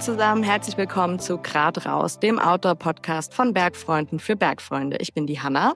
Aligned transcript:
zusammen, 0.00 0.42
herzlich 0.42 0.78
willkommen 0.78 1.18
zu 1.18 1.36
Grad 1.36 1.84
raus, 1.84 2.18
dem 2.18 2.38
Outdoor-Podcast 2.38 3.34
von 3.34 3.52
Bergfreunden 3.52 4.18
für 4.18 4.34
Bergfreunde. 4.34 4.96
Ich 4.98 5.12
bin 5.12 5.26
die 5.26 5.40
Hanna. 5.40 5.74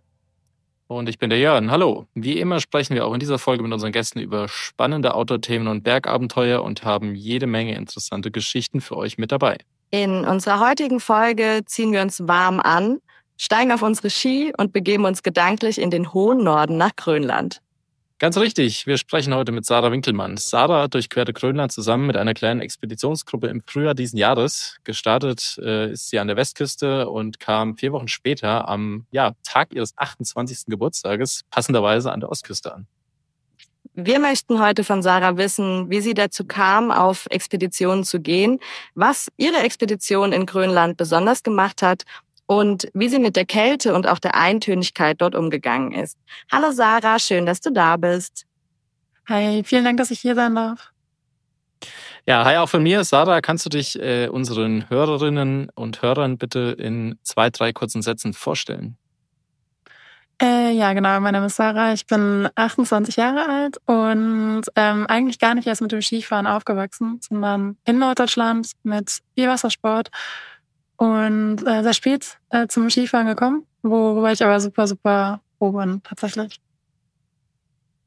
Und 0.87 1.11
ich 1.11 1.19
bin 1.19 1.29
der 1.29 1.39
Jörn. 1.39 1.71
Hallo. 1.71 2.07
Wie 2.15 2.39
immer 2.39 2.59
sprechen 2.61 2.95
wir 2.95 3.05
auch 3.05 3.13
in 3.13 3.21
dieser 3.21 3.39
Folge 3.39 3.63
mit 3.63 3.71
unseren 3.71 3.93
Gästen 3.93 4.21
über 4.21 4.49
spannende 4.49 5.15
Outdoor-Themen 5.15 5.69
und 5.69 5.85
Bergabenteuer 5.85 6.63
und 6.63 6.85
haben 6.85 7.15
jede 7.15 7.47
Menge 7.47 7.75
interessante 7.75 8.31
Geschichten 8.31 8.81
für 8.81 8.97
euch 8.97 9.19
mit 9.19 9.31
dabei. 9.31 9.59
In 9.91 10.25
unserer 10.25 10.59
heutigen 10.59 11.01
Folge 11.01 11.61
ziehen 11.67 11.93
wir 11.93 12.01
uns 12.01 12.27
warm 12.27 12.61
an, 12.61 13.01
steigen 13.37 13.73
auf 13.73 13.83
unsere 13.83 14.09
Ski 14.09 14.55
und 14.57 14.73
begeben 14.73 15.05
uns 15.05 15.23
gedanklich 15.23 15.79
in 15.79 15.91
den 15.91 16.15
hohen 16.15 16.43
Norden 16.43 16.79
nach 16.79 16.97
Grönland. 16.97 17.61
Ganz 18.25 18.39
richtig. 18.39 18.87
Wir 18.87 18.97
sprechen 18.97 19.35
heute 19.35 19.53
mit 19.53 19.67
Sarah 19.67 19.93
Winkelmann. 19.93 20.39
Sarah 20.39 20.89
durchquerte 20.89 21.35
Grönland 21.35 21.73
zusammen 21.73 22.07
mit 22.07 22.17
einer 22.17 22.33
kleinen 22.33 22.63
Expeditionsgruppe 22.63 23.49
im 23.49 23.61
Frühjahr 23.67 23.93
diesen 23.93 24.17
Jahres. 24.17 24.79
Gestartet 24.83 25.61
äh, 25.63 25.93
ist 25.93 26.09
sie 26.09 26.19
an 26.19 26.29
der 26.29 26.39
Westküste 26.39 27.11
und 27.11 27.39
kam 27.39 27.77
vier 27.77 27.93
Wochen 27.93 28.09
später 28.09 28.67
am 28.67 29.05
ja, 29.11 29.33
Tag 29.43 29.75
ihres 29.75 29.93
28. 29.99 30.69
Geburtstages 30.69 31.43
passenderweise 31.51 32.13
an 32.13 32.21
der 32.21 32.31
Ostküste 32.31 32.75
an. 32.75 32.87
Wir 33.93 34.19
möchten 34.19 34.59
heute 34.59 34.85
von 34.85 35.03
Sarah 35.03 35.37
wissen, 35.37 35.91
wie 35.91 36.01
sie 36.01 36.15
dazu 36.15 36.47
kam, 36.47 36.91
auf 36.91 37.27
Expeditionen 37.29 38.05
zu 38.05 38.21
gehen, 38.21 38.59
was 38.95 39.29
ihre 39.37 39.59
Expedition 39.59 40.33
in 40.33 40.47
Grönland 40.47 40.97
besonders 40.97 41.43
gemacht 41.43 41.83
hat 41.83 42.05
und 42.47 42.89
wie 42.95 43.09
sie 43.09 43.19
mit 43.19 43.37
der 43.37 43.47
Kälte 43.47 43.95
und 43.95 44.07
auch 44.07 44.19
der 44.19 44.35
Eintönigkeit 44.35 45.21
dort 45.21 45.35
umgegangen 45.35 45.93
ist. 45.93 46.19
Hallo 46.51 46.73
Sarah, 46.73 47.19
schön, 47.19 47.47
dass 47.47 47.61
du 47.61 47.71
da 47.71 47.97
bist. 47.97 48.47
Hi, 49.29 49.63
vielen 49.65 49.85
Dank, 49.85 49.99
dass 49.99 50.11
ich 50.11 50.21
hier 50.21 50.35
sein 50.35 50.55
darf. 50.55 50.91
Ja, 52.27 52.45
hi 52.45 52.57
auch 52.57 52.69
von 52.69 52.83
mir. 52.83 53.05
Sarah, 53.05 53.41
kannst 53.41 53.67
du 53.67 53.71
dich 53.71 54.01
äh, 54.01 54.29
unseren 54.29 54.89
Hörerinnen 54.89 55.69
und 55.75 56.01
Hörern 56.03 56.39
bitte 56.39 56.75
in 56.79 57.19
zwei, 57.23 57.51
drei 57.51 57.73
kurzen 57.73 58.01
Sätzen 58.01 58.33
vorstellen? 58.33 58.97
Äh, 60.43 60.73
ja, 60.73 60.93
genau. 60.95 61.21
Mein 61.21 61.35
Name 61.35 61.47
ist 61.47 61.57
Sarah. 61.57 61.93
Ich 61.93 62.07
bin 62.07 62.49
28 62.55 63.17
Jahre 63.17 63.47
alt 63.47 63.77
und 63.87 64.63
ähm, 64.75 65.07
eigentlich 65.07 65.39
gar 65.39 65.55
nicht 65.55 65.67
erst 65.67 65.83
mit 65.83 65.93
dem 65.93 66.03
Skifahren 66.03 66.47
aufgewachsen, 66.47 67.21
sondern 67.21 67.77
in 67.85 67.99
Norddeutschland 67.99 68.73
mit 68.83 69.19
Bierwassersport 69.35 70.11
und 70.97 71.67
äh, 71.67 71.83
sehr 71.83 71.95
spät 71.95 72.39
äh, 72.51 72.67
zum 72.69 72.91
Skifahren 72.91 73.27
gekommen, 73.27 73.67
worüber 73.83 74.33
ich 74.33 74.43
aber 74.43 74.61
super, 74.61 74.87
super 74.87 75.41
froh 75.59 75.73
bin, 75.73 76.03
tatsächlich. 76.03 76.61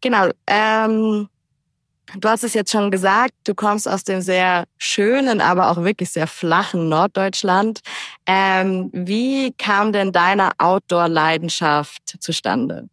Genau. 0.01 0.29
Ähm, 0.45 1.27
du 2.15 2.29
hast 2.29 2.43
es 2.43 2.53
jetzt 2.53 2.71
schon 2.71 2.91
gesagt, 2.91 3.33
du 3.45 3.55
kommst 3.55 3.87
aus 3.87 4.03
dem 4.03 4.21
sehr 4.21 4.65
schönen, 4.77 5.41
aber 5.41 5.71
auch 5.71 5.83
wirklich 5.83 6.11
sehr 6.11 6.27
flachen 6.27 6.89
Norddeutschland. 6.89 7.81
Ähm, 8.25 8.89
wie 8.93 9.53
kam 9.53 9.91
denn 9.91 10.11
deine 10.11 10.51
Outdoor-Leidenschaft 10.59 12.17
zustande? 12.19 12.89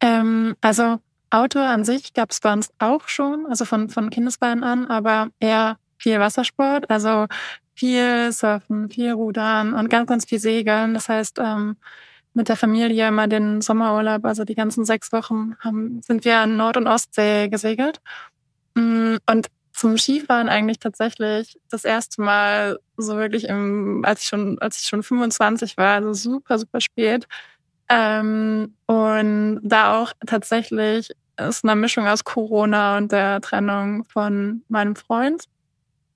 Ähm, 0.00 0.56
also 0.60 0.98
Outdoor 1.30 1.64
an 1.64 1.84
sich 1.84 2.14
gab 2.14 2.30
es 2.30 2.40
bei 2.40 2.52
uns 2.52 2.70
auch 2.78 3.08
schon, 3.08 3.46
also 3.46 3.64
von, 3.64 3.88
von 3.88 4.10
Kindesbeinen 4.10 4.62
an, 4.62 4.86
aber 4.86 5.28
eher 5.40 5.78
viel 5.98 6.20
Wassersport. 6.20 6.88
Also 6.90 7.26
viel 7.74 8.32
Surfen, 8.32 8.88
viel 8.90 9.12
Rudern 9.12 9.74
und 9.74 9.90
ganz, 9.90 10.08
ganz 10.08 10.24
viel 10.24 10.38
Segeln. 10.38 10.94
Das 10.94 11.08
heißt, 11.08 11.38
ähm, 11.40 11.76
mit 12.34 12.48
der 12.48 12.56
Familie 12.56 13.08
immer 13.08 13.28
den 13.28 13.60
Sommerurlaub, 13.60 14.24
also 14.24 14.44
die 14.44 14.54
ganzen 14.54 14.84
sechs 14.84 15.12
Wochen, 15.12 15.56
haben, 15.60 16.02
sind 16.02 16.24
wir 16.24 16.38
an 16.38 16.56
Nord- 16.56 16.76
und 16.76 16.88
Ostsee 16.88 17.48
gesegelt. 17.48 18.00
Mm, 18.74 19.16
und 19.30 19.48
zum 19.72 19.98
Skifahren 19.98 20.48
eigentlich 20.48 20.78
tatsächlich 20.78 21.58
das 21.70 21.84
erste 21.84 22.22
Mal 22.22 22.78
so 22.96 23.16
wirklich 23.16 23.44
im, 23.48 24.04
als 24.04 24.22
ich 24.22 24.28
schon, 24.28 24.58
als 24.60 24.80
ich 24.80 24.86
schon 24.86 25.02
25 25.02 25.76
war, 25.76 25.96
also 25.96 26.12
super, 26.12 26.58
super 26.58 26.80
spät. 26.80 27.26
Ähm, 27.88 28.74
und 28.86 29.60
da 29.62 30.00
auch 30.00 30.12
tatsächlich 30.26 31.10
ist 31.36 31.64
eine 31.64 31.76
Mischung 31.76 32.06
aus 32.06 32.24
Corona 32.24 32.96
und 32.96 33.12
der 33.12 33.40
Trennung 33.40 34.04
von 34.04 34.62
meinem 34.68 34.96
Freund 34.96 35.44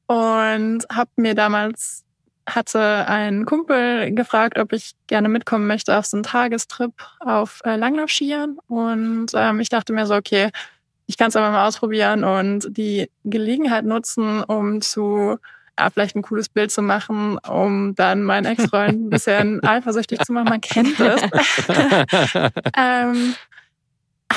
und 0.08 0.84
habe 0.90 1.10
mir 1.16 1.34
damals 1.34 2.04
hatte 2.48 3.06
ein 3.06 3.44
Kumpel 3.44 4.14
gefragt, 4.14 4.58
ob 4.58 4.72
ich 4.72 4.92
gerne 5.06 5.28
mitkommen 5.28 5.66
möchte 5.66 5.96
auf 5.98 6.06
so 6.06 6.16
einen 6.16 6.24
Tagestrip 6.24 6.92
auf 7.20 7.60
äh, 7.64 7.76
Langlaufskiern 7.76 8.58
und 8.68 9.26
ähm, 9.34 9.60
ich 9.60 9.68
dachte 9.68 9.92
mir 9.92 10.06
so, 10.06 10.14
okay, 10.14 10.50
ich 11.06 11.18
kann 11.18 11.28
es 11.28 11.36
aber 11.36 11.50
mal 11.50 11.66
ausprobieren 11.68 12.24
und 12.24 12.76
die 12.76 13.10
Gelegenheit 13.24 13.84
nutzen, 13.84 14.42
um 14.42 14.80
zu 14.80 15.38
ja, 15.78 15.90
vielleicht 15.90 16.16
ein 16.16 16.22
cooles 16.22 16.48
Bild 16.48 16.70
zu 16.70 16.82
machen, 16.82 17.38
um 17.38 17.94
dann 17.94 18.24
meinen 18.24 18.46
Ex-Freund 18.46 19.06
ein 19.06 19.10
bisschen 19.10 19.62
eifersüchtig 19.64 20.20
zu 20.20 20.32
machen. 20.32 20.48
Man 20.48 20.60
kennt 20.60 20.98
es. 20.98 21.22
ähm, 22.76 23.34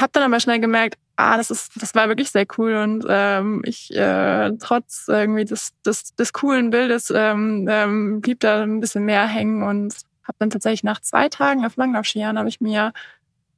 hab 0.01 0.13
dann 0.13 0.23
aber 0.23 0.39
schnell 0.39 0.59
gemerkt, 0.59 0.97
ah, 1.15 1.37
das 1.37 1.51
ist, 1.51 1.71
das 1.81 1.93
war 1.95 2.07
wirklich 2.07 2.31
sehr 2.31 2.45
cool 2.57 2.75
und 2.75 3.05
ähm, 3.07 3.61
ich 3.65 3.95
äh, 3.95 4.51
trotz 4.59 5.05
irgendwie 5.07 5.45
des, 5.45 5.73
des, 5.85 6.15
des 6.15 6.33
coolen 6.33 6.69
Bildes 6.71 7.11
ähm, 7.15 7.67
ähm, 7.69 8.21
blieb 8.21 8.39
da 8.39 8.63
ein 8.63 8.79
bisschen 8.79 9.05
mehr 9.05 9.27
hängen 9.27 9.63
und 9.63 9.93
habe 10.23 10.37
dann 10.39 10.49
tatsächlich 10.49 10.83
nach 10.83 10.99
zwei 11.01 11.29
Tagen 11.29 11.65
auf 11.65 11.75
Langlaufskiern 11.75 12.37
habe 12.37 12.49
ich 12.49 12.61
mir 12.61 12.93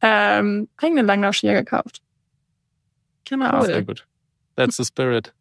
ähm, 0.01 0.67
eigene 0.77 1.01
Langlaufskier 1.01 1.53
gekauft. 1.53 2.01
Genau. 3.25 3.61
Oh, 3.61 3.63
sehr 3.63 3.83
gut. 3.83 4.05
That's 4.55 4.77
the 4.77 4.83
spirit. 4.83 5.33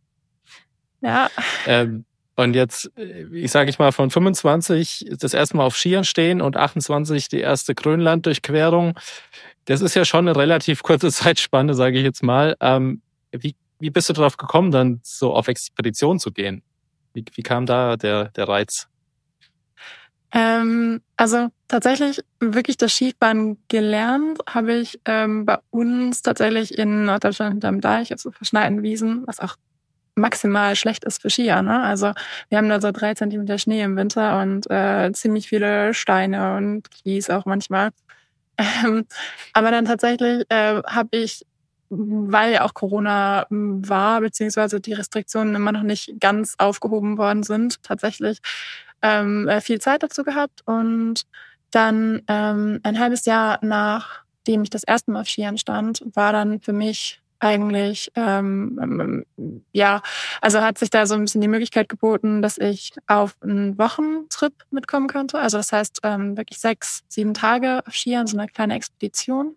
Ja. 1.00 1.28
Ähm, 1.66 2.04
und 2.36 2.54
jetzt, 2.54 2.90
ich 2.96 3.50
sage 3.50 3.68
ich 3.68 3.78
mal, 3.78 3.92
von 3.92 4.10
25 4.10 5.10
das 5.18 5.34
erste 5.34 5.56
Mal 5.56 5.64
auf 5.64 5.76
Skiern 5.76 6.04
stehen 6.04 6.40
und 6.40 6.56
28 6.56 7.28
die 7.28 7.40
erste 7.40 7.74
Grönland-Durchquerung. 7.74 8.98
Das 9.66 9.80
ist 9.82 9.94
ja 9.94 10.04
schon 10.04 10.26
eine 10.26 10.36
relativ 10.36 10.82
kurze 10.82 11.10
Zeitspanne, 11.12 11.74
sage 11.74 11.98
ich 11.98 12.04
jetzt 12.04 12.22
mal. 12.22 12.56
Ähm, 12.60 13.02
wie, 13.32 13.54
wie 13.80 13.90
bist 13.90 14.08
du 14.08 14.14
darauf 14.14 14.36
gekommen, 14.36 14.70
dann 14.70 15.00
so 15.02 15.34
auf 15.34 15.48
Expedition 15.48 16.18
zu 16.18 16.32
gehen? 16.32 16.62
Wie, 17.12 17.24
wie 17.34 17.42
kam 17.42 17.66
da 17.66 17.96
der, 17.96 18.30
der 18.30 18.48
Reiz? 18.48 18.88
Ähm, 20.34 21.02
also 21.18 21.48
tatsächlich 21.68 22.22
wirklich 22.40 22.78
das 22.78 22.94
Skifahren 22.94 23.58
gelernt 23.68 24.38
habe 24.48 24.72
ich 24.76 24.98
ähm, 25.04 25.44
bei 25.44 25.58
uns 25.68 26.22
tatsächlich 26.22 26.78
in 26.78 27.04
Norddeutschland 27.04 27.52
hinterm 27.52 27.82
Deich, 27.82 28.10
also 28.12 28.30
verschneiten 28.30 28.82
Wiesen, 28.82 29.26
was 29.26 29.40
auch 29.40 29.56
maximal 30.14 30.76
schlecht 30.76 31.04
ist 31.04 31.22
für 31.22 31.30
Skier. 31.30 31.62
Ne? 31.62 31.82
Also 31.82 32.12
wir 32.48 32.58
haben 32.58 32.68
da 32.68 32.80
so 32.80 32.90
drei 32.92 33.14
Zentimeter 33.14 33.58
Schnee 33.58 33.82
im 33.82 33.96
Winter 33.96 34.40
und 34.40 34.70
äh, 34.70 35.10
ziemlich 35.12 35.48
viele 35.48 35.94
Steine 35.94 36.56
und 36.56 36.90
Kies 36.90 37.30
auch 37.30 37.46
manchmal. 37.46 37.90
Ähm, 38.58 39.06
aber 39.54 39.70
dann 39.70 39.86
tatsächlich 39.86 40.44
äh, 40.50 40.82
habe 40.84 41.16
ich, 41.16 41.46
weil 41.88 42.52
ja 42.52 42.64
auch 42.64 42.74
Corona 42.74 43.46
hm, 43.48 43.88
war, 43.88 44.20
beziehungsweise 44.20 44.80
die 44.80 44.92
Restriktionen 44.92 45.54
immer 45.54 45.72
noch 45.72 45.82
nicht 45.82 46.20
ganz 46.20 46.54
aufgehoben 46.58 47.18
worden 47.18 47.42
sind, 47.42 47.82
tatsächlich 47.82 48.38
ähm, 49.00 49.48
äh, 49.48 49.60
viel 49.60 49.80
Zeit 49.80 50.02
dazu 50.02 50.22
gehabt 50.22 50.60
und 50.66 51.22
dann 51.70 52.22
ähm, 52.28 52.80
ein 52.82 52.98
halbes 52.98 53.24
Jahr 53.24 53.58
nachdem 53.62 54.62
ich 54.62 54.70
das 54.70 54.84
erste 54.84 55.10
Mal 55.10 55.22
auf 55.22 55.28
Skiern 55.28 55.56
stand, 55.56 56.04
war 56.14 56.32
dann 56.32 56.60
für 56.60 56.74
mich 56.74 57.21
eigentlich, 57.42 58.10
ähm, 58.14 58.78
ähm, 58.80 59.64
ja, 59.72 60.00
also 60.40 60.60
hat 60.60 60.78
sich 60.78 60.90
da 60.90 61.06
so 61.06 61.14
ein 61.14 61.22
bisschen 61.22 61.40
die 61.40 61.48
Möglichkeit 61.48 61.88
geboten, 61.88 62.40
dass 62.40 62.56
ich 62.56 62.92
auf 63.08 63.36
einen 63.42 63.76
Wochentrip 63.78 64.52
mitkommen 64.70 65.08
könnte. 65.08 65.38
Also 65.38 65.56
das 65.56 65.72
heißt 65.72 66.00
ähm, 66.04 66.36
wirklich 66.36 66.60
sechs, 66.60 67.02
sieben 67.08 67.34
Tage 67.34 67.82
auf 67.84 67.94
Skiern, 67.94 68.28
so 68.28 68.38
eine 68.38 68.46
kleine 68.46 68.76
Expedition 68.76 69.56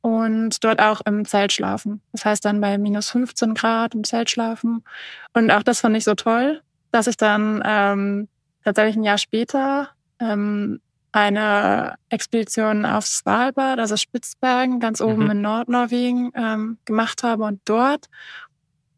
und 0.00 0.62
dort 0.62 0.80
auch 0.80 1.00
im 1.06 1.24
Zelt 1.24 1.52
schlafen. 1.52 2.00
Das 2.12 2.24
heißt 2.24 2.44
dann 2.44 2.60
bei 2.60 2.78
minus 2.78 3.10
15 3.10 3.54
Grad 3.54 3.94
im 3.94 4.04
Zelt 4.04 4.30
schlafen. 4.30 4.84
Und 5.32 5.50
auch 5.50 5.64
das 5.64 5.80
fand 5.80 5.96
ich 5.96 6.04
so 6.04 6.14
toll, 6.14 6.62
dass 6.92 7.08
ich 7.08 7.16
dann 7.16 7.60
ähm, 7.64 8.28
tatsächlich 8.64 8.96
ein 8.96 9.02
Jahr 9.02 9.18
später 9.18 9.88
ähm, 10.20 10.80
eine 11.12 11.94
Expedition 12.10 12.84
auf 12.84 13.06
Svalbard, 13.06 13.78
also 13.78 13.96
Spitzbergen, 13.96 14.80
ganz 14.80 15.00
oben 15.00 15.24
mhm. 15.24 15.30
in 15.30 15.40
Nordnorwegen 15.42 16.32
ähm, 16.34 16.78
gemacht 16.84 17.22
habe. 17.22 17.44
Und 17.44 17.60
dort 17.64 18.06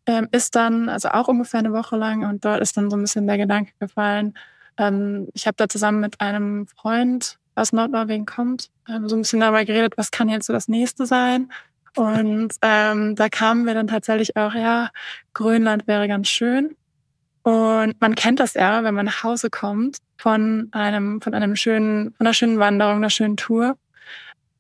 ähm, 0.07 0.29
ist 0.33 0.57
dann, 0.57 0.89
also 0.89 1.11
auch 1.11 1.29
ungefähr 1.29 1.61
eine 1.61 1.73
Woche 1.73 1.97
lang, 1.97 2.25
und 2.25 2.45
dort 2.45 2.61
ist 2.61 2.77
dann 2.77 2.91
so 2.91 2.97
ein 2.97 3.03
bisschen 3.03 3.27
der 3.27 3.39
Gedanke 3.39 3.73
gefallen, 3.79 4.35
ähm, 4.77 5.29
ich 5.35 5.47
habe 5.47 5.57
da 5.57 5.69
zusammen 5.69 6.01
mit 6.01 6.21
einem 6.21 6.67
Freund 6.67 7.39
aus 7.55 7.73
Nordnorwegen 7.73 8.27
kommt, 8.27 8.71
ähm, 8.89 9.09
so 9.09 9.17
ein 9.17 9.23
bisschen 9.23 9.41
dabei 9.41 9.65
geredet, 9.65 9.95
was 9.97 10.11
kann 10.11 10.29
jetzt 10.29 10.47
so 10.47 10.53
das 10.53 10.69
nächste 10.69 11.07
sein. 11.07 11.53
Und 11.97 12.55
ähm, 12.63 13.17
da 13.17 13.29
kamen 13.29 13.67
wir 13.67 13.75
dann 13.75 13.89
tatsächlich 13.89 14.37
auch, 14.37 14.55
ja, 14.55 14.91
Grönland 15.35 15.87
wäre 15.87 16.07
ganz 16.09 16.29
schön. 16.29 16.77
Und 17.43 18.01
man 18.01 18.15
kennt 18.15 18.41
das 18.41 18.55
ja, 18.55 18.85
wenn 18.85 18.95
man 18.95 19.07
nach 19.07 19.23
Hause 19.23 19.49
kommt 19.51 19.99
von 20.19 20.69
einem, 20.73 21.21
von 21.23 21.35
einem 21.35 21.57
schönen, 21.57 22.13
von 22.15 22.27
einer 22.27 22.35
schönen 22.35 22.59
Wanderung, 22.59 22.97
einer 22.97 23.11
schönen 23.11 23.37
Tour. 23.37 23.77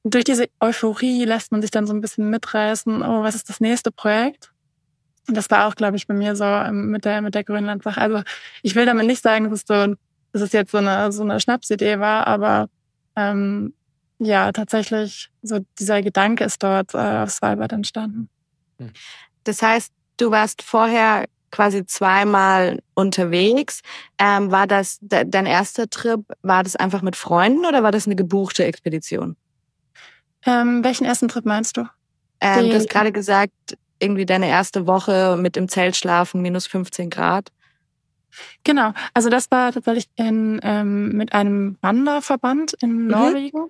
Durch 0.02 0.24
diese 0.24 0.48
Euphorie 0.60 1.24
lässt 1.24 1.52
man 1.52 1.60
sich 1.60 1.70
dann 1.70 1.86
so 1.86 1.92
ein 1.92 2.00
bisschen 2.00 2.30
mitreißen, 2.30 3.02
oh, 3.02 3.22
was 3.22 3.34
ist 3.34 3.50
das 3.50 3.60
nächste 3.60 3.92
Projekt? 3.92 4.50
Und 5.28 5.36
das 5.36 5.50
war 5.50 5.66
auch, 5.66 5.74
glaube 5.74 5.96
ich, 5.96 6.06
bei 6.06 6.14
mir 6.14 6.34
so 6.34 6.44
ähm, 6.44 6.90
mit 6.90 7.04
der, 7.04 7.20
mit 7.20 7.34
der 7.34 7.44
Grönland-Sache. 7.44 8.00
Also 8.00 8.22
ich 8.62 8.74
will 8.74 8.86
damit 8.86 9.06
nicht 9.06 9.22
sagen, 9.22 9.44
dass 9.44 9.60
es, 9.60 9.64
so, 9.66 9.94
dass 10.32 10.42
es 10.42 10.52
jetzt 10.52 10.72
so 10.72 10.78
eine, 10.78 11.12
so 11.12 11.22
eine 11.22 11.38
Schnapsidee 11.38 12.00
war, 12.00 12.26
aber 12.26 12.70
ähm, 13.14 13.74
ja, 14.18 14.52
tatsächlich, 14.52 15.30
so 15.42 15.60
dieser 15.78 16.02
Gedanke 16.02 16.44
ist 16.44 16.62
dort 16.62 16.94
äh, 16.94 16.98
auf 16.98 17.30
Svalbard 17.30 17.72
entstanden. 17.72 18.28
Das 19.44 19.62
heißt, 19.62 19.92
du 20.16 20.30
warst 20.30 20.62
vorher 20.62 21.26
quasi 21.50 21.84
zweimal 21.86 22.80
unterwegs. 22.94 23.80
Ähm, 24.18 24.50
war 24.50 24.66
das 24.66 24.98
de 25.00 25.24
dein 25.26 25.46
erster 25.46 25.88
Trip? 25.88 26.20
War 26.42 26.62
das 26.62 26.76
einfach 26.76 27.02
mit 27.02 27.16
Freunden 27.16 27.64
oder 27.66 27.82
war 27.82 27.92
das 27.92 28.06
eine 28.06 28.16
gebuchte 28.16 28.64
Expedition? 28.64 29.36
Ähm, 30.46 30.82
welchen 30.84 31.04
ersten 31.04 31.28
Trip 31.28 31.44
meinst 31.44 31.76
du? 31.76 31.86
Ähm, 32.40 32.70
du 32.70 32.74
hast 32.74 32.88
gerade 32.88 33.12
gesagt, 33.12 33.76
irgendwie 33.98 34.26
deine 34.26 34.48
erste 34.48 34.86
Woche 34.86 35.36
mit 35.38 35.56
im 35.56 35.68
Zelt 35.68 35.96
schlafen, 35.96 36.40
minus 36.40 36.66
15 36.66 37.10
Grad. 37.10 37.52
Genau, 38.64 38.92
also 39.12 39.28
das 39.28 39.50
war 39.50 39.72
tatsächlich 39.72 40.08
in, 40.16 40.60
ähm, 40.62 41.12
mit 41.12 41.32
einem 41.32 41.76
Wanderverband 41.82 42.74
in 42.80 43.02
mhm. 43.02 43.06
Norwegen. 43.08 43.66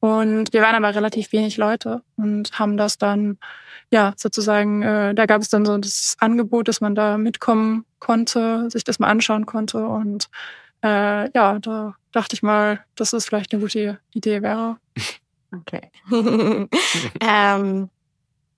Und 0.00 0.52
wir 0.52 0.62
waren 0.62 0.74
aber 0.74 0.94
relativ 0.94 1.32
wenig 1.32 1.56
Leute 1.56 2.02
und 2.16 2.58
haben 2.58 2.76
das 2.76 2.98
dann, 2.98 3.38
ja, 3.90 4.14
sozusagen, 4.16 4.82
äh, 4.82 5.14
da 5.14 5.26
gab 5.26 5.42
es 5.42 5.48
dann 5.48 5.64
so 5.64 5.76
das 5.78 6.16
Angebot, 6.18 6.68
dass 6.68 6.80
man 6.80 6.94
da 6.94 7.18
mitkommen 7.18 7.84
konnte, 7.98 8.70
sich 8.70 8.84
das 8.84 8.98
mal 8.98 9.08
anschauen 9.08 9.46
konnte. 9.46 9.86
Und 9.86 10.28
äh, 10.82 11.30
ja, 11.32 11.58
da 11.58 11.94
dachte 12.12 12.34
ich 12.34 12.42
mal, 12.42 12.84
dass 12.96 13.10
das 13.10 13.26
vielleicht 13.26 13.52
eine 13.52 13.62
gute 13.62 13.98
Idee 14.12 14.42
wäre. 14.42 14.76
Okay. 15.54 15.90
ähm, 17.20 17.90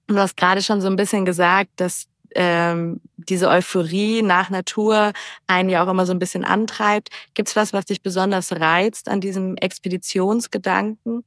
Du 0.06 0.18
hast 0.18 0.36
gerade 0.36 0.62
schon 0.62 0.80
so 0.80 0.88
ein 0.88 0.96
bisschen 0.96 1.24
gesagt, 1.24 1.70
dass 1.76 2.06
ähm, 2.34 3.00
diese 3.16 3.48
Euphorie 3.48 4.22
nach 4.22 4.50
Natur 4.50 5.12
einen 5.46 5.70
ja 5.70 5.84
auch 5.84 5.88
immer 5.88 6.06
so 6.06 6.12
ein 6.12 6.18
bisschen 6.18 6.44
antreibt. 6.44 7.10
Gibt 7.34 7.48
es 7.48 7.56
was, 7.56 7.72
was 7.72 7.86
dich 7.86 8.02
besonders 8.02 8.52
reizt 8.52 9.08
an 9.08 9.20
diesem 9.20 9.56
Expeditionsgedanken? 9.56 11.24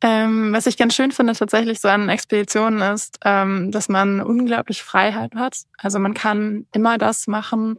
Ähm, 0.00 0.52
was 0.52 0.66
ich 0.66 0.76
ganz 0.76 0.94
schön 0.94 1.12
finde 1.12 1.32
tatsächlich 1.32 1.80
so 1.80 1.88
an 1.88 2.08
Expeditionen 2.08 2.82
ist, 2.92 3.18
ähm, 3.24 3.70
dass 3.70 3.88
man 3.88 4.20
unglaublich 4.20 4.82
Freiheit 4.82 5.34
hat. 5.34 5.62
Also 5.78 5.98
man 5.98 6.12
kann 6.12 6.66
immer 6.72 6.98
das 6.98 7.26
machen, 7.26 7.78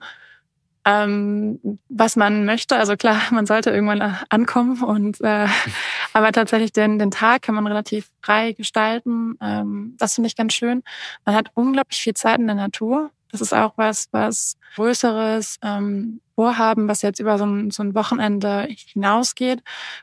ähm, 0.86 1.60
was 1.90 2.16
man 2.16 2.46
möchte. 2.46 2.78
Also 2.78 2.96
klar, 2.96 3.20
man 3.32 3.46
sollte 3.46 3.72
irgendwann 3.72 4.02
ankommen 4.30 4.82
und 4.84 5.20
äh, 5.22 5.48
aber 6.14 6.32
tatsächlich 6.32 6.72
den, 6.72 7.00
den 7.00 7.12
Tag 7.12 7.42
kann 7.42 7.56
man 7.56 7.68
relativ 7.68 8.10
frei 8.22 8.54
gestalten. 8.54 9.38
Ähm, 9.42 9.96
das 9.98 10.16
finde 10.16 10.28
ich 10.28 10.36
ganz 10.36 10.54
schön. 10.54 10.84
Man 11.26 11.36
hat 11.36 11.50
unglaublich 11.56 12.00
viel 12.00 12.14
Zeit 12.14 12.40
in 12.40 12.48
der 12.48 12.56
Natur. 12.56 13.12
Das 13.32 13.42
ist 13.42 13.54
auch 13.54 13.74
was, 13.76 14.08
was 14.12 14.56
größeres 14.76 15.58
ähm, 15.62 16.22
Vorhaben, 16.36 16.88
was 16.88 17.02
jetzt 17.02 17.20
über 17.20 17.38
so 17.38 17.46
ein, 17.46 17.72
so 17.72 17.84
ein 17.84 17.96
Wochenende 17.96 18.68
hinausgeht. 18.70 19.62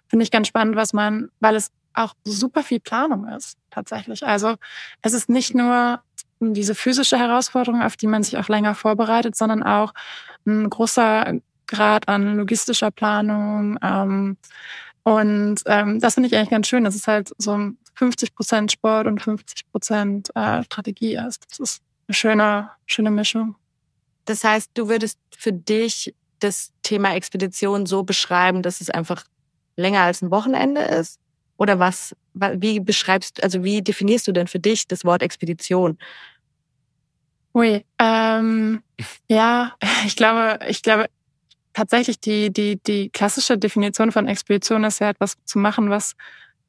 Finde 0.09 0.25
ich 0.25 0.31
ganz 0.31 0.49
spannend, 0.49 0.77
was 0.77 0.93
man, 0.93 1.31
weil 1.41 1.55
es 1.55 1.71
auch 1.95 2.15
super 2.25 2.63
viel 2.63 2.81
Planung 2.81 3.27
ist, 3.29 3.59
tatsächlich. 3.71 4.27
Also 4.27 4.57
es 5.03 5.13
ist 5.13 5.29
nicht 5.29 5.55
nur 5.55 6.03
diese 6.43 6.75
physische 6.75 7.19
Herausforderung, 7.19 7.83
auf 7.83 7.97
die 7.97 8.07
man 8.07 8.23
sich 8.23 8.37
auch 8.37 8.49
länger 8.49 8.75
vorbereitet, 8.75 9.37
sondern 9.37 9.63
auch 9.63 9.95
ein 10.47 10.69
großer 10.69 11.35
Grad 11.67 12.09
an 12.09 12.37
logistischer 12.37 12.91
Planung. 12.91 13.79
Ähm, 13.83 14.37
und 15.05 15.63
ähm, 15.67 16.01
das 16.01 16.15
finde 16.15 16.29
ich 16.29 16.37
eigentlich 16.37 16.51
ganz 16.51 16.69
schön, 16.69 16.85
dass 16.85 16.95
es 16.95 17.07
halt 17.07 17.33
so 17.39 17.71
50 17.95 18.35
Prozent 18.35 18.73
Sport 18.73 19.07
und 19.07 19.23
50 19.23 19.71
Prozent 19.71 20.31
äh, 20.35 20.63
Strategie 20.65 21.17
ist. 21.17 21.45
Das 21.51 21.59
ist 21.59 21.83
eine 22.09 22.15
schöne, 22.15 22.71
schöne 22.87 23.11
Mischung. 23.11 23.57
Das 24.25 24.45
heißt, 24.45 24.71
du 24.75 24.89
würdest 24.89 25.19
für 25.37 25.53
dich 25.53 26.15
das 26.41 26.73
Thema 26.83 27.15
Expedition 27.15 27.87
so 27.87 28.03
beschreiben, 28.03 28.63
dass 28.63 28.81
es 28.81 28.91
einfach 28.91 29.25
länger 29.77 30.03
als 30.03 30.23
ein 30.23 30.31
Wochenende 30.31 30.83
ist? 30.83 31.19
Oder 31.63 31.79
was, 31.79 32.17
wie 32.35 32.81
beschreibst, 32.81 33.41
also 33.41 33.63
wie 33.63 33.83
definierst 33.83 34.27
du 34.27 34.33
denn 34.33 34.49
für 34.49 34.59
dich 34.59 34.89
das 34.89 35.05
Wort 35.05 35.23
Expedition? 35.23 35.97
Ui, 37.55 37.85
ähm, 38.01 38.83
ja, 39.29 39.77
ich 40.05 40.17
glaube, 40.17 40.59
ich 40.67 40.83
glaube 40.83 41.07
tatsächlich 41.73 42.19
die, 42.19 42.53
die, 42.53 42.83
die 42.83 43.11
klassische 43.11 43.57
Definition 43.57 44.11
von 44.11 44.27
Expedition 44.27 44.83
ist 44.83 44.99
ja 44.99 45.11
etwas 45.11 45.37
zu 45.45 45.61
machen, 45.61 45.89
was 45.89 46.17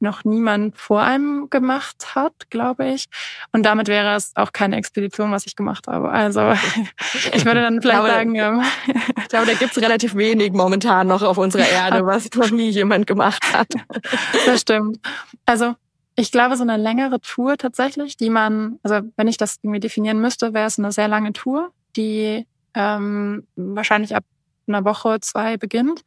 noch 0.04 0.22
niemand 0.24 0.78
vor 0.78 1.02
einem 1.02 1.50
gemacht 1.50 2.14
hat, 2.14 2.50
glaube 2.50 2.88
ich. 2.88 3.06
Und 3.52 3.64
damit 3.64 3.88
wäre 3.88 4.14
es 4.14 4.30
auch 4.36 4.52
keine 4.52 4.76
Expedition, 4.76 5.32
was 5.32 5.46
ich 5.46 5.56
gemacht 5.56 5.88
habe. 5.88 6.10
Also 6.10 6.52
ich 7.32 7.44
würde 7.44 7.62
dann 7.62 7.82
vielleicht 7.82 8.00
glaube, 8.00 8.08
sagen, 8.08 8.34
ähm, 8.36 8.62
ich 9.18 9.28
glaube, 9.28 9.46
da 9.46 9.54
gibt 9.54 9.76
es 9.76 9.82
relativ 9.82 10.14
wenig 10.14 10.52
momentan 10.52 11.08
noch 11.08 11.22
auf 11.22 11.38
unserer 11.38 11.68
Erde, 11.68 12.06
was 12.06 12.30
noch 12.34 12.50
nie 12.50 12.68
jemand 12.68 13.08
gemacht 13.08 13.52
hat. 13.52 13.68
Das 14.46 14.60
stimmt. 14.60 15.00
Also 15.46 15.74
ich 16.14 16.30
glaube, 16.30 16.56
so 16.56 16.62
eine 16.62 16.76
längere 16.76 17.20
Tour 17.20 17.56
tatsächlich, 17.56 18.16
die 18.16 18.30
man, 18.30 18.78
also 18.84 19.00
wenn 19.16 19.26
ich 19.26 19.36
das 19.36 19.58
irgendwie 19.62 19.80
definieren 19.80 20.20
müsste, 20.20 20.54
wäre 20.54 20.66
es 20.66 20.78
eine 20.78 20.92
sehr 20.92 21.08
lange 21.08 21.32
Tour, 21.32 21.72
die 21.96 22.46
ähm, 22.74 23.46
wahrscheinlich 23.56 24.14
ab 24.14 24.24
einer 24.66 24.84
Woche, 24.84 25.18
zwei 25.20 25.56
beginnt 25.56 26.02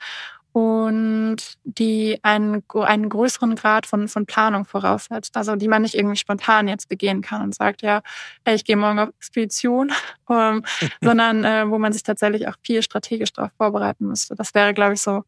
und 0.57 1.37
die 1.65 2.17
einen, 2.23 2.63
einen 2.73 3.09
größeren 3.09 3.53
Grad 3.53 3.85
von, 3.85 4.07
von 4.07 4.25
Planung 4.25 4.65
voraussetzt. 4.65 5.37
Also 5.37 5.55
die 5.55 5.67
man 5.67 5.83
nicht 5.83 5.93
irgendwie 5.93 6.15
spontan 6.15 6.67
jetzt 6.67 6.89
begehen 6.89 7.21
kann 7.21 7.43
und 7.43 7.53
sagt, 7.53 7.83
ja, 7.83 8.01
ey, 8.43 8.55
ich 8.55 8.65
gehe 8.65 8.75
morgen 8.75 8.97
auf 8.97 9.09
Expedition, 9.09 9.91
ähm, 10.31 10.65
sondern 11.03 11.43
äh, 11.43 11.69
wo 11.69 11.77
man 11.77 11.93
sich 11.93 12.01
tatsächlich 12.01 12.47
auch 12.47 12.55
viel 12.63 12.81
strategisch 12.81 13.33
darauf 13.33 13.51
vorbereiten 13.55 14.07
müsste. 14.07 14.33
Das 14.33 14.55
wäre, 14.55 14.73
glaube 14.73 14.95
ich, 14.95 15.01
so 15.03 15.25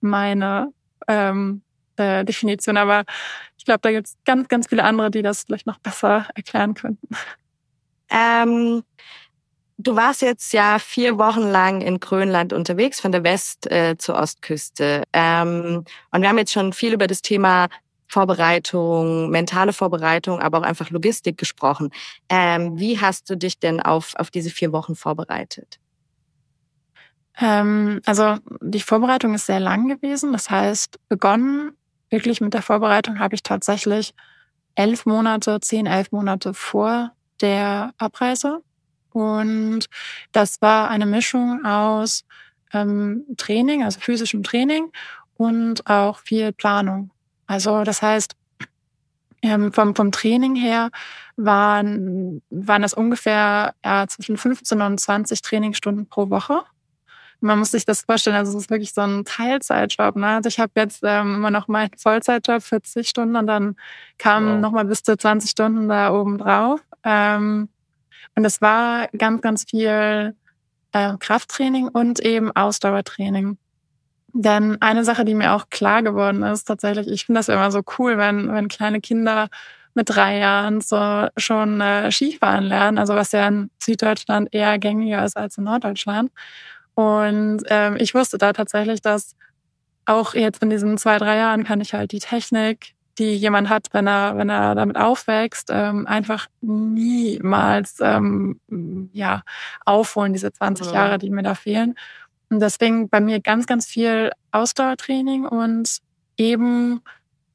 meine 0.00 0.72
ähm, 1.06 1.62
äh, 1.94 2.24
Definition. 2.24 2.76
Aber 2.76 3.04
ich 3.56 3.64
glaube, 3.64 3.82
da 3.82 3.92
gibt 3.92 4.08
es 4.08 4.16
ganz, 4.24 4.48
ganz 4.48 4.66
viele 4.66 4.82
andere, 4.82 5.12
die 5.12 5.22
das 5.22 5.44
vielleicht 5.44 5.68
noch 5.68 5.78
besser 5.78 6.26
erklären 6.34 6.74
könnten. 6.74 7.06
Ähm, 8.10 8.82
du 9.78 9.96
warst 9.96 10.22
jetzt 10.22 10.52
ja 10.52 10.78
vier 10.78 11.18
Wochen 11.18 11.42
lang 11.42 11.80
in 11.80 12.00
Grönland 12.00 12.52
unterwegs, 12.52 13.00
von 13.00 13.12
der 13.12 13.24
West- 13.24 13.70
äh, 13.70 13.96
zur 13.98 14.16
Ostküste. 14.16 15.04
Ähm, 15.12 15.84
und 16.10 16.22
wir 16.22 16.28
haben 16.28 16.38
jetzt 16.38 16.52
schon 16.52 16.72
viel 16.72 16.92
über 16.92 17.06
das 17.06 17.22
Thema 17.22 17.68
Vorbereitung, 18.08 19.30
mentale 19.30 19.72
Vorbereitung, 19.72 20.40
aber 20.40 20.58
auch 20.58 20.62
einfach 20.62 20.90
Logistik 20.90 21.38
gesprochen. 21.38 21.90
Ähm, 22.28 22.78
wie 22.78 23.00
hast 23.00 23.30
du 23.30 23.36
dich 23.36 23.58
denn 23.58 23.80
auf, 23.80 24.12
auf 24.16 24.30
diese 24.30 24.50
vier 24.50 24.72
Wochen 24.72 24.94
vorbereitet? 24.94 25.78
Ähm, 27.40 28.00
also 28.04 28.36
die 28.60 28.80
Vorbereitung 28.80 29.34
ist 29.34 29.46
sehr 29.46 29.60
lang 29.60 29.88
gewesen. 29.88 30.32
Das 30.32 30.50
heißt, 30.50 30.98
begonnen 31.08 31.72
wirklich 32.10 32.40
mit 32.42 32.52
der 32.52 32.62
Vorbereitung 32.62 33.18
habe 33.18 33.34
ich 33.34 33.42
tatsächlich 33.42 34.14
elf 34.74 35.06
Monate, 35.06 35.60
zehn, 35.60 35.86
elf 35.86 36.12
Monate 36.12 36.52
vor 36.54 37.12
der 37.40 37.94
Abreise. 37.96 38.62
Und 39.14 39.86
das 40.32 40.60
war 40.62 40.90
eine 40.90 41.06
Mischung 41.06 41.64
aus 41.64 42.24
ähm, 42.72 43.24
Training, 43.36 43.82
also 43.82 44.00
physischem 44.00 44.42
Training 44.42 44.90
und 45.36 45.86
auch 45.86 46.18
viel 46.18 46.52
Planung. 46.52 47.10
Also 47.46 47.84
das 47.84 48.02
heißt, 48.02 48.34
ähm, 49.42 49.72
vom, 49.72 49.94
vom 49.94 50.12
Training 50.12 50.54
her 50.54 50.90
waren, 51.36 52.42
waren 52.50 52.82
das 52.82 52.94
ungefähr 52.94 53.74
ja, 53.84 54.06
zwischen 54.06 54.36
15 54.36 54.80
und 54.80 54.98
20 54.98 55.42
Trainingsstunden 55.42 56.06
pro 56.06 56.30
Woche 56.30 56.62
man 57.42 57.58
muss 57.58 57.72
sich 57.72 57.84
das 57.84 58.02
vorstellen, 58.02 58.36
also 58.36 58.56
es 58.56 58.64
ist 58.64 58.70
wirklich 58.70 58.94
so 58.94 59.00
ein 59.00 59.24
Teilzeitjob. 59.24 60.16
Ne? 60.16 60.28
Also 60.28 60.48
ich 60.48 60.60
habe 60.60 60.72
jetzt 60.76 61.02
ähm, 61.04 61.36
immer 61.36 61.50
noch 61.50 61.68
meinen 61.68 61.90
Vollzeitjob, 61.96 62.62
40 62.62 63.08
Stunden 63.08 63.36
und 63.36 63.46
dann 63.46 63.76
kamen 64.16 64.54
wow. 64.54 64.60
nochmal 64.60 64.84
bis 64.84 65.02
zu 65.02 65.16
20 65.16 65.50
Stunden 65.50 65.88
da 65.88 66.12
oben 66.12 66.38
drauf. 66.38 66.80
Ähm, 67.04 67.68
und 68.34 68.44
es 68.44 68.60
war 68.60 69.08
ganz, 69.16 69.42
ganz 69.42 69.64
viel 69.68 70.34
äh, 70.92 71.16
Krafttraining 71.18 71.88
und 71.88 72.20
eben 72.20 72.50
Ausdauertraining. 72.54 73.58
Denn 74.34 74.80
eine 74.80 75.04
Sache, 75.04 75.24
die 75.24 75.34
mir 75.34 75.52
auch 75.52 75.68
klar 75.68 76.02
geworden 76.02 76.42
ist, 76.42 76.64
tatsächlich, 76.64 77.08
ich 77.08 77.26
finde 77.26 77.40
das 77.40 77.48
immer 77.48 77.70
so 77.70 77.82
cool, 77.98 78.16
wenn, 78.16 78.52
wenn 78.52 78.68
kleine 78.68 79.00
Kinder 79.00 79.48
mit 79.94 80.08
drei 80.08 80.38
Jahren 80.38 80.80
so 80.80 81.28
schon 81.36 81.80
äh, 81.82 82.10
Skifahren 82.10 82.64
lernen, 82.64 82.98
also 82.98 83.14
was 83.14 83.32
ja 83.32 83.46
in 83.46 83.70
Süddeutschland 83.78 84.48
eher 84.52 84.78
gängiger 84.78 85.22
ist 85.24 85.36
als 85.36 85.58
in 85.58 85.64
Norddeutschland. 85.64 86.30
Und 86.94 87.62
ähm, 87.68 87.96
ich 87.98 88.14
wusste 88.14 88.38
da 88.38 88.52
tatsächlich, 88.54 89.02
dass 89.02 89.36
auch 90.06 90.34
jetzt 90.34 90.62
in 90.62 90.70
diesen 90.70 90.96
zwei, 90.98 91.18
drei 91.18 91.36
Jahren 91.36 91.64
kann 91.64 91.80
ich 91.80 91.94
halt 91.94 92.12
die 92.12 92.18
Technik, 92.18 92.94
die 93.18 93.34
jemand 93.36 93.68
hat, 93.68 93.88
wenn 93.92 94.06
er, 94.06 94.36
wenn 94.36 94.48
er 94.48 94.74
damit 94.74 94.96
aufwächst, 94.96 95.68
ähm, 95.70 96.06
einfach 96.06 96.46
niemals 96.60 97.98
ähm, 98.00 98.60
ja, 99.12 99.42
aufholen, 99.84 100.32
diese 100.32 100.52
20 100.52 100.86
ja. 100.86 100.92
Jahre, 100.94 101.18
die 101.18 101.30
mir 101.30 101.42
da 101.42 101.54
fehlen. 101.54 101.94
Und 102.48 102.60
deswegen 102.60 103.08
bei 103.08 103.20
mir 103.20 103.40
ganz, 103.40 103.66
ganz 103.66 103.86
viel 103.86 104.30
Ausdauertraining 104.50 105.46
und 105.46 105.98
eben 106.36 107.00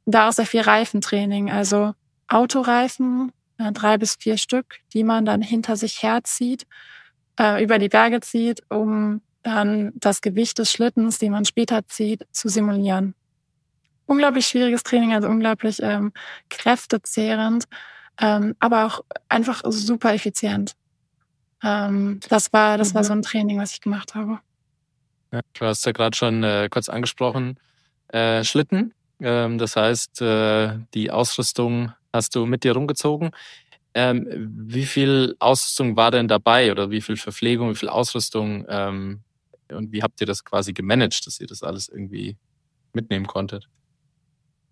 da 0.05 0.29
auch 0.29 0.33
sehr 0.33 0.45
viel 0.45 0.61
Reifentraining. 0.61 1.51
Also 1.51 1.93
Autoreifen 2.27 3.31
äh, 3.57 3.71
drei 3.71 3.97
bis 3.97 4.15
vier 4.15 4.37
Stück, 4.37 4.79
die 4.93 5.03
man 5.03 5.25
dann 5.25 5.41
hinter 5.41 5.75
sich 5.75 6.03
herzieht, 6.03 6.65
äh, 7.39 7.63
über 7.63 7.79
die 7.79 7.89
Berge 7.89 8.21
zieht, 8.21 8.61
um 8.69 9.21
dann 9.43 9.93
das 9.95 10.21
Gewicht 10.21 10.59
des 10.59 10.71
Schlittens, 10.71 11.19
den 11.19 11.31
man 11.31 11.45
später 11.45 11.85
zieht, 11.87 12.25
zu 12.31 12.49
simulieren. 12.49 13.15
Unglaublich 14.07 14.47
schwieriges 14.47 14.83
Training, 14.83 15.13
also 15.13 15.27
unglaublich 15.27 15.81
ähm, 15.83 16.11
kräftezehrend, 16.49 17.65
ähm, 18.19 18.55
aber 18.59 18.85
auch 18.85 19.03
einfach 19.29 19.61
super 19.65 20.13
effizient. 20.13 20.75
Ähm, 21.63 22.19
das 22.29 22.51
war, 22.53 22.77
das 22.77 22.95
war 22.95 23.03
so 23.03 23.13
ein 23.13 23.21
Training, 23.21 23.59
was 23.59 23.73
ich 23.73 23.81
gemacht 23.81 24.15
habe. 24.15 24.39
Ja, 25.31 25.41
du 25.53 25.65
hast 25.65 25.85
ja 25.85 25.91
gerade 25.91 26.15
schon 26.15 26.43
äh, 26.43 26.67
kurz 26.71 26.89
angesprochen, 26.89 27.59
äh, 28.07 28.43
Schlitten. 28.43 28.93
Ähm, 29.19 29.57
das 29.57 29.75
heißt, 29.75 30.21
äh, 30.21 30.79
die 30.93 31.11
Ausrüstung 31.11 31.91
hast 32.13 32.35
du 32.35 32.45
mit 32.45 32.63
dir 32.63 32.73
rumgezogen. 32.73 33.31
Ähm, 33.93 34.27
wie 34.67 34.85
viel 34.85 35.35
Ausrüstung 35.39 35.97
war 35.97 36.11
denn 36.11 36.27
dabei 36.27 36.71
oder 36.71 36.91
wie 36.91 37.01
viel 37.01 37.17
Verpflegung, 37.17 37.71
wie 37.71 37.75
viel 37.75 37.89
Ausrüstung 37.89 38.65
ähm, 38.69 39.21
und 39.71 39.91
wie 39.91 40.03
habt 40.03 40.21
ihr 40.21 40.27
das 40.27 40.45
quasi 40.45 40.73
gemanagt, 40.73 41.25
dass 41.25 41.39
ihr 41.39 41.47
das 41.47 41.63
alles 41.63 41.89
irgendwie 41.89 42.37
mitnehmen 42.93 43.27
konntet? 43.27 43.67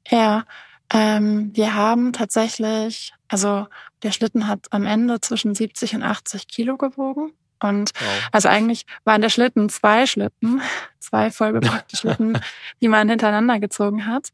Ja, 0.09 0.45
ähm, 0.93 1.51
wir 1.53 1.74
haben 1.74 2.13
tatsächlich, 2.13 3.13
also 3.27 3.67
der 4.03 4.12
Schlitten 4.12 4.47
hat 4.47 4.67
am 4.71 4.85
Ende 4.85 5.19
zwischen 5.21 5.55
70 5.55 5.95
und 5.95 6.03
80 6.03 6.47
Kilo 6.47 6.77
gewogen. 6.77 7.33
Und 7.62 7.91
wow. 8.00 8.29
also 8.31 8.50
eigentlich 8.50 8.85
waren 9.03 9.21
der 9.21 9.29
Schlitten 9.29 9.69
zwei 9.69 10.05
Schlitten, 10.05 10.62
zwei 11.00 11.31
vollbepackte 11.31 11.97
Schlitten, 11.97 12.38
die 12.81 12.88
man 12.88 13.09
hintereinander 13.09 13.59
gezogen 13.59 14.05
hat. 14.05 14.29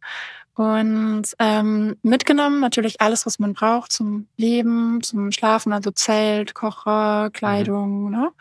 Und 0.54 1.24
ähm, 1.40 1.96
mitgenommen 2.04 2.60
natürlich 2.60 3.00
alles, 3.00 3.26
was 3.26 3.40
man 3.40 3.54
braucht 3.54 3.92
zum 3.92 4.28
Leben, 4.36 5.02
zum 5.02 5.32
Schlafen, 5.32 5.72
also 5.72 5.92
Zelt, 5.92 6.54
Kocher. 6.54 7.30
Kleidung, 7.32 8.06
mhm. 8.06 8.12
ne? 8.12 8.32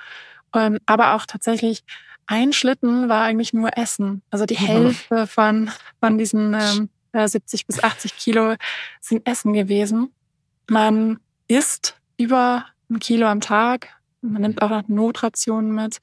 Ähm, 0.55 0.79
aber 0.87 1.15
auch 1.15 1.27
tatsächlich 1.27 1.85
ein 2.27 2.53
Schlitten 2.53 3.09
war 3.09 3.23
eigentlich 3.23 3.53
nur 3.53 3.77
Essen. 3.79 4.23
Also 4.31 4.45
die 4.45 4.57
Hälfte 4.59 5.27
von, 5.29 5.71
von 6.01 6.19
diesen 6.19 6.55
ähm, 6.55 6.89
70 7.13 7.67
bis 7.67 7.83
80 7.83 8.17
Kilo 8.17 8.55
sind 9.01 9.27
Essen 9.27 9.53
gewesen. 9.53 10.13
Man 10.69 11.19
isst 11.49 12.01
über 12.17 12.67
ein 12.91 12.99
Kilo 12.99 13.27
am 13.27 13.41
Tag. 13.41 13.89
Man 14.21 14.43
nimmt 14.43 14.63
auch 14.63 14.71
noch 14.71 14.89
Notrationen 14.89 15.75
mit. 15.75 15.99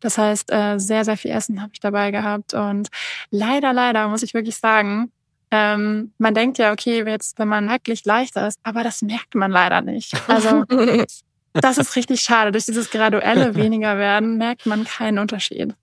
Das 0.00 0.18
heißt, 0.18 0.52
äh, 0.52 0.78
sehr, 0.78 1.04
sehr 1.04 1.16
viel 1.16 1.30
Essen 1.30 1.62
habe 1.62 1.70
ich 1.72 1.80
dabei 1.80 2.10
gehabt. 2.10 2.54
Und 2.54 2.88
leider, 3.30 3.72
leider 3.72 4.08
muss 4.08 4.22
ich 4.22 4.34
wirklich 4.34 4.56
sagen, 4.56 5.12
ähm, 5.52 6.12
man 6.18 6.34
denkt 6.34 6.58
ja, 6.58 6.72
okay, 6.72 7.04
jetzt, 7.06 7.38
wenn 7.38 7.46
man 7.46 7.68
wirklich 7.68 8.04
leichter 8.04 8.48
ist, 8.48 8.58
aber 8.62 8.82
das 8.82 9.02
merkt 9.02 9.34
man 9.34 9.50
leider 9.50 9.80
nicht. 9.80 10.14
Also 10.28 10.64
das 11.52 11.78
ist 11.78 11.94
richtig 11.94 12.22
schade. 12.22 12.52
Durch 12.52 12.66
dieses 12.66 12.90
graduelle 12.90 13.54
weniger 13.54 13.96
werden 13.96 14.38
merkt 14.38 14.66
man 14.66 14.84
keinen 14.84 15.18
Unterschied. 15.18 15.74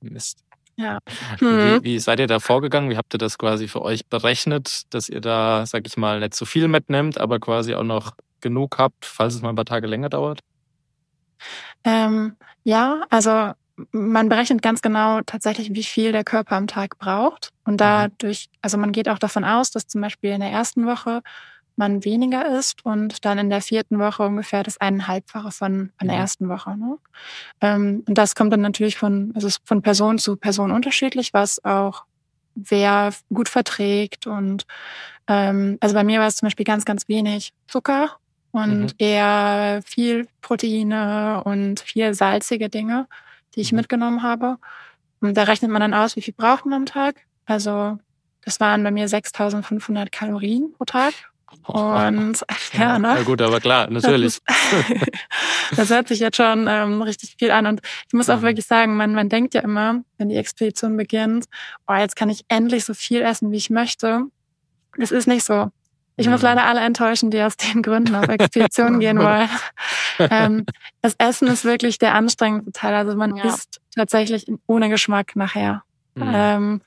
Mist. 0.00 0.38
Ja. 0.78 0.98
Hm. 1.40 1.82
Wie, 1.82 1.84
wie 1.84 1.98
seid 1.98 2.20
ihr 2.20 2.28
da 2.28 2.38
vorgegangen? 2.38 2.88
Wie 2.88 2.96
habt 2.96 3.12
ihr 3.12 3.18
das 3.18 3.36
quasi 3.36 3.66
für 3.66 3.82
euch 3.82 4.06
berechnet, 4.06 4.82
dass 4.94 5.08
ihr 5.08 5.20
da, 5.20 5.66
sag 5.66 5.86
ich 5.86 5.96
mal, 5.96 6.20
nicht 6.20 6.34
zu 6.34 6.46
viel 6.46 6.68
mitnehmt, 6.68 7.18
aber 7.18 7.40
quasi 7.40 7.74
auch 7.74 7.82
noch 7.82 8.12
genug 8.40 8.78
habt, 8.78 9.04
falls 9.04 9.34
es 9.34 9.42
mal 9.42 9.48
ein 9.48 9.56
paar 9.56 9.64
Tage 9.64 9.88
länger 9.88 10.08
dauert? 10.08 10.40
Ähm, 11.82 12.36
ja, 12.62 13.02
also 13.10 13.52
man 13.90 14.28
berechnet 14.28 14.62
ganz 14.62 14.80
genau 14.80 15.20
tatsächlich, 15.22 15.74
wie 15.74 15.82
viel 15.82 16.12
der 16.12 16.24
Körper 16.24 16.56
am 16.56 16.68
Tag 16.68 16.96
braucht. 16.98 17.50
Und 17.64 17.74
mhm. 17.74 17.78
dadurch, 17.78 18.48
also 18.62 18.78
man 18.78 18.92
geht 18.92 19.08
auch 19.08 19.18
davon 19.18 19.44
aus, 19.44 19.72
dass 19.72 19.88
zum 19.88 20.00
Beispiel 20.00 20.30
in 20.30 20.40
der 20.40 20.50
ersten 20.50 20.86
Woche 20.86 21.22
man 21.78 22.04
weniger 22.04 22.46
isst 22.58 22.84
und 22.84 23.24
dann 23.24 23.38
in 23.38 23.50
der 23.50 23.62
vierten 23.62 23.98
Woche 23.98 24.24
ungefähr 24.24 24.62
das 24.62 24.78
eineinhalbfache 24.78 25.50
von, 25.50 25.90
von 25.98 26.08
der 26.08 26.16
mhm. 26.16 26.20
ersten 26.20 26.48
Woche. 26.48 26.76
Ne? 26.76 26.98
Ähm, 27.60 28.04
und 28.06 28.18
das 28.18 28.34
kommt 28.34 28.52
dann 28.52 28.60
natürlich 28.60 28.96
von, 28.96 29.32
also 29.34 29.48
von 29.64 29.82
Person 29.82 30.18
zu 30.18 30.36
Person 30.36 30.70
unterschiedlich, 30.70 31.32
was 31.32 31.64
auch 31.64 32.04
wer 32.54 33.12
gut 33.32 33.48
verträgt. 33.48 34.26
Und 34.26 34.66
ähm, 35.26 35.78
also 35.80 35.94
bei 35.94 36.04
mir 36.04 36.20
war 36.20 36.26
es 36.26 36.36
zum 36.36 36.46
Beispiel 36.46 36.66
ganz, 36.66 36.84
ganz 36.84 37.08
wenig 37.08 37.52
Zucker 37.66 38.16
und 38.50 38.80
mhm. 38.80 38.92
eher 38.98 39.80
viel 39.84 40.26
Proteine 40.40 41.42
und 41.44 41.80
viel 41.80 42.12
salzige 42.14 42.68
Dinge 42.68 43.06
die 43.54 43.62
ich 43.62 43.72
mhm. 43.72 43.78
mitgenommen 43.78 44.22
habe. 44.22 44.58
Und 45.20 45.36
da 45.36 45.42
rechnet 45.42 45.70
man 45.70 45.80
dann 45.80 45.94
aus, 45.94 46.16
wie 46.16 46.22
viel 46.22 46.34
braucht 46.34 46.64
man 46.64 46.74
am 46.74 46.86
Tag. 46.86 47.16
Also 47.44 47.98
das 48.42 48.60
waren 48.60 48.82
bei 48.84 48.90
mir 48.90 49.08
6500 49.08 50.12
Kalorien 50.12 50.72
pro 50.72 50.84
Tag. 50.84 51.12
Und 51.66 52.44
ja, 52.72 52.98
ne? 52.98 53.08
Ja 53.16 53.22
gut, 53.22 53.42
aber 53.42 53.60
klar, 53.60 53.90
natürlich. 53.90 54.40
Das, 54.46 54.86
das 55.76 55.90
hört 55.90 56.08
sich 56.08 56.20
jetzt 56.20 56.36
schon 56.36 56.66
ähm, 56.68 57.02
richtig 57.02 57.36
viel 57.38 57.50
an. 57.50 57.66
Und 57.66 57.80
ich 58.06 58.12
muss 58.12 58.30
auch 58.30 58.38
mhm. 58.38 58.42
wirklich 58.42 58.66
sagen, 58.66 58.96
man, 58.96 59.14
man 59.14 59.28
denkt 59.28 59.54
ja 59.54 59.60
immer, 59.60 60.02
wenn 60.16 60.28
die 60.28 60.36
Expedition 60.36 60.96
beginnt, 60.96 61.46
oh, 61.86 61.94
jetzt 61.94 62.16
kann 62.16 62.30
ich 62.30 62.44
endlich 62.48 62.84
so 62.84 62.94
viel 62.94 63.22
essen, 63.22 63.50
wie 63.50 63.56
ich 63.56 63.70
möchte. 63.70 64.22
Das 64.96 65.10
ist 65.10 65.26
nicht 65.26 65.44
so. 65.44 65.70
Ich 66.16 66.28
muss 66.28 66.40
mhm. 66.40 66.46
leider 66.48 66.64
alle 66.64 66.80
enttäuschen, 66.80 67.30
die 67.30 67.40
aus 67.40 67.56
den 67.56 67.82
Gründen 67.82 68.14
auf 68.14 68.28
Expeditionen 68.28 68.98
gehen 68.98 69.18
wollen. 69.18 69.48
Ähm, 70.18 70.66
das 71.00 71.14
Essen 71.18 71.46
ist 71.48 71.64
wirklich 71.64 71.98
der 71.98 72.14
anstrengende 72.14 72.72
Teil. 72.72 72.94
Also 72.94 73.16
man 73.16 73.36
ja. 73.36 73.44
isst 73.44 73.80
tatsächlich 73.94 74.46
ohne 74.66 74.88
Geschmack 74.88 75.36
nachher. 75.36 75.84
Mhm. 76.16 76.32
Ähm, 76.34 76.80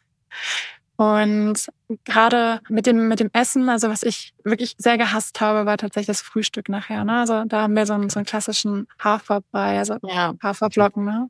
und 0.98 1.68
gerade 2.06 2.62
mit 2.70 2.86
dem, 2.86 3.08
mit 3.08 3.20
dem 3.20 3.30
Essen, 3.34 3.70
also 3.70 3.90
was 3.90 4.04
ich 4.04 4.34
wirklich 4.44 4.76
sehr 4.78 4.98
gehasst 4.98 5.42
habe, 5.42 5.66
war 5.66 5.78
tatsächlich 5.78 6.08
das 6.08 6.22
Frühstück 6.22 6.70
nachher. 6.70 7.04
Ne? 7.04 7.20
Also 7.20 7.44
da 7.46 7.64
haben 7.64 7.76
wir 7.76 7.86
so 7.86 7.94
einen, 7.94 8.10
so 8.10 8.20
einen 8.20 8.26
klassischen 8.26 8.88
Haferbrei, 9.00 9.80
also 9.80 9.98
ja. 10.04 10.34
Haferflocken. 10.42 11.06
Ne? 11.06 11.30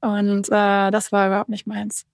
Und 0.00 0.48
äh, 0.48 0.90
das 0.90 1.12
war 1.12 1.26
überhaupt 1.26 1.50
nicht 1.50 1.66
meins. 1.66 2.04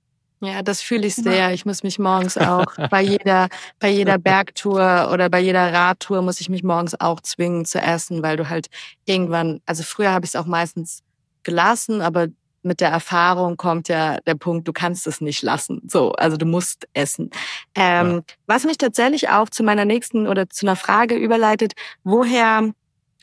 Ja, 0.40 0.62
das 0.62 0.82
fühle 0.82 1.06
ich 1.06 1.14
sehr. 1.14 1.52
Ich 1.52 1.64
muss 1.64 1.82
mich 1.82 1.98
morgens 1.98 2.36
auch 2.36 2.66
bei 2.90 3.00
jeder, 3.00 3.48
bei 3.78 3.88
jeder 3.88 4.18
Bergtour 4.18 5.10
oder 5.12 5.30
bei 5.30 5.40
jeder 5.40 5.72
Radtour 5.72 6.20
muss 6.20 6.40
ich 6.40 6.50
mich 6.50 6.62
morgens 6.62 7.00
auch 7.00 7.20
zwingen 7.20 7.64
zu 7.64 7.80
essen, 7.80 8.22
weil 8.22 8.36
du 8.36 8.48
halt 8.48 8.68
irgendwann, 9.06 9.60
also 9.64 9.82
früher 9.82 10.12
habe 10.12 10.26
ich 10.26 10.34
es 10.34 10.36
auch 10.36 10.46
meistens 10.46 11.02
gelassen, 11.44 12.02
aber 12.02 12.26
mit 12.64 12.80
der 12.80 12.90
Erfahrung 12.90 13.56
kommt 13.56 13.88
ja 13.88 14.18
der 14.26 14.34
Punkt, 14.34 14.66
du 14.66 14.72
kannst 14.72 15.06
es 15.06 15.20
nicht 15.20 15.42
lassen. 15.42 15.82
So, 15.86 16.12
also 16.12 16.36
du 16.36 16.46
musst 16.46 16.88
essen. 16.94 17.30
Ähm, 17.74 18.12
ja. 18.12 18.20
Was 18.46 18.64
mich 18.64 18.78
tatsächlich 18.78 19.28
auch 19.28 19.48
zu 19.48 19.62
meiner 19.62 19.84
nächsten 19.84 20.26
oder 20.26 20.48
zu 20.48 20.66
einer 20.66 20.76
Frage 20.76 21.16
überleitet, 21.16 21.74
woher 22.02 22.72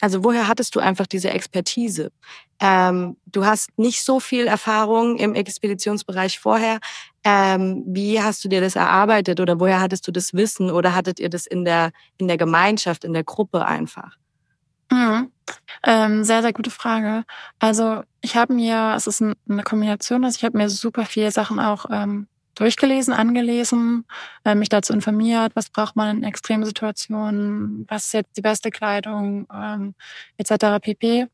also 0.02 0.24
woher 0.24 0.48
hattest 0.48 0.76
du 0.76 0.80
einfach 0.80 1.06
diese 1.06 1.30
Expertise? 1.30 2.12
Ähm, 2.60 3.18
du 3.28 3.46
hast 3.46 3.70
nicht 3.78 4.04
so 4.04 4.20
viel 4.20 4.48
Erfahrung 4.48 5.18
im 5.18 5.36
Expeditionsbereich 5.36 6.40
vorher. 6.40 6.80
Ähm, 7.24 7.84
wie 7.86 8.20
hast 8.20 8.44
du 8.44 8.50
dir 8.50 8.62
das 8.62 8.76
erarbeitet 8.76 9.40
oder 9.40 9.60
woher 9.60 9.80
hattest 9.80 10.08
du 10.08 10.12
das 10.12 10.34
Wissen 10.34 10.72
oder 10.72 10.96
hattet 10.96 11.20
ihr 11.20 11.30
das 11.30 11.46
in 11.46 11.66
der 11.66 11.92
in 12.18 12.28
der 12.28 12.38
Gemeinschaft, 12.38 13.04
in 13.04 13.14
der 13.14 13.24
Gruppe 13.24 13.66
einfach? 13.66 14.18
Mhm. 14.92 15.32
Ähm, 15.84 16.24
sehr, 16.24 16.42
sehr 16.42 16.54
gute 16.54 16.72
Frage. 16.72 17.24
Also 17.60 18.04
ich 18.22 18.36
habe 18.36 18.54
mir, 18.54 18.94
es 18.96 19.08
ist 19.08 19.22
eine 19.22 19.64
Kombination, 19.64 20.24
also 20.24 20.38
ich 20.38 20.44
habe 20.44 20.58
mir 20.58 20.70
super 20.70 21.06
viele 21.06 21.32
Sachen 21.32 21.60
auch 21.60 21.86
ähm, 21.92 22.28
durchgelesen, 22.56 23.14
angelesen, 23.14 24.06
äh, 24.46 24.56
mich 24.56 24.70
dazu 24.70 24.94
informiert, 24.94 25.54
was 25.56 25.70
braucht 25.70 25.96
man 25.96 26.18
in 26.18 26.24
extremen 26.24 26.66
Situationen, 26.66 27.86
was 27.88 28.06
ist 28.06 28.14
jetzt 28.14 28.38
die 28.38 28.42
beste 28.42 28.70
Kleidung, 28.70 29.48
ähm, 29.54 29.96
etc. 30.38 30.80
pp. 30.82 31.28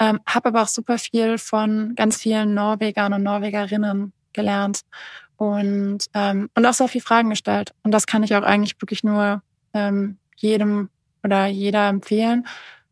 Ähm, 0.00 0.20
habe 0.26 0.48
aber 0.48 0.62
auch 0.62 0.68
super 0.68 0.98
viel 0.98 1.38
von 1.38 1.94
ganz 1.96 2.18
vielen 2.18 2.54
Norwegern 2.54 3.12
und 3.12 3.22
Norwegerinnen 3.22 4.12
gelernt 4.32 4.82
und 5.36 6.06
ähm, 6.14 6.50
und 6.54 6.66
auch 6.66 6.74
sehr 6.74 6.88
viele 6.88 7.02
Fragen 7.02 7.30
gestellt. 7.30 7.72
Und 7.82 7.92
das 7.92 8.06
kann 8.06 8.22
ich 8.22 8.34
auch 8.36 8.42
eigentlich 8.42 8.80
wirklich 8.80 9.02
nur 9.02 9.42
ähm, 9.74 10.18
jedem 10.36 10.90
oder 11.24 11.46
jeder 11.46 11.88
empfehlen. 11.88 12.46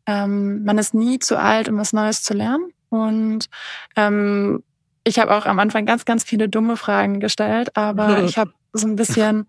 Ähm, 0.07 0.63
man 0.63 0.77
ist 0.77 0.93
nie 0.93 1.19
zu 1.19 1.37
alt, 1.37 1.69
um 1.69 1.77
was 1.77 1.93
Neues 1.93 2.23
zu 2.23 2.33
lernen. 2.33 2.71
Und 2.89 3.47
ähm, 3.95 4.63
ich 5.03 5.19
habe 5.19 5.35
auch 5.35 5.45
am 5.45 5.59
Anfang 5.59 5.85
ganz, 5.85 6.05
ganz 6.05 6.23
viele 6.23 6.49
dumme 6.49 6.77
Fragen 6.77 7.19
gestellt, 7.19 7.75
aber 7.75 8.23
ich 8.23 8.37
habe 8.37 8.51
so 8.73 8.87
ein 8.87 8.95
bisschen 8.95 9.47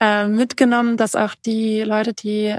äh, 0.00 0.26
mitgenommen, 0.26 0.96
dass 0.96 1.16
auch 1.16 1.34
die 1.34 1.82
Leute, 1.82 2.12
die 2.12 2.56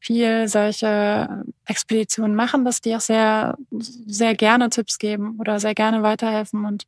viel 0.00 0.48
solche 0.48 1.44
Expeditionen 1.64 2.36
machen, 2.36 2.64
dass 2.64 2.82
die 2.82 2.94
auch 2.94 3.00
sehr, 3.00 3.56
sehr 3.70 4.34
gerne 4.34 4.68
Tipps 4.68 4.98
geben 4.98 5.38
oder 5.38 5.60
sehr 5.60 5.74
gerne 5.74 6.02
weiterhelfen. 6.02 6.66
Und 6.66 6.84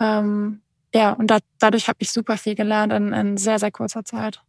ähm, 0.00 0.62
ja, 0.94 1.12
und 1.12 1.30
da, 1.30 1.38
dadurch 1.58 1.88
habe 1.88 1.98
ich 2.00 2.10
super 2.10 2.38
viel 2.38 2.54
gelernt 2.54 2.92
in, 2.92 3.12
in 3.12 3.36
sehr, 3.36 3.58
sehr 3.58 3.70
kurzer 3.70 4.04
Zeit. 4.04 4.40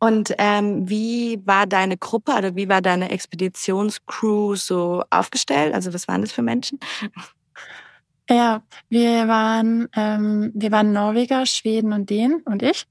Und 0.00 0.34
ähm, 0.38 0.88
wie 0.88 1.40
war 1.44 1.66
deine 1.66 1.98
Gruppe 1.98 2.32
oder 2.32 2.56
wie 2.56 2.68
war 2.70 2.80
deine 2.80 3.10
Expeditionscrew 3.10 4.56
so 4.56 5.04
aufgestellt? 5.10 5.74
Also 5.74 5.92
was 5.92 6.08
waren 6.08 6.22
das 6.22 6.32
für 6.32 6.42
Menschen? 6.42 6.80
Ja, 8.30 8.62
wir 8.88 9.28
waren, 9.28 9.88
ähm, 9.94 10.52
wir 10.54 10.72
waren 10.72 10.92
Norweger, 10.92 11.44
Schweden 11.44 11.92
und 11.92 12.08
Dänen 12.08 12.40
und 12.46 12.62
ich. 12.62 12.86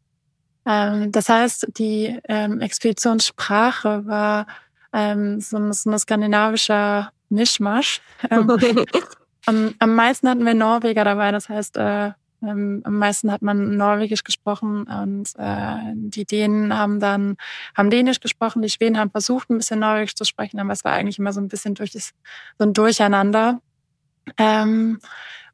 Ähm, 0.67 1.11
das 1.11 1.29
heißt, 1.29 1.69
die 1.79 2.19
ähm, 2.27 2.61
Expeditionssprache 2.61 4.05
war 4.05 4.45
ähm, 4.93 5.39
so, 5.41 5.71
so 5.71 5.89
ein 5.89 5.97
skandinavischer 5.97 7.11
Mischmasch. 7.29 8.01
Ähm, 8.29 8.49
am, 9.47 9.73
am 9.79 9.95
meisten 9.95 10.29
hatten 10.29 10.45
wir 10.45 10.53
Norweger 10.53 11.05
dabei, 11.05 11.31
das 11.31 11.49
heißt, 11.49 11.77
äh, 11.77 12.11
ähm, 12.41 12.81
am 12.83 12.97
meisten 12.97 13.31
hat 13.31 13.41
man 13.41 13.77
Norwegisch 13.77 14.23
gesprochen 14.23 14.83
und 14.83 15.29
äh, 15.37 15.93
die 15.93 16.25
Dänen 16.25 16.77
haben 16.77 16.99
dann 16.99 17.35
haben 17.75 17.89
Dänisch 17.89 18.19
gesprochen, 18.19 18.61
die 18.61 18.69
Schweden 18.69 18.97
haben 18.97 19.11
versucht, 19.11 19.49
ein 19.49 19.57
bisschen 19.57 19.79
Norwegisch 19.79 20.15
zu 20.15 20.23
sprechen, 20.23 20.59
aber 20.59 20.71
es 20.71 20.83
war 20.83 20.93
eigentlich 20.93 21.19
immer 21.19 21.33
so 21.33 21.41
ein 21.41 21.47
bisschen 21.47 21.75
durch 21.75 21.91
das, 21.91 22.11
so 22.57 22.65
ein 22.65 22.73
Durcheinander. 22.73 23.61
Ähm, 24.37 24.99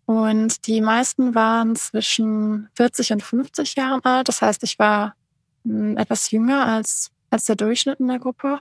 und 0.06 0.68
die 0.68 0.82
meisten 0.82 1.34
waren 1.34 1.76
zwischen 1.76 2.70
40 2.76 3.14
und 3.14 3.24
50 3.24 3.76
Jahren 3.76 4.04
alt. 4.04 4.28
Das 4.28 4.42
heißt, 4.42 4.62
ich 4.64 4.78
war 4.78 5.16
hm, 5.64 5.98
etwas 5.98 6.30
jünger 6.32 6.66
als, 6.66 7.12
als 7.32 7.46
der 7.46 7.56
Durchschnitt 7.56 8.00
in 8.00 8.08
der 8.08 8.20
Gruppe. 8.20 8.60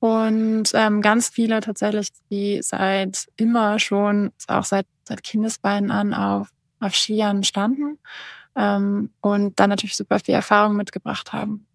Und 0.00 0.70
ähm, 0.74 1.02
ganz 1.02 1.28
viele 1.28 1.60
tatsächlich, 1.60 2.08
die 2.30 2.60
seit 2.62 3.28
immer 3.36 3.78
schon, 3.78 4.32
auch 4.48 4.64
seit, 4.64 4.86
seit 5.04 5.22
Kindesbeinen 5.22 5.90
an 5.90 6.14
auf, 6.14 6.48
auf 6.80 6.94
Skiern 6.94 7.44
standen 7.44 7.98
ähm, 8.56 9.10
und 9.20 9.58
dann 9.60 9.70
natürlich 9.70 9.96
super 9.96 10.18
viel 10.18 10.34
Erfahrung 10.34 10.76
mitgebracht 10.76 11.32
haben. 11.32 11.66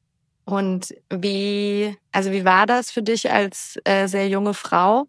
Und 0.46 0.94
wie, 1.10 1.98
also 2.12 2.32
wie 2.32 2.46
war 2.46 2.66
das 2.66 2.92
für 2.92 3.02
dich 3.02 3.32
als 3.32 3.80
äh, 3.84 4.08
sehr 4.08 4.28
junge 4.30 4.54
Frau, 4.54 5.08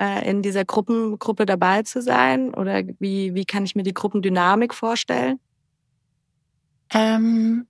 äh, 0.00 0.28
in 0.28 0.42
dieser 0.42 0.64
Gruppengruppe 0.64 1.44
dabei 1.46 1.82
zu 1.82 2.02
sein? 2.02 2.54
Oder 2.54 2.82
wie, 2.98 3.34
wie 3.34 3.44
kann 3.44 3.64
ich 3.64 3.74
mir 3.74 3.82
die 3.82 3.94
Gruppendynamik 3.94 4.72
vorstellen? 4.74 5.40
Ähm, 6.92 7.66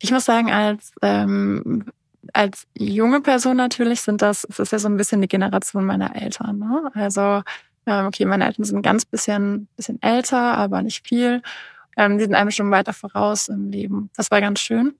ich 0.00 0.10
muss 0.10 0.24
sagen, 0.24 0.50
als 0.50 0.92
ähm, 1.02 1.86
als 2.32 2.66
junge 2.76 3.20
Person 3.20 3.56
natürlich 3.56 4.00
sind 4.00 4.22
das, 4.22 4.44
es 4.44 4.58
ist 4.58 4.72
ja 4.72 4.78
so 4.78 4.88
ein 4.88 4.96
bisschen 4.96 5.20
die 5.20 5.28
Generation 5.28 5.84
meiner 5.84 6.16
Eltern. 6.16 6.58
Ne? 6.58 6.90
Also, 6.94 7.42
ähm, 7.86 8.06
okay, 8.06 8.24
meine 8.24 8.46
Eltern 8.46 8.64
sind 8.64 8.76
ein 8.78 8.82
ganz 8.82 9.04
bisschen, 9.04 9.68
bisschen 9.76 10.00
älter, 10.02 10.56
aber 10.56 10.82
nicht 10.82 11.06
viel. 11.06 11.42
Ähm, 11.96 12.18
die 12.18 12.24
sind 12.24 12.34
einem 12.34 12.50
schon 12.50 12.70
weiter 12.70 12.92
voraus 12.92 13.48
im 13.48 13.70
Leben. 13.70 14.10
Das 14.16 14.30
war 14.30 14.40
ganz 14.40 14.60
schön. 14.60 14.94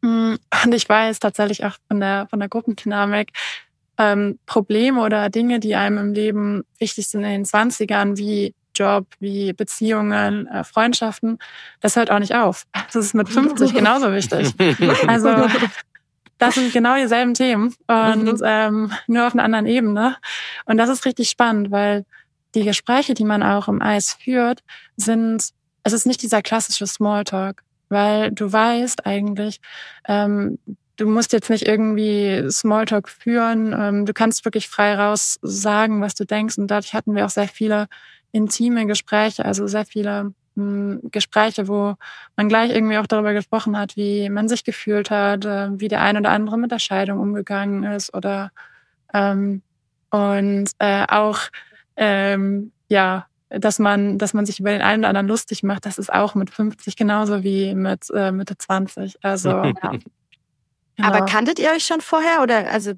Mm, 0.00 0.34
und 0.64 0.74
ich 0.74 0.88
weiß 0.88 1.18
tatsächlich 1.18 1.64
auch 1.64 1.76
von 1.88 2.00
der, 2.00 2.26
von 2.30 2.40
der 2.40 2.48
Gruppendynamik, 2.48 3.32
ähm, 3.98 4.38
Probleme 4.46 5.00
oder 5.00 5.30
Dinge, 5.30 5.60
die 5.60 5.74
einem 5.74 5.98
im 5.98 6.12
Leben 6.12 6.64
wichtig 6.78 7.08
sind 7.08 7.24
in 7.24 7.30
den 7.30 7.44
Zwanzigern, 7.44 8.16
wie 8.18 8.54
Job, 8.74 9.06
wie 9.20 9.52
Beziehungen, 9.52 10.46
äh, 10.48 10.64
Freundschaften, 10.64 11.38
das 11.80 11.96
hört 11.96 12.10
auch 12.10 12.18
nicht 12.18 12.34
auf. 12.34 12.66
Das 12.92 12.96
ist 12.96 13.14
mit 13.14 13.28
50 13.28 13.72
genauso 13.74 14.12
wichtig. 14.12 14.54
Also 15.06 15.28
das 16.38 16.54
sind 16.54 16.72
genau 16.72 16.96
dieselben 16.96 17.34
Themen 17.34 17.74
und 17.86 18.24
mhm. 18.24 18.40
ähm, 18.44 18.92
nur 19.06 19.26
auf 19.26 19.34
einer 19.34 19.44
anderen 19.44 19.66
Ebene. 19.66 20.16
Und 20.66 20.76
das 20.76 20.90
ist 20.90 21.04
richtig 21.04 21.30
spannend, 21.30 21.70
weil 21.70 22.04
die 22.54 22.64
Gespräche, 22.64 23.14
die 23.14 23.24
man 23.24 23.42
auch 23.42 23.68
im 23.68 23.82
Eis 23.82 24.14
führt, 24.14 24.62
sind, 24.96 25.50
es 25.82 25.92
ist 25.92 26.06
nicht 26.06 26.22
dieser 26.22 26.42
klassische 26.42 26.86
Smalltalk, 26.86 27.62
weil 27.88 28.32
du 28.32 28.52
weißt 28.52 29.06
eigentlich, 29.06 29.60
ähm, 30.08 30.58
du 30.96 31.06
musst 31.06 31.32
jetzt 31.32 31.50
nicht 31.50 31.66
irgendwie 31.66 32.44
Smalltalk 32.50 33.08
führen, 33.08 33.74
ähm, 33.78 34.06
du 34.06 34.12
kannst 34.12 34.44
wirklich 34.44 34.68
frei 34.68 34.94
raus 34.94 35.38
sagen, 35.42 36.00
was 36.00 36.14
du 36.14 36.24
denkst. 36.24 36.58
Und 36.58 36.68
dadurch 36.68 36.94
hatten 36.94 37.14
wir 37.14 37.26
auch 37.26 37.30
sehr 37.30 37.48
viele 37.48 37.86
intime 38.32 38.86
Gespräche, 38.86 39.44
also 39.44 39.66
sehr 39.66 39.86
viele 39.86 40.32
Gespräche, 40.56 41.68
wo 41.68 41.94
man 42.36 42.48
gleich 42.48 42.70
irgendwie 42.70 42.98
auch 42.98 43.06
darüber 43.06 43.32
gesprochen 43.32 43.78
hat, 43.78 43.96
wie 43.96 44.28
man 44.30 44.48
sich 44.48 44.64
gefühlt 44.64 45.10
hat, 45.10 45.44
äh, 45.44 45.68
wie 45.78 45.88
der 45.88 46.02
ein 46.02 46.16
oder 46.16 46.30
andere 46.30 46.58
mit 46.58 46.70
der 46.70 46.78
Scheidung 46.78 47.20
umgegangen 47.20 47.84
ist 47.84 48.14
oder 48.14 48.50
ähm, 49.12 49.62
und 50.10 50.70
äh, 50.78 51.04
auch 51.08 51.40
ähm, 51.96 52.72
ja, 52.88 53.26
dass 53.48 53.78
man, 53.78 54.18
dass 54.18 54.34
man 54.34 54.46
sich 54.46 54.60
über 54.60 54.70
den 54.70 54.82
einen 54.82 55.00
oder 55.02 55.08
anderen 55.08 55.28
lustig 55.28 55.62
macht, 55.62 55.86
das 55.86 55.98
ist 55.98 56.12
auch 56.12 56.34
mit 56.34 56.50
50 56.50 56.96
genauso 56.96 57.42
wie 57.42 57.74
mit 57.74 58.10
äh, 58.14 58.32
Mitte 58.32 58.56
20. 58.58 59.22
Also 59.22 59.50
ja. 59.50 59.62
genau. 59.62 59.98
Aber 61.02 61.26
kanntet 61.26 61.58
ihr 61.58 61.70
euch 61.70 61.84
schon 61.84 62.00
vorher 62.00 62.42
oder 62.42 62.70
also 62.70 62.92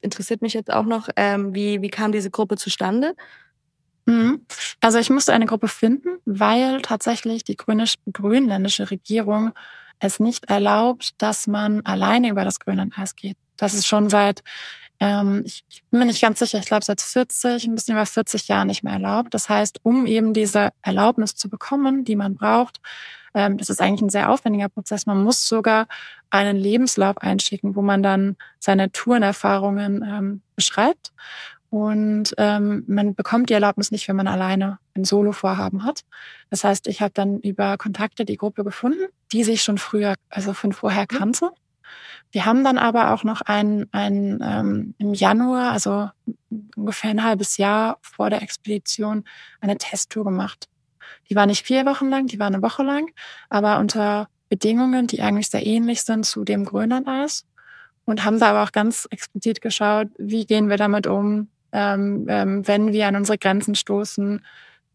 interessiert 0.00 0.42
mich 0.42 0.54
jetzt 0.54 0.72
auch 0.72 0.84
noch, 0.84 1.08
ähm, 1.16 1.54
wie, 1.54 1.82
wie 1.82 1.88
kam 1.88 2.12
diese 2.12 2.30
Gruppe 2.30 2.56
zustande? 2.56 3.14
Mhm. 4.06 4.46
Also 4.80 4.98
ich 4.98 5.10
musste 5.10 5.32
eine 5.32 5.46
Gruppe 5.46 5.68
finden, 5.68 6.18
weil 6.24 6.80
tatsächlich 6.82 7.44
die 7.44 7.56
grönländische 7.56 8.90
Regierung 8.90 9.52
es 9.98 10.20
nicht 10.20 10.48
erlaubt, 10.48 11.14
dass 11.18 11.46
man 11.46 11.84
alleine 11.84 12.30
über 12.30 12.44
das 12.44 12.60
Grönlandeis 12.60 13.16
geht. 13.16 13.36
Das 13.56 13.74
ist 13.74 13.86
schon 13.86 14.08
seit, 14.10 14.42
ähm, 15.00 15.42
ich 15.44 15.64
bin 15.90 16.00
mir 16.00 16.06
nicht 16.06 16.20
ganz 16.20 16.38
sicher, 16.38 16.58
ich 16.58 16.66
glaube 16.66 16.84
seit 16.84 17.00
40, 17.00 17.64
ein 17.64 17.74
bisschen 17.74 17.94
über 17.94 18.06
40 18.06 18.48
Jahren 18.48 18.68
nicht 18.68 18.84
mehr 18.84 18.92
erlaubt. 18.92 19.34
Das 19.34 19.48
heißt, 19.48 19.80
um 19.82 20.06
eben 20.06 20.34
diese 20.34 20.70
Erlaubnis 20.82 21.34
zu 21.34 21.48
bekommen, 21.48 22.04
die 22.04 22.16
man 22.16 22.34
braucht, 22.34 22.80
ähm, 23.34 23.58
das 23.58 23.70
ist 23.70 23.80
eigentlich 23.80 24.02
ein 24.02 24.10
sehr 24.10 24.30
aufwendiger 24.30 24.68
Prozess. 24.68 25.06
Man 25.06 25.22
muss 25.22 25.46
sogar 25.48 25.86
einen 26.30 26.56
Lebenslauf 26.56 27.18
einschicken, 27.18 27.76
wo 27.76 27.82
man 27.82 28.02
dann 28.02 28.36
seine 28.58 28.90
Tourenerfahrungen 28.92 30.02
ähm, 30.02 30.42
beschreibt. 30.56 31.12
Und 31.70 32.34
ähm, 32.38 32.84
man 32.86 33.14
bekommt 33.14 33.50
die 33.50 33.54
Erlaubnis 33.54 33.90
nicht, 33.90 34.08
wenn 34.08 34.16
man 34.16 34.28
alleine 34.28 34.78
ein 34.94 35.04
Solo-Vorhaben 35.04 35.84
hat. 35.84 36.02
Das 36.50 36.64
heißt, 36.64 36.86
ich 36.86 37.02
habe 37.02 37.12
dann 37.12 37.40
über 37.40 37.76
Kontakte 37.76 38.24
die 38.24 38.36
Gruppe 38.36 38.64
gefunden, 38.64 39.06
die 39.32 39.44
sich 39.44 39.62
schon 39.62 39.78
früher, 39.78 40.14
also 40.30 40.52
von 40.52 40.72
vorher 40.72 41.06
mhm. 41.10 41.18
kannte. 41.18 41.50
Die 42.34 42.42
haben 42.42 42.64
dann 42.64 42.78
aber 42.78 43.12
auch 43.12 43.24
noch 43.24 43.40
ein, 43.40 43.86
ein 43.92 44.40
ähm, 44.42 44.94
im 44.98 45.14
Januar, 45.14 45.72
also 45.72 46.10
ungefähr 46.76 47.10
ein 47.10 47.24
halbes 47.24 47.56
Jahr 47.56 47.98
vor 48.02 48.30
der 48.30 48.42
Expedition, 48.42 49.24
eine 49.60 49.78
Testtour 49.78 50.24
gemacht. 50.24 50.68
Die 51.30 51.36
war 51.36 51.46
nicht 51.46 51.64
vier 51.66 51.86
Wochen 51.86 52.08
lang, 52.08 52.26
die 52.26 52.38
war 52.38 52.48
eine 52.48 52.62
Woche 52.62 52.82
lang, 52.82 53.10
aber 53.48 53.78
unter 53.78 54.28
Bedingungen, 54.48 55.06
die 55.06 55.22
eigentlich 55.22 55.48
sehr 55.48 55.66
ähnlich 55.66 56.02
sind 56.02 56.24
zu 56.24 56.44
dem 56.44 56.64
Grönlandeis. 56.64 57.44
Und 58.04 58.24
haben 58.24 58.38
da 58.38 58.50
aber 58.50 58.62
auch 58.62 58.72
ganz 58.72 59.08
explizit 59.10 59.60
geschaut, 59.60 60.08
wie 60.16 60.46
gehen 60.46 60.68
wir 60.68 60.76
damit 60.76 61.08
um, 61.08 61.48
ähm, 61.76 62.26
ähm, 62.28 62.66
wenn 62.66 62.92
wir 62.92 63.06
an 63.06 63.16
unsere 63.16 63.36
Grenzen 63.36 63.74
stoßen, 63.74 64.42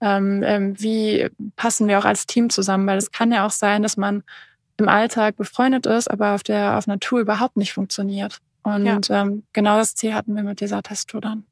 ähm, 0.02 0.44
ähm, 0.44 0.82
wie 0.82 1.30
passen 1.56 1.88
wir 1.88 2.00
auch 2.00 2.06
als 2.06 2.26
Team 2.26 2.50
zusammen, 2.50 2.88
weil 2.88 2.98
es 2.98 3.12
kann 3.12 3.32
ja 3.32 3.46
auch 3.46 3.52
sein, 3.52 3.84
dass 3.84 3.98
man 3.98 4.24
im 4.78 4.90
Alltag 4.90 5.38
befreundet 5.38 5.86
ist, 5.86 6.10
aber 6.10 6.34
auf 6.34 6.42
der 6.42 6.80
auf 6.80 6.88
Natur 6.88 7.20
überhaupt 7.20 7.56
nicht 7.56 7.72
funktioniert. 7.72 8.40
Und 8.64 9.10
ja. 9.10 9.22
ähm, 9.22 9.44
genau 9.54 9.78
das 9.78 9.94
Ziel 9.94 10.16
hatten 10.16 10.36
wir 10.36 10.42
mit 10.42 10.60
dieser 10.60 10.82
Testtour 10.82 11.22
dann. 11.22 11.46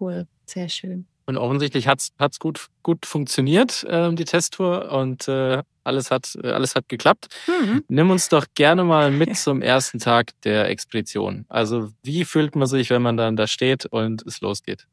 Cool, 0.00 0.26
sehr 0.46 0.70
schön. 0.70 1.06
Und 1.26 1.36
offensichtlich 1.36 1.86
hat's 1.86 2.12
hat's 2.18 2.38
gut 2.38 2.68
gut 2.82 3.04
funktioniert 3.04 3.84
äh, 3.84 4.12
die 4.14 4.24
Testtour 4.24 4.90
und 4.90 5.28
äh, 5.28 5.62
alles 5.84 6.10
hat 6.10 6.36
alles 6.42 6.74
hat 6.74 6.88
geklappt. 6.88 7.28
Mhm. 7.46 7.84
Nimm 7.88 8.10
uns 8.10 8.28
doch 8.28 8.46
gerne 8.54 8.84
mal 8.84 9.10
mit 9.10 9.36
zum 9.36 9.62
ersten 9.62 9.98
Tag 9.98 10.30
der 10.42 10.68
Expedition. 10.68 11.44
Also 11.48 11.90
wie 12.02 12.24
fühlt 12.24 12.56
man 12.56 12.66
sich, 12.66 12.90
wenn 12.90 13.02
man 13.02 13.16
dann 13.16 13.36
da 13.36 13.46
steht 13.46 13.86
und 13.86 14.22
es 14.26 14.40
losgeht? 14.40 14.86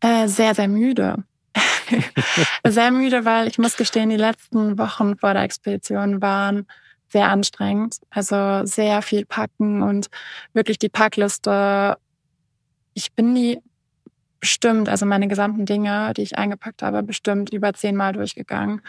Äh, 0.00 0.28
sehr 0.28 0.54
sehr 0.54 0.68
müde. 0.68 1.24
sehr 2.66 2.90
müde, 2.90 3.24
weil 3.24 3.48
ich 3.48 3.58
muss 3.58 3.76
gestehen, 3.76 4.10
die 4.10 4.16
letzten 4.16 4.78
Wochen 4.78 5.16
vor 5.16 5.32
der 5.32 5.42
Expedition 5.42 6.20
waren 6.20 6.66
sehr 7.08 7.28
anstrengend. 7.28 7.96
Also 8.10 8.64
sehr 8.64 9.02
viel 9.02 9.24
packen 9.24 9.82
und 9.82 10.08
wirklich 10.52 10.78
die 10.78 10.88
Packliste. 10.88 11.96
Ich 12.94 13.12
bin 13.12 13.34
die 13.34 13.60
bestimmt, 14.46 14.88
also 14.88 15.06
meine 15.06 15.26
gesamten 15.26 15.66
Dinge, 15.66 16.12
die 16.16 16.22
ich 16.22 16.38
eingepackt 16.38 16.80
habe, 16.80 17.02
bestimmt 17.02 17.52
über 17.52 17.72
zehnmal 17.74 18.12
durchgegangen. 18.12 18.80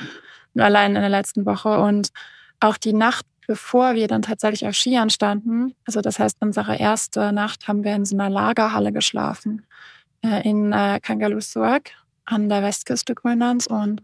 Nur 0.54 0.66
allein 0.66 0.96
in 0.96 1.02
der 1.02 1.10
letzten 1.10 1.48
Woche. 1.48 1.80
Und 1.80 2.10
auch 2.60 2.78
die 2.78 2.94
Nacht, 2.94 3.26
bevor 3.48 3.96
wir 3.96 4.08
dann 4.08 4.22
tatsächlich 4.22 4.68
auf 4.68 4.76
Skiern 4.76 5.10
standen, 5.10 5.74
also 5.88 6.02
das 6.02 6.20
heißt, 6.20 6.38
unsere 6.42 6.78
erste 6.78 7.32
Nacht 7.32 7.68
haben 7.68 7.84
wir 7.84 7.96
in 7.96 8.06
so 8.06 8.16
einer 8.16 8.30
Lagerhalle 8.30 8.92
geschlafen 8.92 9.66
äh, 10.24 10.48
in 10.48 10.74
äh, 10.74 11.00
Kangalusuak 11.02 11.90
an 12.26 12.50
der 12.50 12.62
Westküste 12.62 13.16
Grönlands 13.16 13.66
und 13.66 14.04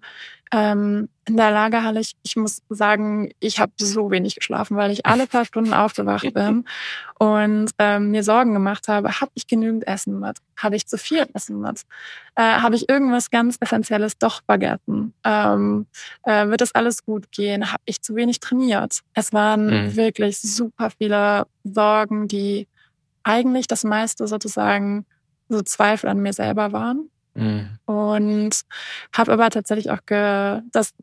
ähm, 0.54 1.10
in 1.26 1.38
der 1.38 1.52
Lagerhalle, 1.52 2.00
ich, 2.00 2.16
ich 2.22 2.36
muss 2.36 2.62
sagen, 2.70 3.32
ich 3.40 3.60
habe 3.60 3.72
so 3.78 4.12
wenig 4.12 4.36
geschlafen, 4.36 4.78
weil 4.78 4.92
ich 4.92 5.06
alle 5.06 5.26
paar 5.26 5.46
Stunden 5.46 5.74
aufgewacht 5.74 6.32
bin 6.34 6.66
und 7.18 7.72
ähm, 7.80 8.12
mir 8.12 8.24
Sorgen 8.24 8.54
gemacht 8.54 8.88
habe, 8.88 9.20
habe 9.20 9.32
ich 9.34 9.48
genügend 9.48 9.88
Essen 9.88 10.20
mit? 10.20 10.38
Habe 10.58 10.76
ich 10.76 10.86
zu 10.86 10.98
viel 10.98 11.26
Essen 11.34 11.60
mit? 11.60 11.82
Äh, 12.36 12.44
habe 12.44 12.76
ich 12.76 12.88
irgendwas 12.88 13.32
ganz 13.32 13.58
Essentielles 13.60 14.18
doch 14.20 14.44
vergessen? 14.46 15.14
Ähm, 15.24 15.88
äh, 16.24 16.48
wird 16.48 16.62
das 16.62 16.76
alles 16.76 17.04
gut 17.04 17.32
gehen? 17.32 17.72
Habe 17.72 17.84
ich 17.86 18.02
zu 18.02 18.16
wenig 18.16 18.40
trainiert? 18.40 19.00
Es 19.16 19.34
waren 19.34 19.66
mhm. 19.66 19.96
wirklich 19.96 20.40
super 20.40 20.92
viele 20.92 21.48
Sorgen, 21.64 22.28
die 22.28 22.68
eigentlich 23.24 23.66
das 23.66 23.84
meiste 23.84 24.28
sozusagen 24.28 25.06
so 25.50 25.62
Zweifel 25.64 26.10
an 26.10 26.20
mir 26.20 26.34
selber 26.34 26.74
waren. 26.74 27.10
Mhm. 27.36 27.80
Und 27.86 28.62
habe 29.16 29.32
aber 29.32 29.50
tatsächlich 29.50 29.92
auch 29.92 30.06
ge 30.06 30.62
das 30.72 30.94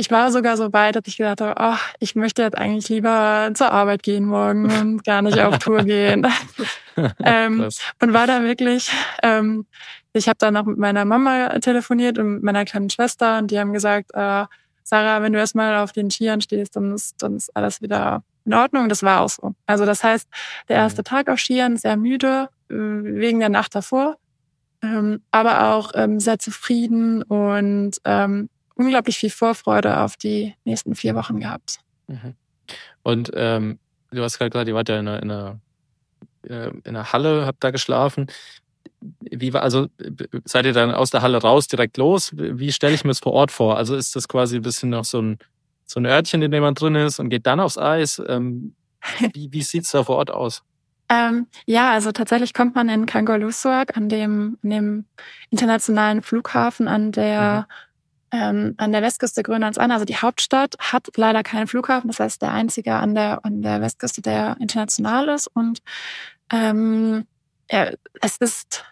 ich 0.00 0.10
war 0.10 0.32
sogar 0.32 0.56
so 0.56 0.72
weit, 0.72 0.96
dass 0.96 1.02
ich 1.06 1.18
gedacht 1.18 1.42
habe, 1.42 1.54
oh, 1.60 1.78
ich 1.98 2.14
möchte 2.14 2.40
jetzt 2.40 2.56
eigentlich 2.56 2.88
lieber 2.88 3.50
zur 3.52 3.70
Arbeit 3.70 4.02
gehen 4.02 4.24
morgen 4.24 4.64
und 4.80 5.04
gar 5.04 5.20
nicht 5.20 5.38
auf 5.38 5.58
Tour 5.58 5.82
gehen. 5.82 6.26
ähm, 7.22 7.68
und 8.00 8.12
war 8.14 8.26
da 8.26 8.42
wirklich, 8.42 8.90
ähm, 9.22 9.66
ich 10.14 10.26
habe 10.26 10.38
dann 10.38 10.56
auch 10.56 10.64
mit 10.64 10.78
meiner 10.78 11.04
Mama 11.04 11.50
telefoniert 11.58 12.18
und 12.18 12.34
mit 12.34 12.42
meiner 12.42 12.64
kleinen 12.64 12.88
Schwester 12.88 13.38
und 13.38 13.50
die 13.50 13.58
haben 13.58 13.74
gesagt, 13.74 14.12
äh, 14.14 14.46
Sarah, 14.82 15.22
wenn 15.22 15.34
du 15.34 15.38
erstmal 15.38 15.76
auf 15.76 15.92
den 15.92 16.10
Skiern 16.10 16.40
stehst, 16.40 16.76
dann 16.76 16.94
ist, 16.94 17.22
dann 17.22 17.36
ist 17.36 17.54
alles 17.54 17.82
wieder 17.82 18.24
in 18.46 18.54
Ordnung. 18.54 18.88
Das 18.88 19.02
war 19.02 19.20
auch 19.20 19.28
so. 19.28 19.54
Also 19.66 19.84
das 19.84 20.02
heißt, 20.02 20.28
der 20.68 20.78
mhm. 20.78 20.82
erste 20.82 21.04
Tag 21.04 21.28
auf 21.28 21.38
Skiern, 21.38 21.76
sehr 21.76 21.98
müde, 21.98 22.48
wegen 22.68 23.40
der 23.40 23.50
Nacht 23.50 23.74
davor, 23.74 24.16
ähm, 24.82 25.22
aber 25.30 25.74
auch 25.74 25.92
ähm, 25.94 26.20
sehr 26.20 26.38
zufrieden 26.38 27.22
und 27.22 27.92
ähm, 28.04 28.48
unglaublich 28.74 29.18
viel 29.18 29.30
Vorfreude 29.30 30.00
auf 30.00 30.16
die 30.16 30.54
nächsten 30.64 30.94
vier 30.94 31.14
Wochen 31.14 31.40
gehabt. 31.40 31.80
Mhm. 32.06 32.34
Und 33.02 33.30
ähm, 33.34 33.78
du 34.10 34.22
hast 34.22 34.38
gerade 34.38 34.50
gesagt, 34.50 34.68
ihr 34.68 34.74
wart 34.74 34.88
ja 34.88 34.98
in 34.98 35.08
einer, 35.08 35.22
in 35.22 35.30
einer, 35.30 35.60
äh, 36.48 36.70
in 36.70 36.96
einer 36.96 37.12
Halle, 37.12 37.46
habt 37.46 37.62
da 37.62 37.70
geschlafen. 37.70 38.26
Wie 39.20 39.52
war, 39.52 39.62
also 39.62 39.88
seid 40.44 40.66
ihr 40.66 40.72
dann 40.72 40.90
aus 40.90 41.10
der 41.10 41.22
Halle 41.22 41.38
raus 41.38 41.68
direkt 41.68 41.96
los? 41.96 42.32
Wie 42.34 42.72
stelle 42.72 42.94
ich 42.94 43.04
mir 43.04 43.10
das 43.10 43.20
vor 43.20 43.32
Ort 43.32 43.50
vor? 43.50 43.76
Also 43.76 43.96
ist 43.96 44.16
das 44.16 44.28
quasi 44.28 44.56
ein 44.56 44.62
bisschen 44.62 44.90
noch 44.90 45.04
so 45.04 45.20
ein, 45.20 45.38
so 45.86 46.00
ein 46.00 46.06
Örtchen, 46.06 46.42
in 46.42 46.50
dem 46.50 46.62
man 46.62 46.74
drin 46.74 46.94
ist 46.94 47.18
und 47.18 47.30
geht 47.30 47.46
dann 47.46 47.60
aufs 47.60 47.78
Eis? 47.78 48.20
Ähm, 48.26 48.74
wie 49.34 49.52
wie 49.52 49.62
sieht's 49.62 49.90
da 49.90 50.04
vor 50.04 50.16
Ort 50.16 50.30
aus? 50.30 50.62
Ähm, 51.10 51.48
ja, 51.66 51.90
also 51.90 52.12
tatsächlich 52.12 52.54
kommt 52.54 52.74
man 52.74 52.88
in 52.88 53.04
Kangalusuaq 53.04 53.96
an 53.96 54.08
dem, 54.08 54.58
an 54.62 54.70
dem 54.70 55.04
internationalen 55.50 56.22
Flughafen 56.22 56.88
an 56.88 57.12
der 57.12 57.66
mhm 57.68 57.74
ähm, 58.32 58.74
an 58.76 58.92
der 58.92 59.02
Westküste 59.02 59.42
Grönlands 59.42 59.78
an. 59.78 59.90
Also 59.90 60.04
die 60.04 60.16
Hauptstadt 60.16 60.76
hat 60.78 61.08
leider 61.16 61.42
keinen 61.42 61.66
Flughafen, 61.66 62.08
das 62.08 62.20
heißt 62.20 62.42
der 62.42 62.52
einzige 62.52 62.94
an 62.94 63.14
der, 63.14 63.44
an 63.44 63.62
der 63.62 63.80
Westküste, 63.80 64.22
der 64.22 64.56
international 64.60 65.28
ist. 65.28 65.48
Und 65.48 65.80
ähm, 66.52 67.26
ja, 67.70 67.90
es 68.20 68.36
ist, 68.38 68.84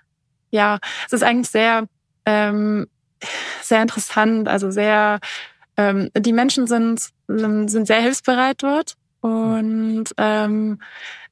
ja, 0.51 0.79
es 1.07 1.13
ist 1.13 1.23
eigentlich 1.23 1.51
sehr, 1.51 1.87
ähm, 2.25 2.89
sehr 3.63 3.83
interessant, 3.83 4.49
also 4.49 4.71
sehr, 4.71 5.21
ähm, 5.77 6.11
die 6.17 6.33
Menschen 6.33 6.67
sind, 6.67 7.11
sind 7.27 7.87
sehr 7.87 8.01
hilfsbereit 8.01 8.63
dort 8.63 8.97
und 9.21 10.05
ähm, 10.17 10.81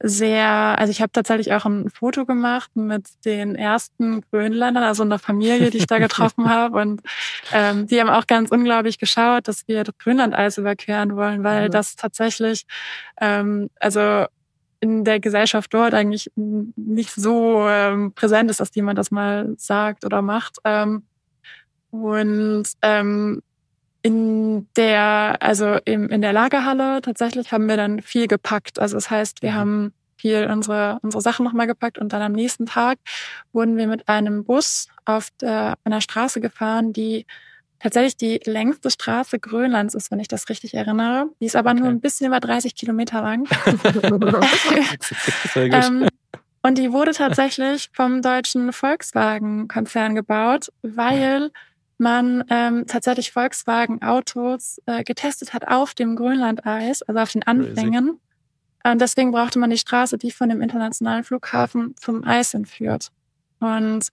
sehr, 0.00 0.48
also 0.78 0.90
ich 0.90 1.00
habe 1.00 1.12
tatsächlich 1.12 1.52
auch 1.52 1.64
ein 1.66 1.88
Foto 1.88 2.26
gemacht 2.26 2.74
mit 2.74 3.06
den 3.24 3.54
ersten 3.54 4.22
Grönländern, 4.30 4.82
also 4.82 5.04
einer 5.04 5.20
Familie, 5.20 5.70
die 5.70 5.78
ich 5.78 5.86
da 5.86 5.98
getroffen 5.98 6.48
habe. 6.48 6.80
Und 6.80 7.02
ähm, 7.52 7.86
die 7.86 8.00
haben 8.00 8.10
auch 8.10 8.26
ganz 8.26 8.50
unglaublich 8.50 8.98
geschaut, 8.98 9.46
dass 9.46 9.68
wir 9.68 9.84
das 9.84 9.96
Grönlandeis 9.98 10.58
überqueren 10.58 11.14
wollen, 11.14 11.44
weil 11.44 11.64
ja. 11.64 11.68
das 11.68 11.94
tatsächlich, 11.94 12.66
ähm, 13.20 13.70
also 13.78 14.26
in 14.80 15.04
der 15.04 15.20
Gesellschaft 15.20 15.72
dort 15.72 15.94
eigentlich 15.94 16.30
nicht 16.34 17.10
so 17.10 17.66
ähm, 17.68 18.12
präsent 18.12 18.50
ist, 18.50 18.60
dass 18.60 18.74
jemand 18.74 18.98
das 18.98 19.10
mal 19.10 19.54
sagt 19.56 20.04
oder 20.04 20.22
macht. 20.22 20.58
Ähm, 20.64 21.04
und 21.90 22.64
ähm, 22.82 23.42
in 24.06 24.68
der, 24.76 25.38
also 25.40 25.78
im, 25.84 26.08
in 26.10 26.22
der 26.22 26.32
Lagerhalle 26.32 27.02
tatsächlich 27.02 27.50
haben 27.50 27.68
wir 27.68 27.76
dann 27.76 28.00
viel 28.02 28.28
gepackt. 28.28 28.78
Also 28.78 28.96
das 28.96 29.10
heißt, 29.10 29.42
wir 29.42 29.50
mhm. 29.50 29.56
haben 29.56 29.92
viel 30.16 30.48
unsere, 30.48 31.00
unsere 31.02 31.20
Sachen 31.20 31.44
nochmal 31.44 31.66
gepackt 31.66 31.98
und 31.98 32.12
dann 32.12 32.22
am 32.22 32.30
nächsten 32.30 32.66
Tag 32.66 32.98
wurden 33.52 33.76
wir 33.76 33.88
mit 33.88 34.08
einem 34.08 34.44
Bus 34.44 34.86
auf 35.06 35.30
der, 35.40 35.74
einer 35.82 36.00
Straße 36.00 36.40
gefahren, 36.40 36.92
die 36.92 37.26
tatsächlich 37.80 38.16
die 38.16 38.40
längste 38.48 38.92
Straße 38.92 39.40
Grönlands 39.40 39.96
ist, 39.96 40.12
wenn 40.12 40.20
ich 40.20 40.28
das 40.28 40.48
richtig 40.50 40.74
erinnere. 40.74 41.26
Die 41.40 41.46
ist 41.46 41.56
aber 41.56 41.72
okay. 41.72 41.80
nur 41.80 41.88
ein 41.88 42.00
bisschen 42.00 42.28
über 42.28 42.38
30 42.38 42.76
Kilometer 42.76 43.22
lang. 43.22 43.48
ähm, 45.56 46.06
und 46.62 46.78
die 46.78 46.92
wurde 46.92 47.10
tatsächlich 47.10 47.90
vom 47.92 48.22
deutschen 48.22 48.72
Volkswagen-Konzern 48.72 50.14
gebaut, 50.14 50.68
weil 50.82 51.50
man 51.98 52.44
ähm, 52.50 52.86
tatsächlich 52.86 53.32
Volkswagen-Autos 53.32 54.80
äh, 54.86 55.04
getestet 55.04 55.54
hat 55.54 55.68
auf 55.68 55.94
dem 55.94 56.16
Grönlandeis, 56.16 57.02
also 57.02 57.20
auf 57.20 57.32
den 57.32 57.42
Anfängen. 57.42 58.20
Und 58.84 59.00
deswegen 59.00 59.32
brauchte 59.32 59.58
man 59.58 59.70
die 59.70 59.78
Straße, 59.78 60.18
die 60.18 60.30
von 60.30 60.48
dem 60.48 60.60
internationalen 60.60 61.24
Flughafen 61.24 61.94
zum 61.98 62.24
Eis 62.24 62.54
entführt. 62.54 63.10
Und 63.58 64.08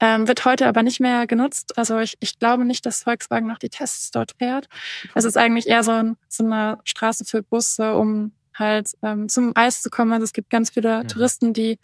ähm, 0.00 0.26
wird 0.26 0.44
heute 0.44 0.66
aber 0.66 0.82
nicht 0.82 0.98
mehr 0.98 1.26
genutzt. 1.26 1.76
Also 1.76 1.98
ich, 1.98 2.16
ich 2.20 2.38
glaube 2.38 2.64
nicht, 2.64 2.86
dass 2.86 3.02
Volkswagen 3.02 3.46
noch 3.46 3.58
die 3.58 3.68
Tests 3.68 4.10
dort 4.10 4.32
fährt. 4.38 4.68
Es 5.14 5.24
ist 5.24 5.36
eigentlich 5.36 5.68
eher 5.68 5.82
so, 5.82 5.92
ein, 5.92 6.16
so 6.28 6.44
eine 6.44 6.78
Straße 6.84 7.26
für 7.26 7.42
Busse, 7.42 7.94
um 7.94 8.32
halt 8.54 8.96
ähm, 9.02 9.28
zum 9.28 9.52
Eis 9.54 9.82
zu 9.82 9.90
kommen. 9.90 10.12
Also 10.12 10.24
es 10.24 10.32
gibt 10.32 10.50
ganz 10.50 10.70
viele 10.70 11.02
mhm. 11.02 11.08
Touristen, 11.08 11.52
die 11.52 11.78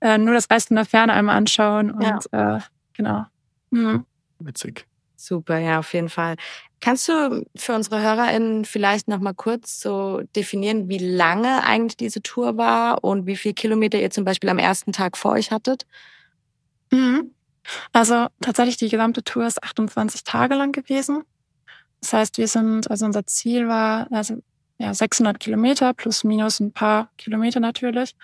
äh, 0.00 0.18
nur 0.18 0.34
das 0.34 0.50
Eis 0.50 0.66
in 0.66 0.76
der 0.76 0.84
Ferne 0.84 1.14
einmal 1.14 1.36
anschauen. 1.36 1.90
Und 1.90 2.28
ja. 2.32 2.56
äh, 2.56 2.60
genau. 2.92 3.26
Mhm. 3.70 4.04
Witzig. 4.44 4.86
Super, 5.16 5.58
ja, 5.58 5.78
auf 5.78 5.92
jeden 5.94 6.08
Fall. 6.08 6.34
Kannst 6.80 7.08
du 7.08 7.46
für 7.54 7.74
unsere 7.74 8.02
HörerInnen 8.02 8.64
vielleicht 8.64 9.06
nochmal 9.06 9.34
kurz 9.34 9.80
so 9.80 10.22
definieren, 10.34 10.88
wie 10.88 10.98
lange 10.98 11.62
eigentlich 11.64 11.96
diese 11.96 12.22
Tour 12.22 12.56
war 12.56 13.04
und 13.04 13.26
wie 13.26 13.36
viele 13.36 13.54
Kilometer 13.54 14.00
ihr 14.00 14.10
zum 14.10 14.24
Beispiel 14.24 14.50
am 14.50 14.58
ersten 14.58 14.90
Tag 14.92 15.16
vor 15.16 15.32
euch 15.32 15.52
hattet? 15.52 15.86
Mhm. 16.90 17.32
Also 17.92 18.26
tatsächlich 18.40 18.76
die 18.78 18.88
gesamte 18.88 19.22
Tour 19.22 19.46
ist 19.46 19.62
28 19.62 20.24
Tage 20.24 20.56
lang 20.56 20.72
gewesen. 20.72 21.22
Das 22.00 22.12
heißt, 22.12 22.38
wir 22.38 22.48
sind, 22.48 22.90
also 22.90 23.06
unser 23.06 23.24
Ziel 23.26 23.68
war, 23.68 24.08
also 24.10 24.38
ja, 24.78 24.92
600 24.92 25.38
Kilometer 25.38 25.94
plus 25.94 26.24
minus 26.24 26.58
ein 26.58 26.72
paar 26.72 27.10
Kilometer 27.16 27.60
natürlich. 27.60 28.16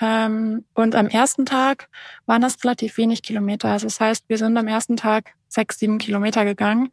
Ähm, 0.00 0.64
und 0.74 0.94
am 0.94 1.08
ersten 1.08 1.46
Tag 1.46 1.88
waren 2.26 2.42
das 2.42 2.62
relativ 2.62 2.96
wenig 2.96 3.22
Kilometer. 3.22 3.68
Also 3.68 3.86
das 3.86 4.00
heißt, 4.00 4.28
wir 4.28 4.38
sind 4.38 4.56
am 4.56 4.68
ersten 4.68 4.96
Tag 4.96 5.34
sechs, 5.48 5.78
sieben 5.78 5.98
Kilometer 5.98 6.44
gegangen. 6.44 6.92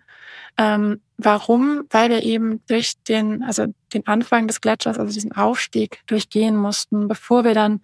Ähm, 0.57 1.01
warum? 1.17 1.86
Weil 1.89 2.10
wir 2.10 2.23
eben 2.23 2.62
durch 2.67 2.93
den, 3.03 3.43
also 3.43 3.67
den 3.93 4.07
Anfang 4.07 4.47
des 4.47 4.62
Gletschers, 4.62 4.97
also 4.97 5.13
diesen 5.13 5.31
Aufstieg 5.31 6.01
durchgehen 6.07 6.55
mussten, 6.55 7.07
bevor 7.07 7.43
wir 7.43 7.53
dann 7.53 7.81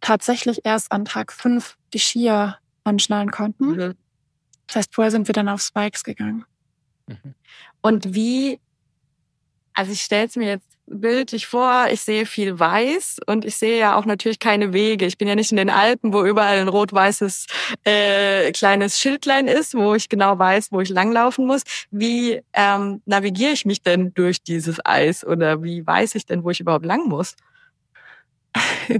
tatsächlich 0.00 0.60
erst 0.64 0.92
an 0.92 1.04
Tag 1.04 1.32
fünf 1.32 1.76
die 1.92 1.98
Skier 1.98 2.58
anschnallen 2.84 3.30
konnten. 3.30 3.76
Mhm. 3.76 3.94
Das 4.66 4.76
heißt, 4.76 4.94
vorher 4.94 5.10
sind 5.10 5.28
wir 5.28 5.32
dann 5.32 5.48
auf 5.48 5.62
Spikes 5.62 6.04
gegangen. 6.04 6.44
Mhm. 7.06 7.34
Und 7.80 8.14
wie, 8.14 8.60
also 9.74 9.92
ich 9.92 10.02
stelle 10.02 10.26
es 10.26 10.36
mir 10.36 10.48
jetzt 10.48 10.68
bildlich 10.90 11.46
vor, 11.46 11.86
ich 11.90 12.00
sehe 12.00 12.26
viel 12.26 12.58
weiß 12.58 13.18
und 13.26 13.44
ich 13.44 13.56
sehe 13.56 13.78
ja 13.78 13.96
auch 13.96 14.04
natürlich 14.04 14.38
keine 14.38 14.72
Wege. 14.72 15.06
Ich 15.06 15.16
bin 15.16 15.28
ja 15.28 15.34
nicht 15.34 15.52
in 15.52 15.56
den 15.56 15.70
Alpen, 15.70 16.12
wo 16.12 16.24
überall 16.24 16.58
ein 16.58 16.68
rot-weißes 16.68 17.46
äh, 17.84 18.50
kleines 18.52 18.98
Schildlein 18.98 19.46
ist, 19.46 19.74
wo 19.74 19.94
ich 19.94 20.08
genau 20.08 20.38
weiß, 20.38 20.72
wo 20.72 20.80
ich 20.80 20.88
langlaufen 20.88 21.46
muss. 21.46 21.62
Wie 21.90 22.42
ähm, 22.52 23.00
navigiere 23.06 23.52
ich 23.52 23.64
mich 23.64 23.82
denn 23.82 24.12
durch 24.14 24.42
dieses 24.42 24.84
Eis 24.84 25.24
oder 25.24 25.62
wie 25.62 25.86
weiß 25.86 26.16
ich 26.16 26.26
denn, 26.26 26.44
wo 26.44 26.50
ich 26.50 26.60
überhaupt 26.60 26.84
lang 26.84 27.08
muss? 27.08 27.36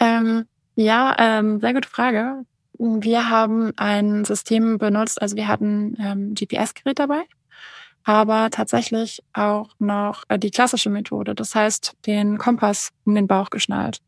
ähm, 0.00 0.46
ja, 0.74 1.14
ähm, 1.18 1.60
sehr 1.60 1.74
gute 1.74 1.88
Frage. 1.88 2.44
Wir 2.78 3.30
haben 3.30 3.72
ein 3.76 4.24
System 4.24 4.78
benutzt, 4.78 5.20
also 5.20 5.36
wir 5.36 5.48
hatten 5.48 5.96
ähm, 6.00 6.34
GPS-Gerät 6.34 6.98
dabei 6.98 7.22
aber 8.06 8.50
tatsächlich 8.50 9.20
auch 9.32 9.70
noch 9.80 10.22
äh, 10.28 10.38
die 10.38 10.52
klassische 10.52 10.90
Methode. 10.90 11.34
Das 11.34 11.54
heißt, 11.54 11.94
den 12.06 12.38
Kompass 12.38 12.90
um 13.04 13.14
den 13.14 13.26
Bauch 13.26 13.50
geschnallt. 13.50 13.98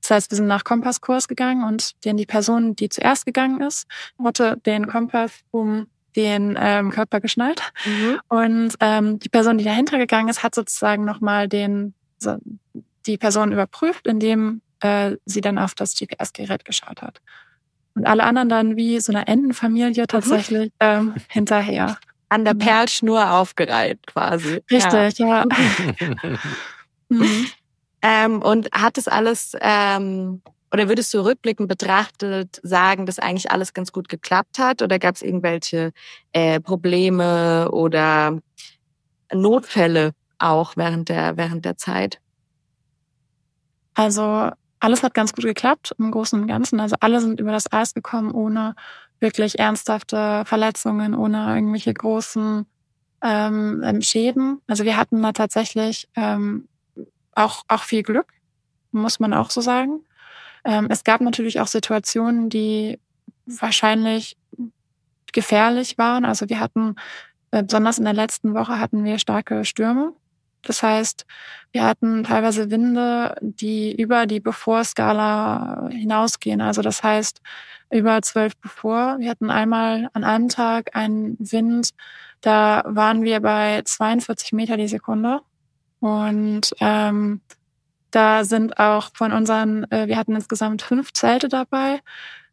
Das 0.00 0.10
heißt, 0.10 0.30
wir 0.30 0.36
sind 0.36 0.46
nach 0.46 0.64
Kompasskurs 0.64 1.28
gegangen 1.28 1.64
und 1.64 2.02
den, 2.06 2.16
die 2.16 2.24
Person, 2.24 2.76
die 2.76 2.88
zuerst 2.88 3.26
gegangen 3.26 3.60
ist, 3.60 3.86
hatte 4.24 4.56
den 4.64 4.86
Kompass 4.86 5.40
um 5.50 5.86
den 6.16 6.56
ähm, 6.58 6.90
Körper 6.90 7.20
geschnallt. 7.20 7.60
Mhm. 7.84 8.20
Und 8.28 8.74
ähm, 8.80 9.18
die 9.18 9.28
Person, 9.28 9.58
die 9.58 9.64
dahinter 9.64 9.98
gegangen 9.98 10.30
ist, 10.30 10.42
hat 10.42 10.54
sozusagen 10.54 11.04
nochmal 11.04 11.46
den, 11.46 11.92
also 12.22 12.38
die 13.04 13.18
Person 13.18 13.52
überprüft, 13.52 14.06
indem 14.06 14.62
äh, 14.80 15.16
sie 15.26 15.42
dann 15.42 15.58
auf 15.58 15.74
das 15.74 15.94
GPS-Gerät 15.94 16.64
geschaut 16.64 17.02
hat. 17.02 17.20
Und 17.94 18.06
alle 18.06 18.22
anderen 18.22 18.48
dann 18.48 18.76
wie 18.76 18.98
so 19.00 19.12
eine 19.12 19.26
Entenfamilie 19.26 20.04
mhm. 20.04 20.08
tatsächlich 20.08 20.68
mhm. 20.68 20.72
ähm, 20.80 21.14
hinterher 21.28 21.98
an 22.34 22.44
der 22.44 22.54
Perlschnur 22.54 23.30
aufgereiht 23.30 24.04
quasi. 24.08 24.60
Richtig, 24.68 25.18
ja. 25.18 25.44
ja. 25.44 25.44
mhm. 27.08 27.46
ähm, 28.02 28.42
und 28.42 28.68
hat 28.72 28.96
das 28.96 29.06
alles, 29.06 29.56
ähm, 29.60 30.42
oder 30.72 30.88
würdest 30.88 31.14
du 31.14 31.20
rückblickend 31.20 31.68
betrachtet 31.68 32.60
sagen, 32.64 33.06
dass 33.06 33.20
eigentlich 33.20 33.52
alles 33.52 33.72
ganz 33.72 33.92
gut 33.92 34.08
geklappt 34.08 34.58
hat? 34.58 34.82
Oder 34.82 34.98
gab 34.98 35.14
es 35.14 35.22
irgendwelche 35.22 35.92
äh, 36.32 36.58
Probleme 36.58 37.70
oder 37.70 38.40
Notfälle 39.32 40.10
auch 40.38 40.76
während 40.76 41.10
der, 41.10 41.36
während 41.36 41.64
der 41.64 41.76
Zeit? 41.76 42.18
Also 43.94 44.50
alles 44.80 45.04
hat 45.04 45.14
ganz 45.14 45.32
gut 45.32 45.44
geklappt 45.44 45.94
im 46.00 46.10
Großen 46.10 46.40
und 46.40 46.48
Ganzen. 46.48 46.80
Also 46.80 46.96
alle 46.98 47.20
sind 47.20 47.38
über 47.38 47.52
das 47.52 47.72
Eis 47.72 47.94
gekommen, 47.94 48.32
ohne 48.32 48.74
wirklich 49.24 49.58
ernsthafte 49.58 50.44
Verletzungen, 50.44 51.14
ohne 51.14 51.54
irgendwelche 51.54 51.92
großen 51.92 52.66
ähm, 53.22 53.82
ähm, 53.82 54.02
Schäden. 54.02 54.60
Also 54.68 54.84
wir 54.84 54.98
hatten 54.98 55.22
da 55.22 55.32
tatsächlich 55.32 56.08
ähm, 56.14 56.68
auch, 57.34 57.64
auch 57.68 57.82
viel 57.82 58.02
Glück, 58.02 58.26
muss 58.92 59.18
man 59.18 59.32
auch 59.32 59.50
so 59.50 59.62
sagen. 59.62 60.04
Ähm, 60.64 60.88
es 60.90 61.04
gab 61.04 61.22
natürlich 61.22 61.58
auch 61.58 61.66
Situationen, 61.66 62.50
die 62.50 63.00
wahrscheinlich 63.46 64.36
gefährlich 65.32 65.96
waren. 65.96 66.26
Also 66.26 66.48
wir 66.50 66.60
hatten, 66.60 66.96
äh, 67.50 67.62
besonders 67.62 67.98
in 67.98 68.04
der 68.04 68.12
letzten 68.12 68.54
Woche 68.54 68.78
hatten 68.78 69.04
wir 69.04 69.18
starke 69.18 69.64
Stürme. 69.64 70.12
Das 70.64 70.82
heißt, 70.82 71.26
wir 71.72 71.84
hatten 71.84 72.24
teilweise 72.24 72.70
Winde, 72.70 73.36
die 73.40 73.94
über 73.94 74.26
die 74.26 74.40
Bevor-Skala 74.40 75.88
hinausgehen. 75.90 76.60
Also 76.60 76.82
das 76.82 77.02
heißt, 77.02 77.40
über 77.90 78.22
zwölf 78.22 78.56
bevor. 78.56 79.18
Wir 79.18 79.30
hatten 79.30 79.50
einmal 79.50 80.08
an 80.14 80.24
einem 80.24 80.48
Tag 80.48 80.96
einen 80.96 81.36
Wind, 81.38 81.90
da 82.40 82.82
waren 82.86 83.22
wir 83.22 83.40
bei 83.40 83.82
42 83.82 84.52
Meter 84.52 84.76
die 84.76 84.88
Sekunde. 84.88 85.40
Und 86.00 86.74
ähm, 86.80 87.40
da 88.10 88.44
sind 88.44 88.78
auch 88.78 89.10
von 89.14 89.32
unseren, 89.32 89.90
äh, 89.90 90.08
wir 90.08 90.16
hatten 90.18 90.34
insgesamt 90.34 90.82
fünf 90.82 91.12
Zelte 91.14 91.48
dabei, 91.48 92.00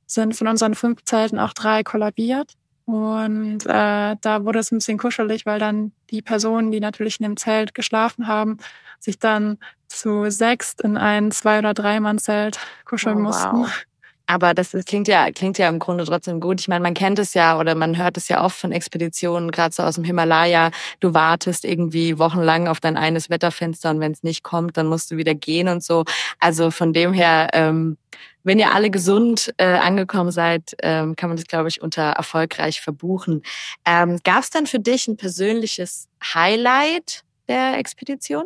sind 0.05 0.35
von 0.35 0.47
unseren 0.47 0.75
fünf 0.75 1.03
Zelten 1.03 1.39
auch 1.39 1.53
drei 1.53 1.83
kollabiert. 1.83 2.53
Und 2.85 3.65
äh, 3.65 4.15
da 4.19 4.45
wurde 4.45 4.59
es 4.59 4.71
ein 4.71 4.79
bisschen 4.79 4.97
kuschelig, 4.97 5.45
weil 5.45 5.59
dann 5.59 5.91
die 6.09 6.21
Personen, 6.21 6.71
die 6.71 6.79
natürlich 6.79 7.19
in 7.19 7.23
dem 7.23 7.37
Zelt 7.37 7.73
geschlafen 7.73 8.27
haben, 8.27 8.57
sich 8.99 9.19
dann 9.19 9.57
zu 9.87 10.29
sechst 10.29 10.81
in 10.81 10.97
ein 10.97 11.31
Zwei- 11.31 11.59
oder 11.59 11.73
Drei-Mann-Zelt 11.73 12.59
kuscheln 12.85 13.17
oh, 13.17 13.21
mussten. 13.21 13.61
Wow. 13.63 13.85
Aber 14.31 14.53
das 14.53 14.71
klingt 14.85 15.09
ja, 15.09 15.29
klingt 15.31 15.57
ja 15.57 15.67
im 15.67 15.77
Grunde 15.77 16.05
trotzdem 16.05 16.39
gut. 16.39 16.61
Ich 16.61 16.69
meine, 16.69 16.81
man 16.81 16.93
kennt 16.93 17.19
es 17.19 17.33
ja 17.33 17.59
oder 17.59 17.75
man 17.75 17.97
hört 17.97 18.15
es 18.15 18.29
ja 18.29 18.41
oft 18.41 18.57
von 18.57 18.71
Expeditionen, 18.71 19.51
gerade 19.51 19.75
so 19.75 19.83
aus 19.83 19.95
dem 19.95 20.05
Himalaya. 20.05 20.71
Du 21.01 21.13
wartest 21.13 21.65
irgendwie 21.65 22.17
wochenlang 22.17 22.69
auf 22.69 22.79
dein 22.79 22.95
eines 22.95 23.29
Wetterfenster 23.29 23.89
und 23.89 23.99
wenn 23.99 24.13
es 24.13 24.23
nicht 24.23 24.41
kommt, 24.41 24.77
dann 24.77 24.87
musst 24.87 25.11
du 25.11 25.17
wieder 25.17 25.35
gehen 25.35 25.67
und 25.67 25.83
so. 25.83 26.05
Also 26.39 26.71
von 26.71 26.93
dem 26.93 27.11
her, 27.11 27.49
ähm, 27.51 27.97
wenn 28.43 28.59
ihr 28.59 28.73
alle 28.73 28.89
gesund 28.89 29.53
äh, 29.57 29.65
angekommen 29.65 30.31
seid, 30.31 30.75
ähm, 30.81 31.15
kann 31.15 31.29
man 31.29 31.37
das, 31.37 31.47
glaube 31.47 31.69
ich, 31.69 31.81
unter 31.81 32.03
erfolgreich 32.03 32.81
verbuchen. 32.81 33.43
Ähm, 33.85 34.19
Gab 34.23 34.43
es 34.43 34.49
dann 34.49 34.67
für 34.67 34.79
dich 34.79 35.07
ein 35.07 35.17
persönliches 35.17 36.07
Highlight 36.33 37.23
der 37.47 37.77
Expedition? 37.77 38.45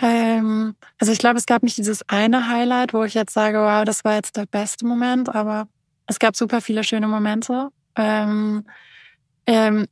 Ähm, 0.00 0.74
also 0.98 1.12
ich 1.12 1.18
glaube, 1.18 1.38
es 1.38 1.46
gab 1.46 1.62
nicht 1.62 1.76
dieses 1.76 2.08
eine 2.08 2.48
Highlight, 2.48 2.94
wo 2.94 3.04
ich 3.04 3.14
jetzt 3.14 3.34
sage, 3.34 3.58
wow, 3.58 3.84
das 3.84 4.04
war 4.04 4.14
jetzt 4.14 4.36
der 4.36 4.46
beste 4.46 4.86
Moment, 4.86 5.34
aber 5.34 5.68
es 6.06 6.18
gab 6.18 6.36
super 6.36 6.60
viele 6.60 6.84
schöne 6.84 7.06
Momente. 7.06 7.68
Ähm, 7.96 8.64
ähm, 9.46 9.86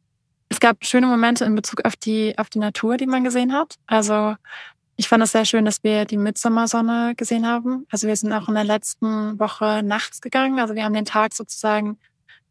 es 0.49 0.61
gab 0.61 0.85
schöne 0.85 1.07
Momente 1.07 1.45
in 1.45 1.55
Bezug 1.55 1.85
auf 1.85 1.95
die, 1.97 2.37
auf 2.39 2.49
die 2.49 2.59
Natur, 2.59 2.97
die 2.97 3.07
man 3.07 3.23
gesehen 3.23 3.53
hat. 3.53 3.75
Also 3.87 4.35
ich 4.99 5.07
fand 5.07 5.23
es 5.23 5.31
sehr 5.31 5.45
schön, 5.45 5.65
dass 5.65 5.85
wir 5.85 6.07
die 6.07 6.17
Mitsommersonne 6.17 7.15
gesehen 7.17 7.47
haben. 7.47 7.87
Also 7.89 8.09
wir 8.09 8.17
sind 8.17 8.33
auch 8.33 8.49
in 8.49 8.55
der 8.55 8.65
letzten 8.65 9.39
Woche 9.39 9.81
nachts 9.85 10.21
gegangen. 10.21 10.59
Also 10.59 10.75
wir 10.75 10.85
haben 10.85 10.93
den 10.93 11.05
Tag 11.05 11.35
sozusagen 11.35 11.99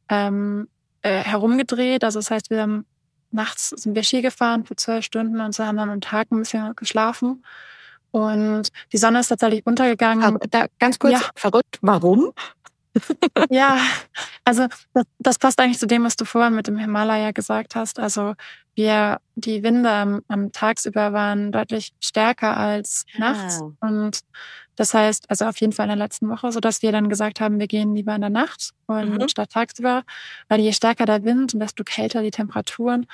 ähm, 0.07 0.69
äh, 1.01 1.23
herumgedreht. 1.23 2.05
Also 2.05 2.19
das 2.19 2.31
heißt, 2.31 2.49
wir 2.49 2.61
haben 2.61 2.85
nachts 3.31 3.71
sind 3.71 3.95
wir 3.95 4.03
Ski 4.03 4.21
gefahren 4.21 4.63
für 4.63 4.77
zwölf 4.77 5.03
Stunden 5.03 5.41
und 5.41 5.53
so 5.53 5.65
haben 5.65 5.75
dann 5.75 5.89
am 5.89 5.99
Tag 5.99 6.31
ein 6.31 6.39
bisschen 6.39 6.73
geschlafen. 6.77 7.43
Und 8.11 8.69
die 8.93 8.97
Sonne 8.97 9.19
ist 9.19 9.27
tatsächlich 9.27 9.65
untergegangen. 9.65 10.23
Aber 10.23 10.39
da, 10.47 10.67
ganz 10.79 10.99
kurz, 10.99 11.13
ja. 11.13 11.21
verrückt, 11.35 11.79
warum? 11.81 12.31
Ja, 13.49 13.79
also 14.45 14.67
das, 14.93 15.05
das, 15.19 15.39
passt 15.39 15.59
eigentlich 15.59 15.79
zu 15.79 15.87
dem, 15.87 16.03
was 16.03 16.15
du 16.15 16.25
vorhin 16.25 16.55
mit 16.55 16.67
dem 16.67 16.77
Himalaya 16.77 17.31
gesagt 17.31 17.75
hast. 17.75 17.99
Also 17.99 18.33
wir, 18.75 19.19
die 19.35 19.63
Winde 19.63 19.89
am, 19.89 20.21
am 20.27 20.51
tagsüber 20.51 21.13
waren 21.13 21.51
deutlich 21.51 21.93
stärker 21.99 22.57
als 22.57 23.05
nachts. 23.17 23.61
Ja. 23.61 23.87
Und 23.87 24.21
das 24.75 24.93
heißt, 24.93 25.29
also 25.29 25.45
auf 25.45 25.59
jeden 25.59 25.73
Fall 25.73 25.85
in 25.85 25.97
der 25.97 25.97
letzten 25.97 26.29
Woche, 26.29 26.51
so 26.51 26.59
dass 26.59 26.81
wir 26.81 26.91
dann 26.91 27.09
gesagt 27.09 27.41
haben, 27.41 27.59
wir 27.59 27.67
gehen 27.67 27.95
lieber 27.95 28.13
in 28.13 28.21
der 28.21 28.29
Nacht 28.29 28.71
und 28.85 29.17
mhm. 29.17 29.27
statt 29.27 29.51
tagsüber, 29.51 30.03
weil 30.47 30.59
je 30.59 30.71
stärker 30.71 31.05
der 31.05 31.23
Wind 31.23 31.53
desto 31.55 31.83
kälter 31.83 32.21
die 32.21 32.31
Temperaturen, 32.31 33.07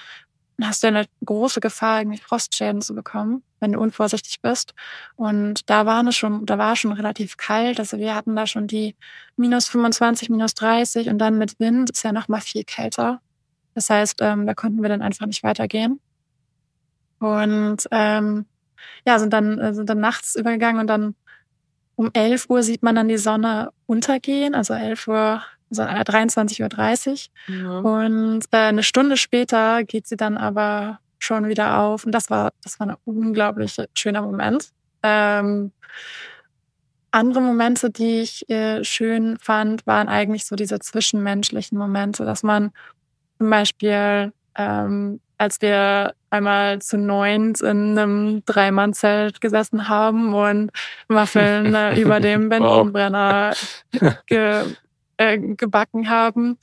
hast 0.61 0.83
du 0.83 0.87
eine 0.87 1.05
große 1.25 1.59
Gefahr, 1.59 1.99
irgendwie 2.01 2.19
Frostschäden 2.19 2.81
zu 2.81 2.93
bekommen, 2.93 3.43
wenn 3.59 3.73
du 3.73 3.79
unvorsichtig 3.79 4.41
bist. 4.41 4.73
Und 5.15 5.69
da 5.69 5.85
war 5.85 6.05
es 6.05 6.15
schon, 6.15 6.45
da 6.45 6.57
war 6.57 6.75
schon 6.75 6.91
relativ 6.91 7.37
kalt. 7.37 7.79
Also 7.79 7.97
wir 7.97 8.15
hatten 8.15 8.35
da 8.35 8.45
schon 8.45 8.67
die 8.67 8.95
minus 9.35 9.67
25, 9.67 10.29
minus 10.29 10.53
30 10.53 11.09
und 11.09 11.17
dann 11.17 11.37
mit 11.37 11.59
Wind 11.59 11.89
ist 11.89 12.03
ja 12.03 12.11
noch 12.11 12.27
mal 12.27 12.41
viel 12.41 12.63
kälter. 12.63 13.21
Das 13.73 13.89
heißt, 13.89 14.19
ähm, 14.21 14.45
da 14.45 14.53
konnten 14.53 14.81
wir 14.81 14.89
dann 14.89 15.01
einfach 15.01 15.25
nicht 15.25 15.43
weitergehen. 15.43 15.99
Und 17.19 17.87
ähm, 17.91 18.45
ja, 19.05 19.19
sind 19.19 19.33
dann, 19.33 19.59
äh, 19.59 19.73
sind 19.73 19.89
dann 19.89 19.99
nachts 19.99 20.35
übergegangen 20.35 20.81
und 20.81 20.87
dann 20.87 21.15
um 21.95 22.09
11 22.13 22.49
Uhr 22.49 22.63
sieht 22.63 22.83
man 22.83 22.95
dann 22.95 23.07
die 23.07 23.17
Sonne 23.17 23.71
untergehen, 23.85 24.55
also 24.55 24.73
11 24.73 25.07
Uhr, 25.07 25.43
also 25.79 25.83
23.30 25.83 27.29
Uhr. 27.49 27.55
Ja. 27.55 27.79
Und 27.79 28.45
äh, 28.51 28.57
eine 28.57 28.83
Stunde 28.83 29.17
später 29.17 29.83
geht 29.83 30.07
sie 30.07 30.17
dann 30.17 30.37
aber 30.37 30.99
schon 31.19 31.47
wieder 31.47 31.79
auf. 31.79 32.05
Und 32.05 32.11
das 32.11 32.29
war, 32.29 32.51
das 32.63 32.79
war 32.79 32.87
ein 32.87 32.95
unglaublich 33.05 33.77
schöner 33.95 34.21
Moment. 34.21 34.69
Ähm, 35.03 35.71
andere 37.11 37.41
Momente, 37.41 37.89
die 37.89 38.21
ich 38.21 38.49
äh, 38.49 38.83
schön 38.83 39.37
fand, 39.37 39.85
waren 39.85 40.07
eigentlich 40.07 40.45
so 40.45 40.55
diese 40.55 40.79
zwischenmenschlichen 40.79 41.77
Momente, 41.77 42.25
dass 42.25 42.43
man 42.43 42.71
zum 43.37 43.49
Beispiel 43.49 44.33
ähm, 44.55 45.19
als 45.37 45.61
wir 45.61 46.13
einmal 46.29 46.79
zu 46.79 46.97
neunt 46.97 47.61
in 47.61 47.97
einem 47.97 48.43
Dreimannzelt 48.45 49.41
gesessen 49.41 49.89
haben 49.89 50.33
und 50.33 50.71
Waffeln 51.07 51.75
äh, 51.75 51.99
über 51.99 52.19
dem 52.19 52.49
Benzinbrenner 52.49 53.53
ge, 54.27 54.63
äh, 55.23 55.37
gebacken 55.37 56.09
haben. 56.09 56.57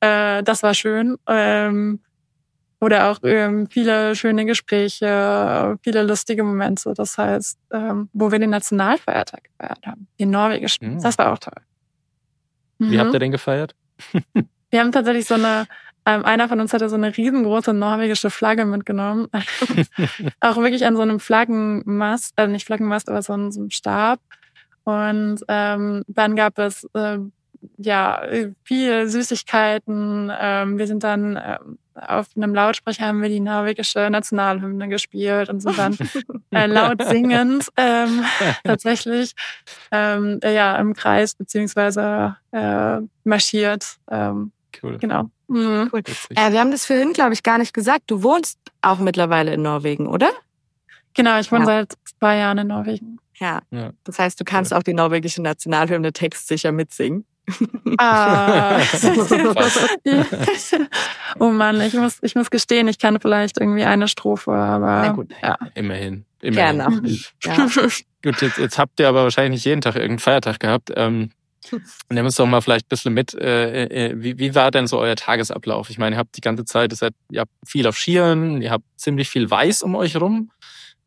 Äh, 0.00 0.42
das 0.42 0.62
war 0.62 0.74
schön. 0.74 1.16
Ähm, 1.26 2.00
oder 2.80 3.10
auch 3.10 3.18
ähm, 3.24 3.66
viele 3.68 4.14
schöne 4.14 4.44
Gespräche, 4.44 5.76
viele 5.82 6.02
lustige 6.04 6.44
Momente. 6.44 6.94
Das 6.94 7.18
heißt, 7.18 7.58
ähm, 7.72 8.08
wo 8.12 8.30
wir 8.30 8.38
den 8.38 8.50
Nationalfeiertag 8.50 9.44
gefeiert 9.44 9.86
haben, 9.86 10.06
den 10.20 10.30
norwegischen. 10.30 10.94
Mhm. 10.94 11.02
Das 11.02 11.18
war 11.18 11.32
auch 11.32 11.38
toll. 11.38 11.60
Wie 12.78 12.96
mhm. 12.96 13.00
habt 13.00 13.14
ihr 13.14 13.18
den 13.18 13.32
gefeiert? 13.32 13.74
wir 14.70 14.80
haben 14.80 14.92
tatsächlich 14.92 15.26
so 15.26 15.34
eine 15.34 15.66
ähm, 16.08 16.24
einer 16.24 16.48
von 16.48 16.58
uns 16.58 16.72
hatte 16.72 16.88
so 16.88 16.96
eine 16.96 17.14
riesengroße 17.14 17.74
norwegische 17.74 18.30
Flagge 18.30 18.64
mitgenommen. 18.64 19.28
auch 20.40 20.56
wirklich 20.56 20.86
an 20.86 20.96
so 20.96 21.02
einem 21.02 21.20
Flaggenmast, 21.20 22.32
also 22.36 22.50
nicht 22.50 22.64
Flaggenmast, 22.64 23.10
aber 23.10 23.20
so, 23.20 23.34
ein, 23.34 23.52
so 23.52 23.60
einem 23.60 23.70
Stab. 23.70 24.18
Und 24.84 25.40
ähm, 25.48 26.04
dann 26.08 26.34
gab 26.34 26.58
es 26.58 26.88
äh, 26.94 27.18
ja 27.76 28.22
viel 28.62 29.08
Süßigkeiten. 29.08 30.32
Ähm, 30.38 30.78
wir 30.78 30.86
sind 30.86 31.04
dann 31.04 31.36
äh, 31.36 31.58
auf 31.94 32.28
einem 32.36 32.54
Lautsprecher 32.54 33.06
haben 33.06 33.22
wir 33.22 33.28
die 33.28 33.40
norwegische 33.40 34.08
Nationalhymne 34.10 34.88
gespielt 34.88 35.48
und 35.48 35.60
sind 35.60 35.78
dann 35.78 35.96
äh, 36.50 36.66
laut 36.66 37.02
singend 37.02 37.68
ähm, 37.76 38.24
tatsächlich 38.64 39.34
ähm, 39.90 40.40
ja 40.42 40.76
im 40.76 40.94
Kreis 40.94 41.34
beziehungsweise 41.34 42.36
äh, 42.52 42.98
marschiert. 43.24 43.98
Ähm, 44.10 44.52
cool. 44.82 44.98
Genau. 44.98 45.30
Mhm. 45.48 45.90
Cool. 45.92 46.02
Äh, 46.34 46.52
wir 46.52 46.60
haben 46.60 46.70
das 46.70 46.86
vorhin, 46.86 47.12
glaube 47.12 47.32
ich, 47.32 47.42
gar 47.42 47.58
nicht 47.58 47.72
gesagt. 47.72 48.04
Du 48.06 48.22
wohnst 48.22 48.58
auch 48.82 48.98
mittlerweile 48.98 49.54
in 49.54 49.62
Norwegen, 49.62 50.06
oder? 50.06 50.30
Genau, 51.14 51.38
ich 51.40 51.50
wohne 51.50 51.62
ja. 51.62 51.66
seit 51.66 51.94
zwei 52.04 52.36
Jahren 52.36 52.58
in 52.58 52.66
Norwegen. 52.68 53.18
Ja. 53.38 53.60
ja. 53.70 53.92
Das 54.04 54.18
heißt, 54.18 54.38
du 54.38 54.44
kannst 54.44 54.72
cool. 54.72 54.78
auch 54.78 54.82
die 54.82 54.94
norwegische 54.94 55.42
Nationalhymne 55.42 56.12
textsicher 56.12 56.72
mitsingen. 56.72 57.24
Ah. 57.98 58.80
oh 61.38 61.50
Mann, 61.50 61.80
ich 61.80 61.94
muss, 61.94 62.18
ich 62.22 62.34
muss 62.34 62.50
gestehen, 62.50 62.88
ich 62.88 62.98
kann 62.98 63.20
vielleicht 63.20 63.58
irgendwie 63.58 63.84
eine 63.84 64.08
Strophe, 64.08 64.52
aber. 64.52 64.86
Na 64.86 65.12
gut, 65.12 65.30
ja. 65.42 65.56
immerhin. 65.74 66.24
immerhin. 66.40 66.54
Gerne. 66.54 67.02
Ja. 67.44 67.56
gut, 68.24 68.42
jetzt, 68.42 68.58
jetzt 68.58 68.78
habt 68.78 69.00
ihr 69.00 69.08
aber 69.08 69.24
wahrscheinlich 69.24 69.58
nicht 69.58 69.64
jeden 69.64 69.80
Tag 69.80 69.94
irgendeinen 69.94 70.18
Feiertag 70.18 70.60
gehabt. 70.60 70.92
Ähm, 70.94 71.30
Nimm 72.08 72.24
uns 72.24 72.36
doch 72.36 72.46
mal 72.46 72.62
vielleicht 72.62 72.86
ein 72.86 72.88
bisschen 72.88 73.12
mit. 73.12 73.34
Äh, 73.34 73.84
äh, 73.84 74.14
wie, 74.16 74.38
wie 74.38 74.54
war 74.54 74.70
denn 74.70 74.86
so 74.86 74.98
euer 74.98 75.16
Tagesablauf? 75.16 75.90
Ich 75.90 75.98
meine, 75.98 76.16
ihr 76.16 76.18
habt 76.18 76.36
die 76.36 76.40
ganze 76.40 76.64
Zeit, 76.64 76.92
ihr, 76.92 76.96
seid, 76.96 77.12
ihr 77.30 77.40
habt 77.40 77.50
viel 77.66 77.86
auf 77.86 77.98
Skiern, 77.98 78.62
ihr 78.62 78.70
habt 78.70 78.84
ziemlich 78.96 79.28
viel 79.28 79.50
Weiß 79.50 79.82
um 79.82 79.94
euch 79.94 80.16
rum. 80.16 80.50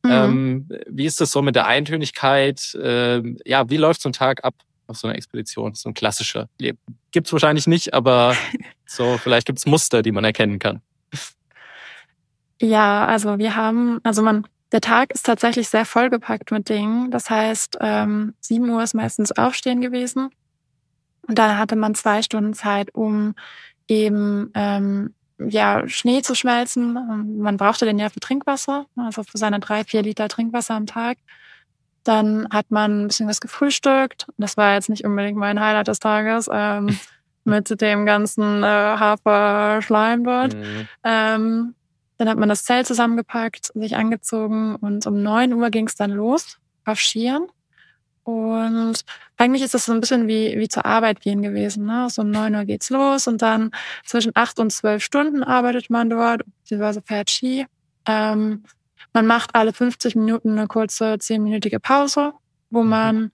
Mhm. 0.04 0.12
Ähm, 0.12 0.70
wie 0.88 1.06
ist 1.06 1.22
das 1.22 1.32
so 1.32 1.42
mit 1.42 1.56
der 1.56 1.68
Eintönigkeit? 1.68 2.78
Ähm, 2.82 3.38
ja, 3.46 3.70
wie 3.70 3.78
läuft 3.78 4.02
so 4.02 4.10
ein 4.10 4.14
Tag 4.14 4.44
ab 4.44 4.56
auf 4.92 4.98
so 4.98 5.08
einer 5.08 5.18
Expedition? 5.18 5.74
So 5.74 5.90
ein 5.90 5.94
klassischer. 5.94 6.48
Gibt's 7.12 7.34
wahrscheinlich 7.34 7.68
nicht, 7.68 7.94
aber 7.94 8.36
so 8.86 9.18
vielleicht 9.18 9.48
gibt's 9.48 9.66
Muster, 9.66 10.02
die 10.02 10.12
man 10.12 10.24
erkennen 10.24 10.60
kann. 10.60 10.82
Ja, 12.62 13.06
also 13.06 13.40
wir 13.40 13.56
haben, 13.56 14.00
also 14.04 14.22
man, 14.22 14.46
der 14.72 14.82
Tag 14.82 15.12
ist 15.12 15.26
tatsächlich 15.26 15.68
sehr 15.68 15.86
vollgepackt 15.86 16.52
mit 16.52 16.70
Dingen. 16.70 17.10
Das 17.10 17.30
heißt, 17.30 17.80
ähm, 17.82 18.36
7 18.40 18.70
Uhr 18.70 18.84
ist 18.84 18.94
meistens 18.94 19.32
Aufstehen 19.32 19.82
gewesen. 19.82 20.30
Und 21.28 21.40
dann 21.40 21.58
hatte 21.58 21.76
man 21.76 21.96
zwei 21.96 22.22
Stunden 22.22 22.54
Zeit, 22.54 22.94
um 22.94 23.34
eben 23.88 24.52
ähm, 24.54 25.14
ja, 25.40 25.88
Schnee 25.88 26.22
zu 26.22 26.36
schmelzen. 26.36 26.94
Man 27.40 27.58
brauchte 27.58 27.86
den 27.86 28.00
ja 28.00 28.10
für 28.10 28.20
Trinkwasser, 28.20 28.86
also 28.96 29.24
für 29.24 29.38
seine 29.38 29.60
drei, 29.60 29.84
vier 29.84 30.04
Liter 30.04 30.28
Trinkwasser 30.28 30.76
am 30.76 30.86
Tag. 30.86 31.18
Dann 32.04 32.48
hat 32.52 32.72
man 32.72 33.04
ein 33.04 33.08
bisschen 33.08 33.28
was 33.28 33.42
gefrühstückt. 33.42 34.28
Das 34.38 34.58
war 34.58 34.74
jetzt 34.74 34.90
nicht 34.90 35.06
unbedingt 35.06 35.38
mein 35.38 35.60
Highlight 35.60 35.88
des 35.88 36.00
Tages. 36.00 36.50
Ähm, 36.52 36.98
mit 37.44 37.82
dem 37.82 38.06
ganzen 38.06 38.64
äh, 38.64 38.68
Hafer-Schleim 38.68 40.24
dort. 40.24 40.56
Mhm. 40.56 40.88
Ähm, 41.04 41.76
dann 42.18 42.30
hat 42.30 42.38
man 42.38 42.50
das 42.50 42.64
Zelt 42.64 42.86
zusammengepackt, 42.86 43.72
sich 43.74 43.96
angezogen 43.96 44.76
und 44.76 45.08
um 45.08 45.24
neun 45.24 45.54
Uhr 45.54 45.72
ging 45.72 45.88
es 45.88 45.96
dann 45.96 46.12
los 46.12 46.60
auf 46.86 47.00
Skiern. 47.00 47.48
Und 48.24 49.02
eigentlich 49.38 49.64
ist 49.64 49.74
das 49.74 49.86
so 49.86 49.94
ein 49.94 50.00
bisschen 50.00 50.28
wie, 50.28 50.56
wie 50.60 50.68
zur 50.68 50.86
Arbeit 50.86 51.22
gehen 51.22 51.42
gewesen. 51.42 51.86
Ne? 51.86 52.08
So 52.12 52.22
um 52.22 52.30
neun 52.30 52.54
Uhr 52.54 52.66
geht's 52.66 52.92
los 52.92 53.28
und 53.28 53.42
dann 53.42 53.72
zwischen 54.06 54.32
acht 54.36 54.60
und 54.60 54.72
zwölf 54.72 55.04
Stunden 55.04 55.44
arbeitet 55.44 55.90
man 55.90 56.12
dort, 56.12 56.44
beziehungsweise 56.60 57.02
fährt 57.02 57.32
Ski. 57.32 57.66
Ähm, 58.06 58.64
man 59.14 59.28
macht 59.28 59.56
alle 59.56 59.74
50 59.74 60.16
Minuten 60.16 60.58
eine 60.58 60.68
kurze 60.68 61.18
zehnminütige 61.20 61.80
Pause, 61.80 62.34
wo 62.70 62.84
mhm. 62.84 62.90
man 62.90 63.32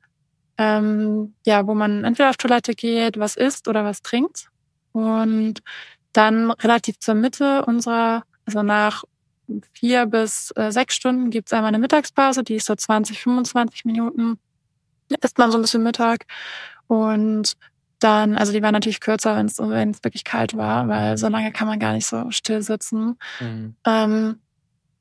ähm, 0.57 1.35
ja, 1.45 1.67
wo 1.67 1.75
man 1.75 2.03
entweder 2.03 2.29
auf 2.29 2.37
Toilette 2.37 2.73
geht, 2.73 3.19
was 3.19 3.35
isst 3.35 3.67
oder 3.67 3.83
was 3.83 4.01
trinkt. 4.01 4.49
Und 4.91 5.61
dann 6.13 6.51
relativ 6.51 6.99
zur 6.99 7.15
Mitte 7.15 7.63
unserer, 7.65 8.23
also 8.45 8.63
nach 8.63 9.03
vier 9.73 10.07
bis 10.07 10.51
äh, 10.55 10.71
sechs 10.71 10.95
Stunden 10.95 11.29
gibt's 11.29 11.53
einmal 11.53 11.69
eine 11.69 11.79
Mittagspause, 11.79 12.43
die 12.43 12.55
ist 12.55 12.65
so 12.65 12.75
20, 12.75 13.21
25 13.21 13.85
Minuten. 13.85 14.39
Isst 15.21 15.37
man 15.37 15.51
so 15.51 15.57
ein 15.57 15.61
bisschen 15.61 15.83
Mittag. 15.83 16.25
Und 16.87 17.53
dann, 17.99 18.35
also 18.35 18.51
die 18.51 18.61
war 18.61 18.71
natürlich 18.71 18.99
kürzer, 18.99 19.35
wenn 19.35 19.45
es 19.91 20.03
wirklich 20.03 20.23
kalt 20.23 20.57
war, 20.57 20.87
weil 20.87 21.17
so 21.17 21.27
lange 21.29 21.51
kann 21.51 21.67
man 21.67 21.79
gar 21.79 21.93
nicht 21.93 22.05
so 22.05 22.29
still 22.31 22.61
sitzen. 22.61 23.17
Mhm. 23.39 23.75
Ähm, 23.85 24.39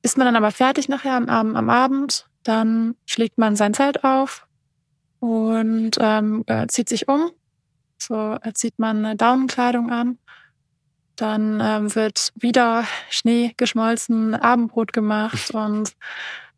ist 0.07 0.16
man 0.16 0.27
dann 0.27 0.37
aber 0.37 0.53
fertig 0.53 0.88
nachher 0.88 1.14
am, 1.14 1.57
am 1.57 1.69
Abend, 1.69 2.29
dann 2.45 2.95
schlägt 3.07 3.38
man 3.38 3.57
sein 3.57 3.75
Zelt 3.75 4.05
auf 4.05 4.47
und 5.19 5.99
ähm, 5.99 6.45
äh, 6.47 6.69
zieht 6.69 6.88
sich 6.88 7.09
um. 7.09 7.33
So 7.99 8.38
äh, 8.40 8.53
zieht 8.53 8.79
man 8.79 9.05
eine 9.05 9.16
Daumenkleidung 9.16 9.90
an. 9.90 10.19
Dann 11.16 11.61
ähm, 11.61 11.92
wird 11.97 12.33
wieder 12.37 12.85
Schnee 13.11 13.53
geschmolzen, 13.57 14.37
Abendbrot 14.37 14.92
gemacht 14.92 15.51
und 15.53 15.97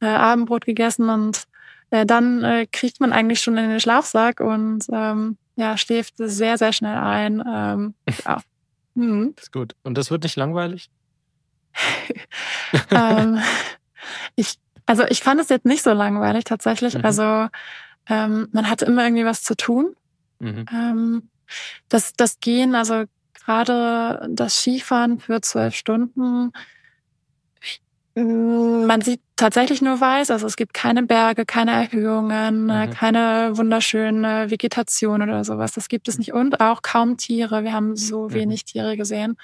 äh, 0.01 0.09
Abendbrot 0.09 0.67
gegessen 0.67 1.09
und 1.09 1.45
äh, 1.89 2.05
dann 2.05 2.45
äh, 2.45 2.67
kriegt 2.71 3.01
man 3.01 3.15
eigentlich 3.15 3.41
schon 3.41 3.57
in 3.57 3.71
den 3.71 3.81
Schlafsack 3.81 4.41
und 4.41 4.85
ähm, 4.93 5.39
ja, 5.57 5.79
schläft 5.79 6.17
sehr, 6.19 6.59
sehr 6.59 6.75
schnell 6.75 6.99
ein. 6.99 7.43
Ähm, 7.47 7.95
ja. 8.27 8.43
Mhm. 8.95 9.35
ist 9.39 9.53
gut. 9.53 9.77
Und 9.85 9.97
das 9.97 10.11
wird 10.11 10.25
nicht 10.25 10.35
langweilig? 10.35 10.91
ähm, 12.91 13.41
ich, 14.37 14.59
also 14.87 15.05
ich 15.05 15.21
fand 15.21 15.41
es 15.41 15.49
jetzt 15.49 15.67
nicht 15.67 15.83
so 15.83 15.93
langweilig 15.93 16.45
tatsächlich. 16.45 16.95
Mhm. 16.95 17.05
Also 17.05 17.49
ähm, 18.09 18.49
man 18.53 18.69
hatte 18.69 18.85
immer 18.87 19.05
irgendwie 19.05 19.25
was 19.25 19.43
zu 19.43 19.57
tun. 19.57 19.95
Mhm. 20.39 20.67
Ähm, 20.73 21.31
das, 21.89 22.13
das 22.15 22.41
Gehen, 22.41 22.75
also 22.75 23.05
gerade 23.35 24.27
das 24.31 24.61
Skifahren 24.61 25.19
für 25.21 25.41
zwölf 25.41 25.75
Stunden, 25.75 26.53
man 28.25 29.01
sieht 29.01 29.21
tatsächlich 29.37 29.83
nur 29.83 30.01
weiß, 30.01 30.31
also 30.31 30.47
es 30.47 30.57
gibt 30.57 30.75
keine 30.75 31.05
Berge, 31.05 31.45
keine 31.45 31.73
Erhöhungen, 31.73 32.65
mhm. 32.65 32.91
keine 32.91 33.57
wunderschöne 33.57 34.51
Vegetation 34.51 35.23
oder 35.23 35.45
sowas. 35.45 35.73
Das 35.73 35.89
gibt 35.89 36.09
es 36.09 36.19
nicht 36.19 36.33
und 36.33 36.61
auch 36.61 36.83
kaum 36.83 37.17
Tiere. 37.17 37.63
Wir 37.63 37.73
haben 37.73 37.97
so 37.97 38.29
mhm. 38.29 38.33
wenig 38.33 38.65
Tiere 38.65 38.97
gesehen. 38.97 39.37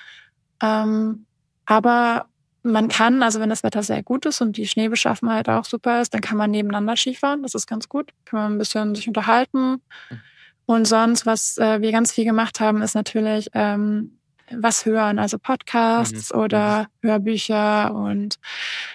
Ähm, 0.61 1.27
aber 1.66 2.27
man 2.62 2.88
kann, 2.88 3.22
also 3.22 3.40
wenn 3.40 3.50
das 3.50 3.62
Wetter 3.62 3.83
sehr 3.83 4.03
gut 4.03 4.24
ist 4.24 4.40
und 4.40 4.57
die 4.57 4.66
Schneebeschaffenheit 4.66 5.48
auch 5.48 5.66
super 5.66 6.00
ist, 6.00 6.14
dann 6.14 6.22
kann 6.22 6.38
man 6.38 6.50
nebeneinander 6.50 6.96
Skifahren. 6.96 7.42
Das 7.42 7.55
ist 7.55 7.66
ganz 7.66 7.88
gut. 7.90 8.12
Kann 8.24 8.40
man 8.40 8.53
ein 8.55 8.59
bisschen 8.59 8.94
sich 8.94 9.07
unterhalten. 9.07 9.83
Mhm. 10.11 10.20
Und 10.66 10.87
sonst, 10.87 11.27
was 11.27 11.59
äh, 11.59 11.83
wir 11.83 11.92
ganz 11.92 12.12
viel 12.12 12.24
gemacht 12.24 12.61
haben, 12.61 12.81
ist 12.81 12.94
natürlich 12.94 13.50
ähm, 13.53 14.18
was 14.50 14.87
hören, 14.87 15.18
also 15.18 15.38
Podcasts 15.38 16.33
mhm. 16.33 16.40
oder 16.40 16.88
mhm. 17.03 17.09
Hörbücher. 17.09 17.94
Und 17.94 18.37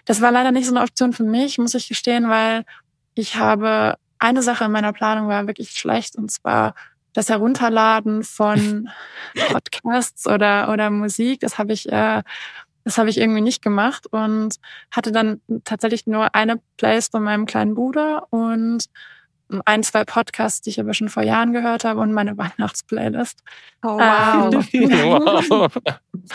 das 0.05 0.19
war 0.19 0.31
leider 0.31 0.51
nicht 0.51 0.65
so 0.65 0.73
eine 0.73 0.83
Option 0.83 1.13
für 1.13 1.23
mich, 1.23 1.59
muss 1.59 1.75
ich 1.75 1.87
gestehen, 1.87 2.27
weil 2.27 2.65
ich 3.13 3.35
habe 3.35 3.95
eine 4.17 4.41
Sache 4.41 4.65
in 4.65 4.71
meiner 4.71 4.93
Planung 4.93 5.27
war 5.27 5.47
wirklich 5.47 5.71
schlecht 5.71 6.15
und 6.15 6.31
zwar 6.31 6.73
das 7.13 7.29
Herunterladen 7.29 8.23
von 8.23 8.89
Podcasts 9.51 10.27
oder 10.27 10.71
oder 10.71 10.89
Musik. 10.89 11.39
Das 11.41 11.57
habe 11.57 11.73
ich 11.73 11.91
äh, 11.91 12.23
das 12.83 12.97
habe 12.97 13.09
ich 13.09 13.17
irgendwie 13.17 13.41
nicht 13.41 13.61
gemacht 13.61 14.07
und 14.07 14.55
hatte 14.91 15.11
dann 15.11 15.41
tatsächlich 15.63 16.07
nur 16.07 16.33
eine 16.33 16.59
Playlist 16.77 17.11
von 17.11 17.23
meinem 17.23 17.45
kleinen 17.45 17.75
Bruder 17.75 18.27
und 18.31 18.85
ein, 19.65 19.83
zwei 19.83 20.05
Podcasts, 20.05 20.61
die 20.61 20.69
ich 20.69 20.79
aber 20.79 20.93
schon 20.93 21.09
vor 21.09 21.23
Jahren 21.23 21.53
gehört 21.53 21.83
habe 21.83 21.99
und 21.99 22.13
meine 22.13 22.37
Weihnachtsplaylist. 22.37 23.43
Oh, 23.83 23.97
wow. 23.97 24.65
Ähm, 24.73 24.89
wow. 25.49 25.71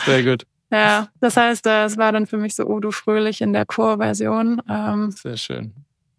Sehr 0.04 0.22
gut. 0.22 0.46
Ja, 0.70 1.08
das 1.20 1.36
heißt, 1.36 1.66
äh, 1.66 1.84
es 1.84 1.96
war 1.96 2.10
dann 2.10 2.26
für 2.26 2.36
mich 2.36 2.56
so 2.56 2.64
Odo 2.64 2.90
Fröhlich 2.90 3.40
in 3.40 3.52
der 3.52 3.64
Chorversion. 3.64 4.60
Ähm, 4.68 5.12
Sehr 5.12 5.36
schön. 5.36 5.72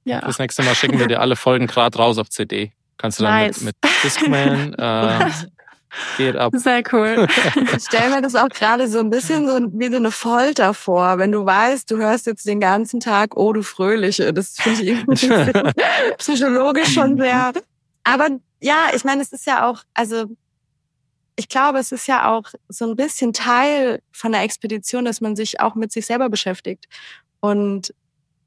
Ja. 0.05 0.21
Das 0.21 0.39
nächste 0.39 0.63
Mal 0.63 0.75
schicken 0.75 0.99
wir 0.99 1.07
dir 1.07 1.19
alle 1.19 1.35
Folgen 1.35 1.67
gerade 1.67 1.97
raus 1.97 2.17
auf 2.17 2.29
CD. 2.29 2.71
Kannst 2.97 3.19
du 3.19 3.23
dann 3.23 3.33
nice. 3.33 3.61
mit, 3.61 3.75
mit 3.83 4.03
Discman 4.03 4.73
äh, 4.77 5.29
Geht 6.17 6.35
ab. 6.35 6.53
Sehr 6.55 6.83
cool. 6.91 7.27
Ich 7.77 7.83
stelle 7.83 8.15
mir 8.15 8.21
das 8.21 8.35
auch 8.35 8.49
gerade 8.49 8.87
so 8.87 8.99
ein 8.99 9.09
bisschen 9.09 9.47
so 9.47 9.59
wie 9.73 9.89
so 9.89 9.97
eine 9.97 10.11
Folter 10.11 10.73
vor, 10.73 11.17
wenn 11.17 11.31
du 11.31 11.45
weißt, 11.45 11.89
du 11.89 11.97
hörst 11.97 12.25
jetzt 12.25 12.45
den 12.47 12.59
ganzen 12.59 12.99
Tag, 12.99 13.37
oh 13.37 13.53
du 13.53 13.63
Fröhliche. 13.63 14.33
Das 14.33 14.55
finde 14.57 14.81
ich 14.81 14.87
irgendwie 14.89 15.29
psychologisch 16.17 16.93
schon 16.93 17.17
sehr. 17.17 17.53
Aber 18.03 18.29
ja, 18.61 18.89
ich 18.93 19.03
meine, 19.03 19.21
es 19.21 19.31
ist 19.31 19.45
ja 19.45 19.69
auch, 19.69 19.83
also 19.93 20.25
ich 21.35 21.49
glaube, 21.49 21.79
es 21.79 21.91
ist 21.91 22.07
ja 22.07 22.31
auch 22.31 22.45
so 22.69 22.85
ein 22.85 22.95
bisschen 22.95 23.33
Teil 23.33 24.01
von 24.11 24.31
der 24.31 24.43
Expedition, 24.43 25.05
dass 25.05 25.21
man 25.21 25.35
sich 25.35 25.59
auch 25.59 25.75
mit 25.75 25.91
sich 25.91 26.05
selber 26.05 26.29
beschäftigt. 26.29 26.85
Und 27.39 27.93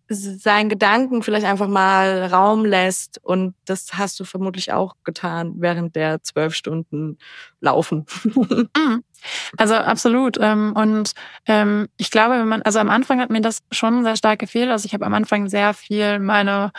seinen 0.09 0.69
Gedanken 0.69 1.23
vielleicht 1.23 1.47
einfach 1.47 1.69
mal 1.69 2.27
Raum 2.27 2.65
lässt. 2.65 3.21
Und 3.23 3.55
das 3.67 3.89
hast 3.95 4.19
du 4.19 4.25
vermutlich 4.25 4.73
auch 4.73 4.95
getan 5.05 5.55
während 5.57 5.97
der 5.97 6.23
zwölf 6.23 6.55
Stunden 6.55 7.19
Laufen. 7.61 8.07
Mhm. 8.77 9.03
Also 9.57 9.75
absolut. 9.75 10.39
Ähm, 10.41 10.75
und 10.77 11.11
ähm, 11.47 11.89
ich 11.97 12.13
glaube, 12.13 12.39
wenn 12.39 12.47
man, 12.47 12.63
also 12.63 12.79
am 12.79 12.89
Anfang 12.89 13.21
hat 13.21 13.31
mir 13.31 13.41
das 13.41 13.63
schon 13.73 14.05
sehr 14.05 14.15
stark 14.15 14.39
gefehlt. 14.39 14.71
Also 14.71 14.87
ich 14.87 14.95
habe 14.95 15.05
am 15.05 15.15
Anfang 15.15 15.49
sehr 15.49 15.75
viel 15.75 16.21
meine 16.21 16.71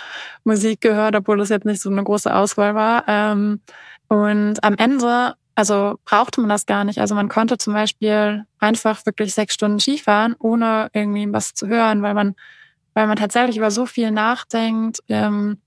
Musik 0.45 0.79
gehört, 0.79 1.17
obwohl 1.17 1.37
das 1.37 1.49
jetzt 1.49 1.65
nicht 1.65 1.81
so 1.81 1.89
eine 1.89 2.03
große 2.03 2.33
Auswahl 2.33 2.75
war. 2.75 3.03
Ähm, 3.07 3.59
und 4.07 4.63
am 4.63 4.75
Ende 4.75 5.35
also 5.59 5.99
brauchte 6.05 6.39
man 6.39 6.49
das 6.49 6.65
gar 6.65 6.85
nicht. 6.85 6.99
Also 6.99 7.15
man 7.15 7.27
konnte 7.27 7.57
zum 7.57 7.73
Beispiel 7.73 8.45
einfach 8.59 9.05
wirklich 9.05 9.33
sechs 9.33 9.55
Stunden 9.55 9.81
Skifahren, 9.81 10.37
ohne 10.39 10.89
irgendwie 10.93 11.27
was 11.33 11.53
zu 11.53 11.67
hören, 11.67 12.01
weil 12.01 12.13
man 12.13 12.35
weil 12.99 13.07
man 13.07 13.15
tatsächlich 13.15 13.55
über 13.55 13.71
so 13.71 13.85
viel 13.85 14.11
nachdenkt, 14.11 14.99
ähm, 15.07 15.57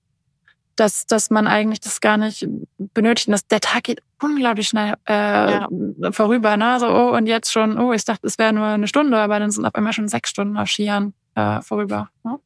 dass, 0.75 1.07
dass 1.07 1.31
man 1.31 1.47
eigentlich 1.47 1.79
das 1.79 1.99
gar 1.99 2.15
nicht 2.15 2.47
benötigt. 2.77 3.27
Und 3.27 3.31
das, 3.31 3.47
der 3.47 3.59
Tag 3.59 3.85
geht 3.85 4.03
unglaublich 4.21 4.67
schnell 4.67 4.93
äh, 5.09 5.51
ja. 5.51 5.67
vorüber. 6.11 6.57
Ne? 6.57 6.79
So, 6.79 6.87
oh, 6.87 7.17
und 7.17 7.25
jetzt 7.25 7.51
schon, 7.51 7.79
oh, 7.79 7.91
ich 7.91 8.05
dachte, 8.05 8.27
es 8.27 8.37
wäre 8.37 8.53
nur 8.53 8.67
eine 8.67 8.87
Stunde, 8.87 9.17
aber 9.17 9.39
dann 9.39 9.49
sind 9.49 9.65
auf 9.65 9.73
einmal 9.73 9.93
schon 9.93 10.07
sechs 10.07 10.29
Stunden 10.29 10.55
auf 10.57 10.69
Skiern 10.69 11.15
äh, 11.33 11.59
vorüber. 11.61 12.09
Ne? 12.23 12.39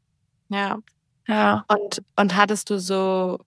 Ja. 0.47 0.77
Ja. 1.27 1.65
Und, 1.67 2.01
und 2.15 2.37
hattest 2.37 2.69
du 2.69 2.79
so 2.79 3.39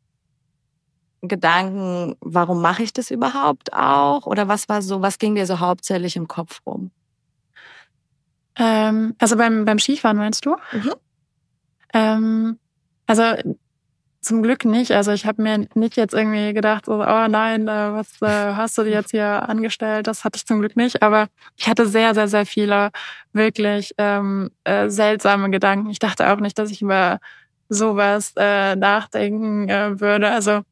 Gedanken, 1.22 2.16
warum 2.20 2.60
mache 2.60 2.82
ich 2.82 2.92
das 2.92 3.10
überhaupt 3.10 3.72
auch? 3.72 4.26
Oder 4.26 4.46
was 4.46 4.68
war 4.68 4.82
so, 4.82 5.00
was 5.00 5.18
ging 5.18 5.36
dir 5.36 5.46
so 5.46 5.58
hauptsächlich 5.58 6.16
im 6.16 6.28
Kopf 6.28 6.60
rum? 6.66 6.90
Ähm, 8.56 9.14
also 9.18 9.38
beim, 9.38 9.64
beim 9.64 9.78
Skifahren 9.78 10.18
meinst 10.18 10.44
du? 10.44 10.56
Mhm. 10.72 10.92
Ähm, 11.94 12.58
also 13.06 13.24
zum 14.20 14.42
Glück 14.42 14.64
nicht. 14.64 14.92
Also 14.92 15.12
ich 15.12 15.24
habe 15.26 15.42
mir 15.42 15.66
nicht 15.74 15.96
jetzt 15.96 16.12
irgendwie 16.14 16.52
gedacht, 16.52 16.86
so, 16.86 16.94
oh 16.94 17.26
nein, 17.28 17.68
äh, 17.68 17.92
was 17.92 18.20
äh, 18.22 18.54
hast 18.54 18.76
du 18.78 18.82
dir 18.84 18.90
jetzt 18.90 19.10
hier 19.12 19.48
angestellt? 19.48 20.06
Das 20.06 20.24
hatte 20.24 20.36
ich 20.36 20.46
zum 20.46 20.60
Glück 20.60 20.76
nicht. 20.76 21.02
Aber 21.02 21.28
ich 21.56 21.68
hatte 21.68 21.86
sehr, 21.86 22.14
sehr, 22.14 22.28
sehr 22.28 22.46
viele 22.46 22.90
wirklich 23.32 23.94
ähm, 23.98 24.50
äh, 24.64 24.88
seltsame 24.90 25.50
Gedanken. 25.50 25.90
Ich 25.90 25.98
dachte 25.98 26.30
auch 26.30 26.40
nicht, 26.40 26.58
dass 26.58 26.70
ich 26.70 26.82
über 26.82 27.18
sowas 27.68 28.34
äh, 28.36 28.76
nachdenken 28.76 29.68
äh, 29.68 30.00
würde. 30.00 30.30
Also 30.30 30.62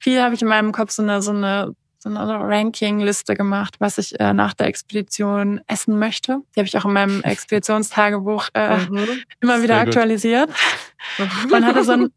viel 0.00 0.20
habe 0.22 0.34
ich 0.34 0.42
in 0.42 0.48
meinem 0.48 0.72
Kopf 0.72 0.90
so 0.92 1.02
eine, 1.02 1.22
so 1.22 1.30
eine 1.32 1.74
so 1.98 2.08
eine 2.08 2.20
Ranking-Liste 2.20 3.34
gemacht, 3.34 3.76
was 3.80 3.98
ich 3.98 4.18
äh, 4.20 4.32
nach 4.32 4.54
der 4.54 4.68
Expedition 4.68 5.60
essen 5.66 5.98
möchte. 5.98 6.40
Die 6.54 6.60
habe 6.60 6.68
ich 6.68 6.76
auch 6.76 6.84
in 6.84 6.92
meinem 6.92 7.22
Expeditionstagebuch 7.24 8.48
äh, 8.54 8.78
mhm. 8.78 9.08
immer 9.40 9.62
wieder 9.62 9.74
Sehr 9.74 9.82
aktualisiert. 9.82 10.50
Man 11.50 11.66
hatte 11.66 11.84
so 11.84 11.92
ein 11.92 12.12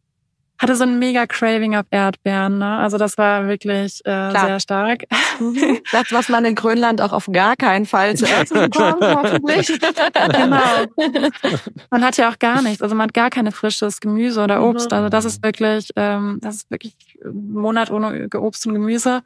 hatte 0.61 0.75
so 0.75 0.83
ein 0.83 0.99
mega 0.99 1.25
Craving 1.25 1.75
auf 1.75 1.85
Erdbeeren. 1.89 2.59
Ne? 2.59 2.77
Also 2.77 2.97
das 2.97 3.17
war 3.17 3.47
wirklich 3.47 3.99
äh, 4.05 4.31
sehr 4.31 4.59
stark. 4.59 5.03
Mhm. 5.39 5.79
das, 5.91 6.11
was 6.11 6.29
man 6.29 6.45
in 6.45 6.53
Grönland 6.55 7.01
auch 7.01 7.13
auf 7.13 7.27
gar 7.31 7.55
keinen 7.55 7.87
Fall 7.87 8.15
zu 8.15 8.25
essen 8.25 8.53
bekommt, 8.69 9.01
hoffentlich. 9.01 9.67
genau. 9.67 10.61
Man 11.89 12.05
hat 12.05 12.17
ja 12.17 12.29
auch 12.29 12.37
gar 12.37 12.61
nichts. 12.61 12.81
Also 12.81 12.95
man 12.95 13.05
hat 13.07 13.13
gar 13.13 13.29
keine 13.29 13.51
frisches 13.51 13.99
Gemüse 13.99 14.41
oder 14.41 14.63
Obst. 14.63 14.93
Also 14.93 15.09
das 15.09 15.25
ist 15.25 15.43
wirklich, 15.43 15.89
ähm, 15.95 16.39
das 16.41 16.57
ist 16.57 16.71
wirklich 16.71 16.95
ein 17.23 17.53
Monat 17.53 17.89
ohne 17.91 18.27
Obst 18.35 18.65
und 18.67 18.73
Gemüse. 18.73 19.23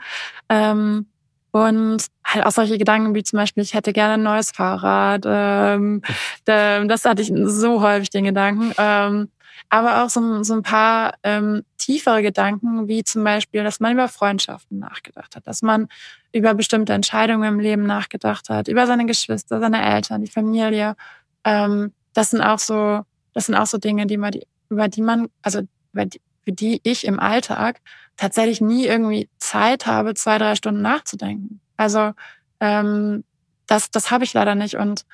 Ähm, 0.49 1.07
und 1.51 2.07
halt 2.25 2.45
auch 2.45 2.51
solche 2.51 2.77
Gedanken 2.77 3.15
wie 3.15 3.23
zum 3.23 3.37
Beispiel, 3.37 3.63
ich 3.63 3.73
hätte 3.73 3.93
gerne 3.93 4.15
ein 4.15 4.23
neues 4.23 4.51
Fahrrad. 4.51 5.23
Ähm, 5.25 6.01
das 6.45 7.05
hatte 7.05 7.21
ich 7.21 7.31
so 7.45 7.81
häufig 7.81 8.09
den 8.09 8.25
Gedanken. 8.25 8.73
Ähm, 8.77 9.29
aber 9.69 10.03
auch 10.03 10.09
so, 10.09 10.43
so 10.43 10.53
ein 10.53 10.63
paar 10.63 11.15
ähm, 11.23 11.63
tiefere 11.77 12.21
Gedanken, 12.21 12.87
wie 12.87 13.03
zum 13.03 13.23
Beispiel, 13.23 13.63
dass 13.63 13.79
man 13.79 13.93
über 13.93 14.07
Freundschaften 14.07 14.79
nachgedacht 14.79 15.35
hat, 15.35 15.47
dass 15.47 15.61
man 15.61 15.87
über 16.31 16.53
bestimmte 16.53 16.93
Entscheidungen 16.93 17.47
im 17.47 17.59
Leben 17.59 17.85
nachgedacht 17.85 18.49
hat, 18.49 18.67
über 18.67 18.87
seine 18.87 19.05
Geschwister, 19.05 19.59
seine 19.59 19.83
Eltern, 19.83 20.23
die 20.23 20.31
Familie. 20.31 20.95
Ähm, 21.43 21.93
das 22.13 22.31
sind 22.31 22.41
auch 22.41 22.59
so, 22.59 23.01
das 23.33 23.47
sind 23.47 23.55
auch 23.55 23.65
so 23.65 23.77
Dinge, 23.77 24.05
die 24.07 24.17
man, 24.17 24.33
über 24.69 24.87
die 24.87 25.01
man, 25.01 25.29
also 25.41 25.61
über 25.93 26.05
die, 26.05 26.21
für 26.43 26.51
die 26.51 26.79
ich 26.83 27.05
im 27.05 27.19
Alltag 27.19 27.81
tatsächlich 28.17 28.61
nie 28.61 28.85
irgendwie 28.85 29.29
Zeit 29.39 29.85
habe, 29.85 30.13
zwei, 30.13 30.37
drei 30.37 30.55
Stunden 30.55 30.81
nachzudenken. 30.81 31.59
Also 31.77 32.13
ähm, 32.59 33.23
das, 33.67 33.91
das 33.91 34.11
habe 34.11 34.23
ich 34.23 34.33
leider 34.33 34.55
nicht. 34.55 34.75
Und 34.75 35.05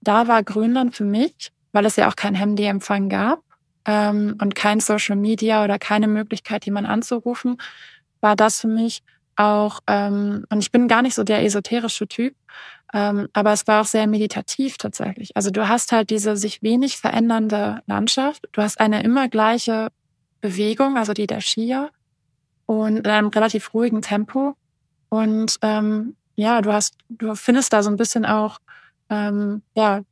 da 0.00 0.28
war 0.28 0.42
Grönland 0.42 0.94
für 0.94 1.04
mich, 1.04 1.52
weil 1.72 1.84
es 1.84 1.96
ja 1.96 2.08
auch 2.08 2.16
kein 2.16 2.34
Handyempfang 2.34 3.08
gab 3.08 3.42
ähm, 3.88 4.36
und 4.40 4.54
kein 4.54 4.80
Social 4.80 5.16
Media 5.16 5.64
oder 5.64 5.78
keine 5.78 6.06
Möglichkeit, 6.06 6.66
jemanden 6.66 6.90
anzurufen, 6.90 7.56
war 8.20 8.36
das 8.36 8.60
für 8.60 8.68
mich 8.68 9.02
auch, 9.34 9.80
ähm, 9.86 10.44
und 10.50 10.58
ich 10.58 10.70
bin 10.70 10.88
gar 10.88 11.00
nicht 11.00 11.14
so 11.14 11.24
der 11.24 11.42
esoterische 11.42 12.06
Typ, 12.06 12.34
ähm, 12.92 13.28
aber 13.32 13.52
es 13.52 13.66
war 13.66 13.80
auch 13.80 13.86
sehr 13.86 14.06
meditativ 14.06 14.76
tatsächlich. 14.76 15.34
Also 15.36 15.50
du 15.50 15.68
hast 15.68 15.92
halt 15.92 16.10
diese 16.10 16.36
sich 16.36 16.62
wenig 16.62 16.98
verändernde 16.98 17.82
Landschaft, 17.86 18.46
du 18.52 18.60
hast 18.60 18.78
eine 18.78 19.02
immer 19.02 19.28
gleiche 19.28 19.88
Bewegung, 20.42 20.98
also 20.98 21.14
die 21.14 21.26
der 21.26 21.40
Skier, 21.40 21.90
und 22.66 22.98
in 22.98 23.06
einem 23.06 23.28
relativ 23.28 23.72
ruhigen 23.72 24.02
Tempo. 24.02 24.54
Und 25.08 25.56
ähm, 25.62 26.16
ja, 26.36 26.60
du 26.60 26.72
hast, 26.72 26.98
du 27.08 27.34
findest 27.34 27.72
da 27.72 27.82
so 27.82 27.90
ein 27.90 27.96
bisschen 27.96 28.26
auch 28.26 28.58
ähm, 29.08 29.62
ja 29.74 30.02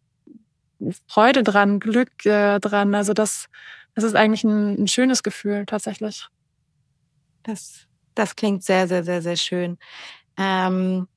Freude 1.07 1.43
dran, 1.43 1.81
Glück 1.81 2.25
äh, 2.27 2.59
dran. 2.61 2.95
Also 2.95 3.13
das, 3.13 3.47
das 3.95 4.05
ist 4.05 4.15
eigentlich 4.15 4.45
ein, 4.45 4.83
ein 4.83 4.89
schönes 4.89 5.23
Gefühl 5.23 5.67
tatsächlich. 5.67 6.27
Das, 7.43 7.87
das 8.15 8.37
klingt 8.37 8.63
sehr, 8.65 8.89
sehr, 8.89 9.05
sehr, 9.05 9.23
sehr 9.23 9.37
schön. 9.37 9.79
Ähm, 10.37 11.09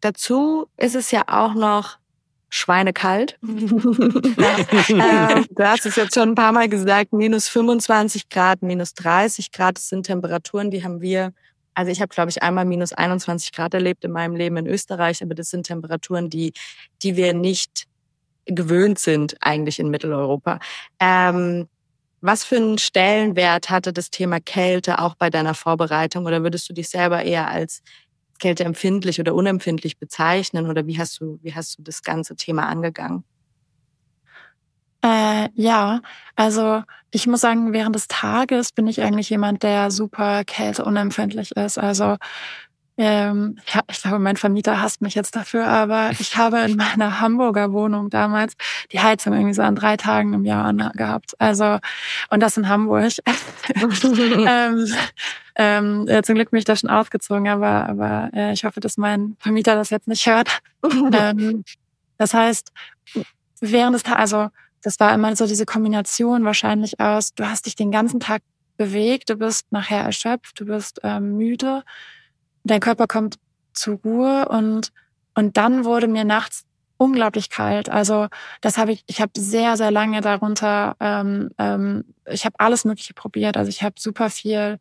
dazu 0.00 0.68
ist 0.76 0.94
es 0.94 1.10
ja 1.10 1.24
auch 1.26 1.54
noch 1.54 1.98
schweinekalt. 2.50 3.38
ähm, 3.42 4.22
du 5.50 5.64
hast 5.64 5.86
es 5.86 5.96
jetzt 5.96 6.14
schon 6.14 6.30
ein 6.30 6.34
paar 6.34 6.52
Mal 6.52 6.68
gesagt, 6.68 7.12
minus 7.12 7.48
25 7.48 8.28
Grad, 8.28 8.62
minus 8.62 8.94
30 8.94 9.52
Grad, 9.52 9.76
das 9.76 9.88
sind 9.88 10.06
Temperaturen, 10.06 10.70
die 10.70 10.82
haben 10.82 11.00
wir, 11.00 11.34
also 11.74 11.92
ich 11.92 12.00
habe, 12.00 12.08
glaube 12.08 12.30
ich, 12.30 12.42
einmal 12.42 12.64
minus 12.64 12.92
21 12.92 13.52
Grad 13.52 13.74
erlebt 13.74 14.04
in 14.04 14.12
meinem 14.12 14.34
Leben 14.34 14.56
in 14.56 14.66
Österreich, 14.66 15.22
aber 15.22 15.34
das 15.34 15.50
sind 15.50 15.66
Temperaturen, 15.66 16.30
die, 16.30 16.54
die 17.02 17.16
wir 17.16 17.34
nicht 17.34 17.86
gewöhnt 18.48 18.98
sind 18.98 19.36
eigentlich 19.40 19.78
in 19.78 19.90
Mitteleuropa. 19.90 20.58
Ähm, 21.00 21.68
was 22.20 22.44
für 22.44 22.56
einen 22.56 22.78
Stellenwert 22.78 23.70
hatte 23.70 23.92
das 23.92 24.10
Thema 24.10 24.40
Kälte 24.40 24.98
auch 24.98 25.14
bei 25.14 25.30
deiner 25.30 25.54
Vorbereitung 25.54 26.26
oder 26.26 26.42
würdest 26.42 26.68
du 26.68 26.74
dich 26.74 26.88
selber 26.88 27.22
eher 27.22 27.48
als 27.48 27.82
kälteempfindlich 28.40 29.20
oder 29.20 29.34
unempfindlich 29.34 29.98
bezeichnen 29.98 30.68
oder 30.68 30.86
wie 30.86 30.98
hast 30.98 31.20
du, 31.20 31.38
wie 31.42 31.54
hast 31.54 31.78
du 31.78 31.82
das 31.82 32.02
ganze 32.02 32.36
Thema 32.36 32.66
angegangen? 32.68 33.24
Äh, 35.02 35.48
ja, 35.54 36.00
also 36.34 36.82
ich 37.12 37.26
muss 37.26 37.40
sagen, 37.40 37.72
während 37.72 37.94
des 37.94 38.08
Tages 38.08 38.72
bin 38.72 38.88
ich 38.88 39.00
eigentlich 39.00 39.30
jemand, 39.30 39.62
der 39.62 39.90
super 39.92 40.44
kälteunempfindlich 40.44 41.52
ist. 41.52 41.78
Also 41.78 42.16
ähm, 43.00 43.56
ja, 43.72 43.80
ich 43.88 44.02
glaube, 44.02 44.18
mein 44.18 44.36
Vermieter 44.36 44.82
hasst 44.82 45.00
mich 45.02 45.14
jetzt 45.14 45.36
dafür, 45.36 45.68
aber 45.68 46.10
ich 46.18 46.36
habe 46.36 46.58
in 46.58 46.76
meiner 46.76 47.20
Hamburger 47.20 47.72
Wohnung 47.72 48.10
damals 48.10 48.54
die 48.90 48.98
Heizung 48.98 49.34
irgendwie 49.34 49.54
so 49.54 49.62
an 49.62 49.76
drei 49.76 49.96
Tagen 49.96 50.34
im 50.34 50.44
Jahr 50.44 50.74
gehabt. 50.74 51.40
Also, 51.40 51.78
und 52.30 52.40
das 52.40 52.56
in 52.56 52.68
Hamburg. 52.68 53.12
ähm, 53.76 54.86
ähm, 55.54 56.06
ja, 56.08 56.22
zum 56.24 56.34
Glück 56.34 56.50
bin 56.50 56.58
ich 56.58 56.64
da 56.64 56.74
schon 56.74 56.90
ausgezogen, 56.90 57.46
aber, 57.46 57.88
aber 57.88 58.30
äh, 58.34 58.52
ich 58.52 58.64
hoffe, 58.64 58.80
dass 58.80 58.96
mein 58.96 59.36
Vermieter 59.38 59.76
das 59.76 59.90
jetzt 59.90 60.08
nicht 60.08 60.26
hört. 60.26 60.60
ähm, 61.12 61.64
das 62.16 62.34
heißt, 62.34 62.72
während 63.60 63.94
des 63.94 64.02
Tages, 64.02 64.32
also 64.34 64.50
das 64.82 64.98
war 64.98 65.14
immer 65.14 65.34
so 65.36 65.46
diese 65.46 65.66
Kombination 65.66 66.44
wahrscheinlich 66.44 66.98
aus, 66.98 67.32
du 67.32 67.48
hast 67.48 67.66
dich 67.66 67.76
den 67.76 67.92
ganzen 67.92 68.18
Tag 68.18 68.42
bewegt, 68.76 69.30
du 69.30 69.36
bist 69.36 69.70
nachher 69.70 70.02
erschöpft, 70.02 70.58
du 70.58 70.66
bist 70.66 70.98
ähm, 71.04 71.36
müde 71.36 71.84
dein 72.64 72.80
Körper 72.80 73.06
kommt 73.06 73.38
zur 73.72 73.98
Ruhe 74.04 74.48
und, 74.48 74.92
und 75.34 75.56
dann 75.56 75.84
wurde 75.84 76.08
mir 76.08 76.24
nachts 76.24 76.64
unglaublich 76.96 77.48
kalt. 77.48 77.88
Also 77.88 78.26
das 78.60 78.76
habe 78.76 78.92
ich, 78.92 79.04
ich 79.06 79.20
habe 79.20 79.32
sehr, 79.36 79.76
sehr 79.76 79.90
lange 79.90 80.20
darunter, 80.20 80.96
ähm, 81.00 81.50
ähm, 81.58 82.04
ich 82.26 82.44
habe 82.44 82.56
alles 82.58 82.84
Mögliche 82.84 83.14
probiert. 83.14 83.56
Also 83.56 83.68
ich 83.68 83.82
habe 83.82 83.94
super 83.98 84.30
viel 84.30 84.78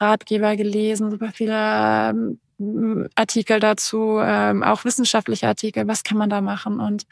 Ratgeber 0.00 0.56
gelesen, 0.56 1.10
super 1.10 1.30
viele 1.32 1.54
ähm, 1.54 3.08
Artikel 3.14 3.60
dazu, 3.60 4.18
ähm, 4.20 4.62
auch 4.62 4.84
wissenschaftliche 4.84 5.46
Artikel, 5.46 5.86
was 5.86 6.02
kann 6.02 6.18
man 6.18 6.30
da 6.30 6.40
machen? 6.40 6.80
Und 6.80 7.04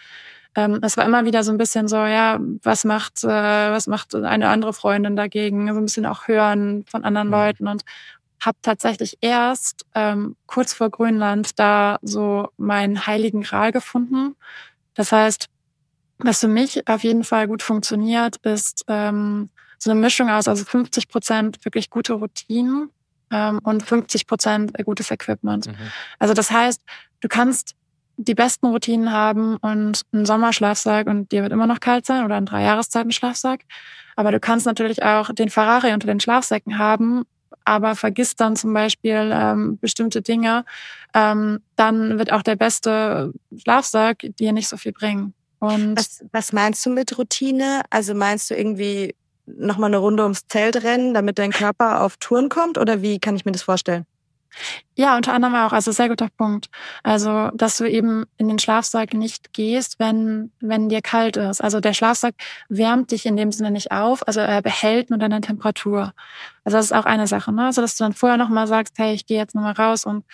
ähm, 0.56 0.78
es 0.82 0.96
war 0.96 1.04
immer 1.04 1.24
wieder 1.24 1.44
so 1.44 1.52
ein 1.52 1.58
bisschen 1.58 1.86
so, 1.86 1.96
ja, 1.96 2.40
was 2.62 2.84
macht, 2.84 3.22
äh, 3.24 3.28
was 3.28 3.86
macht 3.86 4.14
eine 4.14 4.48
andere 4.48 4.72
Freundin 4.72 5.14
dagegen? 5.14 5.68
So 5.68 5.78
ein 5.78 5.84
bisschen 5.84 6.06
auch 6.06 6.28
hören 6.28 6.84
von 6.88 7.04
anderen 7.04 7.28
mhm. 7.28 7.34
Leuten 7.34 7.68
und 7.68 7.84
habe 8.40 8.58
tatsächlich 8.62 9.18
erst 9.20 9.86
ähm, 9.94 10.36
kurz 10.46 10.72
vor 10.72 10.90
Grönland 10.90 11.58
da 11.58 11.98
so 12.02 12.48
meinen 12.56 13.06
heiligen 13.06 13.42
Gral 13.42 13.72
gefunden. 13.72 14.36
Das 14.94 15.12
heißt, 15.12 15.48
was 16.18 16.40
für 16.40 16.48
mich 16.48 16.88
auf 16.88 17.02
jeden 17.04 17.24
Fall 17.24 17.46
gut 17.46 17.62
funktioniert, 17.62 18.36
ist 18.38 18.84
ähm, 18.88 19.50
so 19.78 19.90
eine 19.90 20.00
Mischung 20.00 20.30
aus, 20.30 20.48
also 20.48 20.64
50 20.64 21.08
Prozent 21.08 21.64
wirklich 21.64 21.90
gute 21.90 22.14
Routinen 22.14 22.90
ähm, 23.30 23.60
und 23.62 23.82
50 23.82 24.26
Prozent 24.26 24.72
gutes 24.84 25.10
Equipment. 25.10 25.66
Mhm. 25.66 25.74
Also 26.18 26.34
das 26.34 26.50
heißt, 26.50 26.80
du 27.20 27.28
kannst 27.28 27.74
die 28.18 28.34
besten 28.34 28.66
Routinen 28.66 29.12
haben 29.12 29.56
und 29.58 30.02
einen 30.12 30.24
Sommerschlafsack 30.24 31.06
und 31.06 31.32
dir 31.32 31.42
wird 31.42 31.52
immer 31.52 31.66
noch 31.66 31.80
kalt 31.80 32.06
sein 32.06 32.24
oder 32.24 32.36
einen 32.36 32.46
Dreijahreszeiten 32.46 33.12
Schlafsack. 33.12 33.64
Aber 34.14 34.32
du 34.32 34.40
kannst 34.40 34.64
natürlich 34.64 35.02
auch 35.02 35.30
den 35.34 35.50
Ferrari 35.50 35.92
unter 35.92 36.06
den 36.06 36.20
Schlafsäcken 36.20 36.78
haben 36.78 37.24
aber 37.66 37.96
vergisst 37.96 38.40
dann 38.40 38.56
zum 38.56 38.72
Beispiel 38.72 39.30
ähm, 39.32 39.78
bestimmte 39.78 40.22
Dinge, 40.22 40.64
ähm, 41.14 41.60
dann 41.76 42.18
wird 42.18 42.32
auch 42.32 42.42
der 42.42 42.56
beste 42.56 43.32
Schlafsack 43.56 44.26
dir 44.38 44.52
nicht 44.52 44.68
so 44.68 44.76
viel 44.76 44.92
bringen. 44.92 45.34
Und 45.58 45.98
was, 45.98 46.24
was 46.32 46.52
meinst 46.52 46.84
du 46.86 46.90
mit 46.90 47.18
Routine? 47.18 47.82
Also 47.90 48.14
meinst 48.14 48.50
du 48.50 48.54
irgendwie 48.54 49.14
nochmal 49.46 49.90
eine 49.90 49.98
Runde 49.98 50.22
ums 50.22 50.46
Zelt 50.48 50.82
rennen, 50.82 51.14
damit 51.14 51.38
dein 51.38 51.52
Körper 51.52 52.02
auf 52.02 52.16
Touren 52.18 52.48
kommt? 52.48 52.78
Oder 52.78 53.02
wie 53.02 53.18
kann 53.18 53.36
ich 53.36 53.44
mir 53.44 53.52
das 53.52 53.62
vorstellen? 53.62 54.06
Ja, 54.98 55.16
unter 55.16 55.34
anderem 55.34 55.54
auch. 55.54 55.72
Also 55.72 55.92
sehr 55.92 56.08
guter 56.08 56.28
Punkt. 56.36 56.70
Also, 57.02 57.50
dass 57.54 57.76
du 57.76 57.84
eben 57.84 58.24
in 58.38 58.48
den 58.48 58.58
Schlafsack 58.58 59.12
nicht 59.12 59.52
gehst, 59.52 59.98
wenn, 59.98 60.50
wenn 60.60 60.88
dir 60.88 61.02
kalt 61.02 61.36
ist. 61.36 61.60
Also 61.60 61.80
der 61.80 61.92
Schlafsack 61.92 62.34
wärmt 62.68 63.10
dich 63.10 63.26
in 63.26 63.36
dem 63.36 63.52
Sinne 63.52 63.70
nicht 63.70 63.92
auf. 63.92 64.26
Also 64.26 64.40
er 64.40 64.62
behält 64.62 65.10
nur 65.10 65.18
deine 65.18 65.42
Temperatur. 65.42 66.14
Also 66.64 66.78
das 66.78 66.86
ist 66.86 66.92
auch 66.92 67.04
eine 67.04 67.26
Sache. 67.26 67.52
Ne? 67.52 67.66
Also 67.66 67.82
dass 67.82 67.96
du 67.96 68.04
dann 68.04 68.14
vorher 68.14 68.38
nochmal 68.38 68.66
sagst, 68.66 68.94
hey, 68.96 69.12
ich 69.12 69.26
gehe 69.26 69.36
jetzt 69.36 69.54
nochmal 69.54 69.74
raus 69.74 70.06
und 70.06 70.24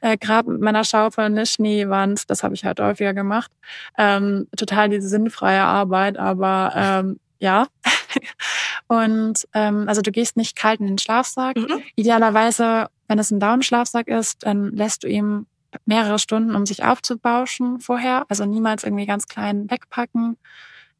äh, 0.00 0.16
grab 0.16 0.46
mit 0.46 0.60
meiner 0.60 0.82
Schaufel 0.82 1.24
eine 1.24 1.46
Schneewand. 1.46 2.28
Das 2.28 2.42
habe 2.42 2.54
ich 2.54 2.64
halt 2.64 2.80
häufiger 2.80 3.14
gemacht. 3.14 3.52
Ähm, 3.96 4.48
total 4.56 4.88
diese 4.88 5.08
sinnfreie 5.08 5.62
Arbeit, 5.62 6.18
aber 6.18 6.72
ähm, 6.74 7.20
ja. 7.38 7.68
und 8.88 9.46
ähm, 9.54 9.88
also 9.88 10.02
du 10.02 10.10
gehst 10.10 10.36
nicht 10.36 10.56
kalt 10.56 10.80
in 10.80 10.86
den 10.88 10.98
Schlafsack. 10.98 11.56
Mhm. 11.56 11.82
Idealerweise 11.94 12.88
wenn 13.08 13.18
es 13.18 13.30
ein 13.30 13.40
Down-Schlafsack 13.40 14.08
ist, 14.08 14.44
dann 14.44 14.72
lässt 14.72 15.02
du 15.02 15.08
ihm 15.08 15.46
mehrere 15.84 16.18
Stunden, 16.18 16.54
um 16.54 16.66
sich 16.66 16.84
aufzubauschen 16.84 17.80
vorher. 17.80 18.24
Also 18.28 18.44
niemals 18.44 18.84
irgendwie 18.84 19.06
ganz 19.06 19.26
klein 19.26 19.70
wegpacken. 19.70 20.36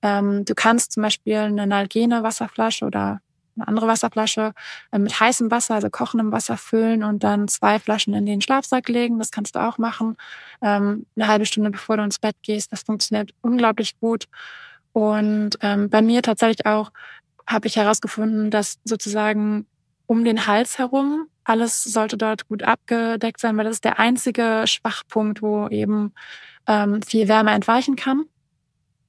Ähm, 0.02 0.44
du 0.44 0.54
kannst 0.54 0.92
zum 0.92 1.02
Beispiel 1.02 1.36
eine 1.36 1.66
Nalgene 1.66 2.22
Wasserflasche 2.22 2.84
oder 2.84 3.20
eine 3.56 3.66
andere 3.66 3.86
Wasserflasche 3.88 4.52
äh, 4.92 4.98
mit 4.98 5.18
heißem 5.18 5.50
Wasser, 5.50 5.74
also 5.74 5.90
kochendem 5.90 6.32
Wasser 6.32 6.56
füllen 6.56 7.02
und 7.02 7.24
dann 7.24 7.48
zwei 7.48 7.78
Flaschen 7.78 8.14
in 8.14 8.26
den 8.26 8.40
Schlafsack 8.40 8.88
legen. 8.88 9.18
Das 9.18 9.30
kannst 9.30 9.56
du 9.56 9.60
auch 9.60 9.78
machen. 9.78 10.16
Ähm, 10.62 11.06
eine 11.16 11.28
halbe 11.28 11.46
Stunde 11.46 11.70
bevor 11.70 11.96
du 11.96 12.04
ins 12.04 12.18
Bett 12.18 12.36
gehst. 12.42 12.72
Das 12.72 12.82
funktioniert 12.82 13.32
unglaublich 13.40 13.98
gut. 14.00 14.28
Und 14.92 15.58
ähm, 15.60 15.90
bei 15.90 16.02
mir 16.02 16.22
tatsächlich 16.22 16.66
auch 16.66 16.90
habe 17.46 17.66
ich 17.66 17.76
herausgefunden, 17.76 18.50
dass 18.50 18.78
sozusagen 18.84 19.66
um 20.06 20.24
den 20.24 20.46
Hals 20.46 20.78
herum 20.78 21.26
alles 21.48 21.82
sollte 21.82 22.18
dort 22.18 22.46
gut 22.48 22.62
abgedeckt 22.62 23.40
sein, 23.40 23.56
weil 23.56 23.64
das 23.64 23.76
ist 23.76 23.84
der 23.84 23.98
einzige 23.98 24.64
Schwachpunkt, 24.66 25.40
wo 25.40 25.68
eben 25.68 26.12
ähm, 26.66 27.00
viel 27.02 27.26
Wärme 27.26 27.52
entweichen 27.52 27.96
kann. 27.96 28.26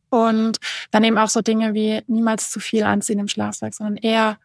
Und 0.10 0.58
dann 0.90 1.04
eben 1.04 1.18
auch 1.18 1.28
so 1.28 1.42
Dinge 1.42 1.74
wie 1.74 2.02
niemals 2.08 2.50
zu 2.50 2.60
viel 2.60 2.84
anziehen 2.84 3.20
im 3.20 3.28
Schlafsack, 3.28 3.74
sondern 3.74 3.98
eher 3.98 4.38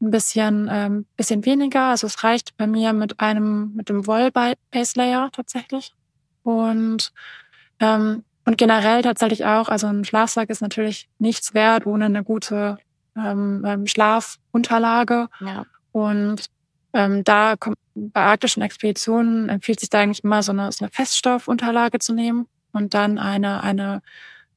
ein 0.00 0.10
bisschen, 0.10 0.68
ähm, 0.70 1.06
bisschen 1.16 1.44
weniger. 1.46 1.84
Also 1.84 2.06
es 2.08 2.22
reicht 2.24 2.56
bei 2.56 2.66
mir 2.66 2.92
mit 2.92 3.20
einem, 3.20 3.72
mit 3.74 3.88
dem 3.88 4.06
Woll 4.06 4.30
Base 4.32 4.92
Layer 4.96 5.30
tatsächlich. 5.32 5.94
Und, 6.42 7.12
ähm, 7.80 8.24
und 8.44 8.58
generell 8.58 9.02
tatsächlich 9.02 9.46
auch, 9.46 9.68
also 9.68 9.86
ein 9.86 10.04
Schlafsack 10.04 10.50
ist 10.50 10.60
natürlich 10.60 11.08
nichts 11.18 11.54
wert 11.54 11.86
ohne 11.86 12.06
eine 12.06 12.24
gute 12.24 12.78
ähm, 13.16 13.62
ähm 13.64 13.86
Schlafunterlage. 13.86 15.28
Ja. 15.40 15.64
Und 15.92 16.50
ähm, 16.92 17.24
da 17.24 17.56
kommt, 17.56 17.76
bei 17.94 18.20
arktischen 18.20 18.62
Expeditionen 18.62 19.48
empfiehlt 19.48 19.80
sich 19.80 19.90
da 19.90 20.00
eigentlich 20.00 20.24
immer 20.24 20.42
so 20.42 20.52
eine, 20.52 20.72
so 20.72 20.84
eine 20.84 20.92
Feststoffunterlage 20.92 21.98
zu 21.98 22.14
nehmen 22.14 22.46
und 22.72 22.94
dann 22.94 23.18
eine, 23.18 23.62
eine, 23.62 24.02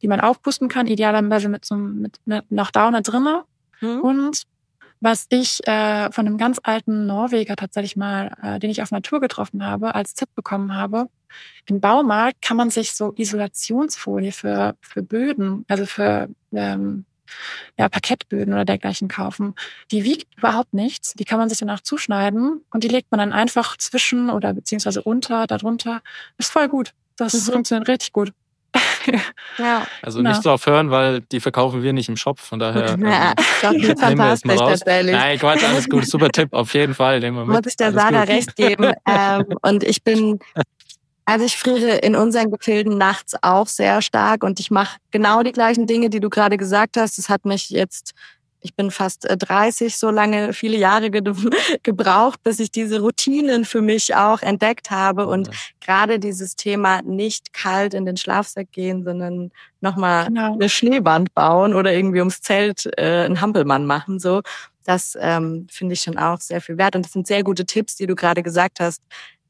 die 0.01 0.07
man 0.07 0.21
aufpusten 0.21 0.69
kann, 0.69 0.87
idealerweise 0.87 1.49
mit 1.49 1.65
so 1.65 1.75
mit, 1.75 2.19
mit 2.25 2.49
noch 2.51 2.71
Daune 2.71 3.01
drinne. 3.01 3.43
Mhm. 3.81 4.01
Und 4.01 4.43
was 5.01 5.25
ich 5.29 5.67
äh, 5.67 6.11
von 6.11 6.27
einem 6.27 6.37
ganz 6.37 6.59
alten 6.61 7.07
Norweger 7.07 7.55
tatsächlich 7.55 7.95
mal, 7.95 8.35
äh, 8.41 8.59
den 8.59 8.69
ich 8.69 8.83
auf 8.83 8.91
Natur 8.91 9.19
getroffen 9.19 9.65
habe, 9.65 9.95
als 9.95 10.13
Tipp 10.13 10.29
bekommen 10.35 10.75
habe. 10.75 11.07
Im 11.65 11.81
Baumarkt 11.81 12.41
kann 12.41 12.57
man 12.57 12.69
sich 12.69 12.93
so 12.93 13.13
Isolationsfolie 13.15 14.31
für, 14.31 14.75
für 14.81 15.01
Böden, 15.01 15.65
also 15.67 15.87
für 15.87 16.29
ähm, 16.51 17.05
ja, 17.77 17.89
Parkettböden 17.89 18.53
oder 18.53 18.65
dergleichen 18.65 19.07
kaufen. 19.07 19.55
Die 19.91 20.03
wiegt 20.03 20.27
überhaupt 20.37 20.73
nichts. 20.73 21.13
Die 21.13 21.25
kann 21.25 21.39
man 21.39 21.49
sich 21.49 21.59
danach 21.59 21.81
zuschneiden 21.81 22.63
und 22.71 22.83
die 22.83 22.87
legt 22.87 23.11
man 23.11 23.19
dann 23.19 23.33
einfach 23.33 23.77
zwischen 23.77 24.29
oder 24.29 24.53
beziehungsweise 24.53 25.01
unter, 25.01 25.47
darunter. 25.47 26.01
Ist 26.37 26.51
voll 26.51 26.67
gut. 26.67 26.93
Das 27.17 27.33
mhm. 27.33 27.53
funktioniert 27.53 27.87
richtig 27.87 28.13
gut. 28.13 28.33
ja. 29.57 29.85
Also 30.01 30.21
nicht 30.21 30.45
drauf 30.45 30.65
hören, 30.65 30.91
weil 30.91 31.21
die 31.21 31.39
verkaufen 31.39 31.83
wir 31.83 31.93
nicht 31.93 32.09
im 32.09 32.17
Shop. 32.17 32.39
Von 32.39 32.59
daher 32.59 32.97
ja, 32.99 33.33
ähm, 33.63 33.81
das 33.81 33.99
nehmen 34.01 34.17
wir 34.17 34.29
jetzt 34.29 34.45
mal 34.45 34.57
raus. 34.57 34.79
Nein, 34.85 35.39
Quatsch, 35.39 35.63
alles 35.63 35.89
gut. 35.89 36.05
Super 36.07 36.29
Tipp, 36.29 36.53
auf 36.53 36.73
jeden 36.73 36.93
Fall. 36.93 37.19
Nehmen 37.19 37.37
wir 37.37 37.45
mit. 37.45 37.57
Muss 37.57 37.71
ich 37.71 37.77
der 37.77 37.91
Sarah 37.91 38.23
recht 38.23 38.55
geben. 38.55 38.93
ähm, 39.05 39.45
und 39.61 39.83
ich 39.83 40.03
bin 40.03 40.39
also 41.25 41.45
ich 41.45 41.57
friere 41.57 41.97
in 41.97 42.15
unseren 42.15 42.51
Gefilden 42.51 42.97
nachts 42.97 43.35
auch 43.41 43.67
sehr 43.67 44.01
stark 44.01 44.43
und 44.43 44.59
ich 44.59 44.71
mache 44.71 44.97
genau 45.11 45.43
die 45.43 45.51
gleichen 45.51 45.87
Dinge, 45.87 46.09
die 46.09 46.19
du 46.19 46.29
gerade 46.29 46.57
gesagt 46.57 46.97
hast. 46.97 47.17
Das 47.17 47.29
hat 47.29 47.45
mich 47.45 47.69
jetzt, 47.69 48.13
ich 48.59 48.75
bin 48.75 48.91
fast 48.91 49.27
30, 49.29 49.87
äh, 49.87 49.89
so 49.95 50.09
lange, 50.09 50.53
viele 50.53 50.77
Jahre 50.77 51.11
ge 51.11 51.21
gebraucht, 51.83 52.41
bis 52.43 52.59
ich 52.59 52.71
diese 52.71 53.01
Routinen 53.01 53.65
für 53.65 53.81
mich 53.81 54.15
auch 54.15 54.41
entdeckt 54.41 54.89
habe. 54.89 55.27
Und 55.27 55.47
ja. 55.47 55.53
gerade 55.79 56.19
dieses 56.19 56.55
Thema 56.55 57.01
nicht 57.03 57.53
kalt 57.53 57.93
in 57.93 58.05
den 58.05 58.17
Schlafsack 58.17 58.71
gehen, 58.71 59.03
sondern 59.03 59.51
nochmal 59.79 60.25
genau. 60.25 60.53
eine 60.53 60.69
Schneewand 60.69 61.33
bauen 61.35 61.75
oder 61.75 61.93
irgendwie 61.93 62.19
ums 62.19 62.41
Zelt 62.41 62.89
äh, 62.97 63.25
einen 63.25 63.41
Hampelmann 63.41 63.85
machen, 63.85 64.19
so. 64.19 64.41
Das 64.83 65.15
ähm, 65.21 65.67
finde 65.69 65.93
ich 65.93 66.01
schon 66.01 66.17
auch 66.17 66.39
sehr 66.41 66.59
viel 66.59 66.75
wert. 66.79 66.95
Und 66.95 67.05
das 67.05 67.13
sind 67.13 67.27
sehr 67.27 67.43
gute 67.43 67.67
Tipps, 67.67 67.95
die 67.97 68.07
du 68.07 68.15
gerade 68.15 68.41
gesagt 68.41 68.79
hast, 68.79 69.03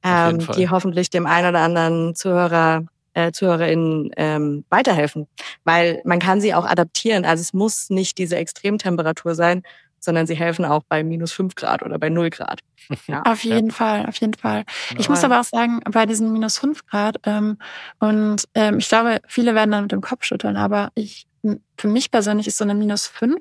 ähm, 0.03 0.39
die 0.55 0.69
hoffentlich 0.69 1.09
dem 1.09 1.25
einen 1.25 1.49
oder 1.49 1.59
anderen 1.59 2.15
Zuhörer 2.15 2.85
äh, 3.13 3.31
ZuhörerInnen 3.31 4.11
ähm, 4.15 4.65
weiterhelfen. 4.69 5.27
Weil 5.63 6.01
man 6.05 6.19
kann 6.19 6.41
sie 6.41 6.53
auch 6.53 6.65
adaptieren. 6.65 7.25
Also 7.25 7.41
es 7.41 7.53
muss 7.53 7.89
nicht 7.89 8.17
diese 8.17 8.37
Extremtemperatur 8.37 9.35
sein, 9.35 9.63
sondern 9.99 10.25
sie 10.25 10.35
helfen 10.35 10.65
auch 10.65 10.81
bei 10.87 11.03
minus 11.03 11.31
fünf 11.31 11.55
Grad 11.55 11.83
oder 11.83 11.99
bei 11.99 12.09
null 12.09 12.29
Grad. 12.29 12.61
Ja. 13.07 13.21
auf 13.25 13.43
jeden 13.43 13.69
ja. 13.69 13.73
Fall, 13.73 14.05
auf 14.07 14.15
jeden 14.17 14.33
Fall. 14.33 14.63
Ich 14.97 15.09
muss 15.09 15.23
aber 15.23 15.39
auch 15.39 15.45
sagen, 15.45 15.79
bei 15.91 16.05
diesen 16.05 16.33
minus 16.33 16.57
fünf 16.57 16.85
Grad, 16.87 17.17
ähm, 17.25 17.57
und 17.99 18.47
ähm, 18.55 18.79
ich 18.79 18.89
glaube, 18.89 19.21
viele 19.27 19.53
werden 19.53 19.71
dann 19.71 19.83
mit 19.83 19.91
dem 19.91 20.01
Kopf 20.01 20.23
schütteln, 20.23 20.57
aber 20.57 20.89
ich 20.95 21.27
für 21.77 21.87
mich 21.87 22.11
persönlich 22.11 22.47
ist 22.47 22.57
so 22.57 22.63
eine 22.63 22.75
minus 22.75 23.07
fünf, 23.07 23.39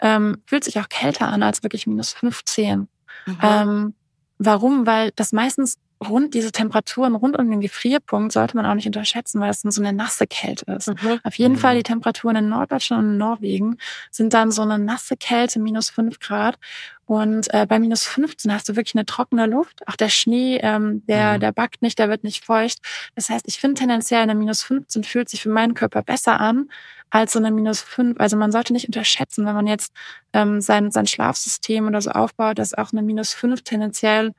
ähm, 0.00 0.42
fühlt 0.46 0.64
sich 0.64 0.78
auch 0.78 0.88
kälter 0.88 1.28
an 1.28 1.42
als 1.42 1.62
wirklich 1.62 1.86
minus 1.86 2.12
15. 2.12 2.88
Mhm. 3.26 3.38
Ähm, 3.42 3.94
warum? 4.38 4.86
Weil 4.86 5.10
das 5.16 5.32
meistens 5.32 5.78
rund 6.02 6.32
diese 6.34 6.50
Temperaturen 6.50 7.14
rund 7.14 7.38
um 7.38 7.50
den 7.50 7.60
Gefrierpunkt 7.60 8.32
sollte 8.32 8.56
man 8.56 8.64
auch 8.64 8.74
nicht 8.74 8.86
unterschätzen, 8.86 9.40
weil 9.40 9.50
es 9.50 9.62
dann 9.62 9.70
so 9.70 9.82
eine 9.82 9.92
nasse 9.92 10.26
Kälte 10.26 10.72
ist. 10.72 10.88
Mhm. 10.88 11.20
Auf 11.22 11.34
jeden 11.34 11.54
mhm. 11.54 11.58
Fall 11.58 11.76
die 11.76 11.82
Temperaturen 11.82 12.36
in 12.36 12.48
Norddeutschland 12.48 13.04
und 13.04 13.10
in 13.12 13.18
Norwegen 13.18 13.76
sind 14.10 14.32
dann 14.32 14.50
so 14.50 14.62
eine 14.62 14.78
nasse 14.78 15.16
Kälte, 15.16 15.60
minus 15.60 15.90
fünf 15.90 16.18
Grad. 16.18 16.58
Und 17.04 17.52
äh, 17.52 17.66
bei 17.66 17.78
minus 17.78 18.04
15 18.06 18.52
hast 18.52 18.68
du 18.68 18.76
wirklich 18.76 18.94
eine 18.94 19.04
trockene 19.04 19.46
Luft. 19.46 19.86
Auch 19.88 19.96
der 19.96 20.08
Schnee, 20.08 20.58
ähm, 20.62 21.04
der, 21.06 21.34
mhm. 21.34 21.40
der 21.40 21.52
backt 21.52 21.82
nicht, 21.82 21.98
der 21.98 22.08
wird 22.08 22.24
nicht 22.24 22.44
feucht. 22.44 22.78
Das 23.14 23.28
heißt, 23.28 23.46
ich 23.48 23.58
finde 23.58 23.80
tendenziell 23.80 24.22
eine 24.22 24.34
minus 24.34 24.62
15 24.62 25.04
fühlt 25.04 25.28
sich 25.28 25.42
für 25.42 25.48
meinen 25.48 25.74
Körper 25.74 26.02
besser 26.02 26.40
an 26.40 26.70
als 27.10 27.32
so 27.32 27.40
eine 27.40 27.50
minus 27.50 27.80
5. 27.82 28.18
Also 28.20 28.36
man 28.36 28.52
sollte 28.52 28.72
nicht 28.72 28.86
unterschätzen, 28.86 29.44
wenn 29.44 29.54
man 29.54 29.66
jetzt 29.66 29.92
ähm, 30.32 30.60
sein, 30.60 30.92
sein 30.92 31.06
Schlafsystem 31.06 31.86
oder 31.86 32.00
so 32.00 32.10
aufbaut, 32.10 32.58
dass 32.58 32.74
auch 32.74 32.92
eine 32.92 33.02
minus 33.02 33.34
5 33.34 33.62
tendenziell 33.62 34.32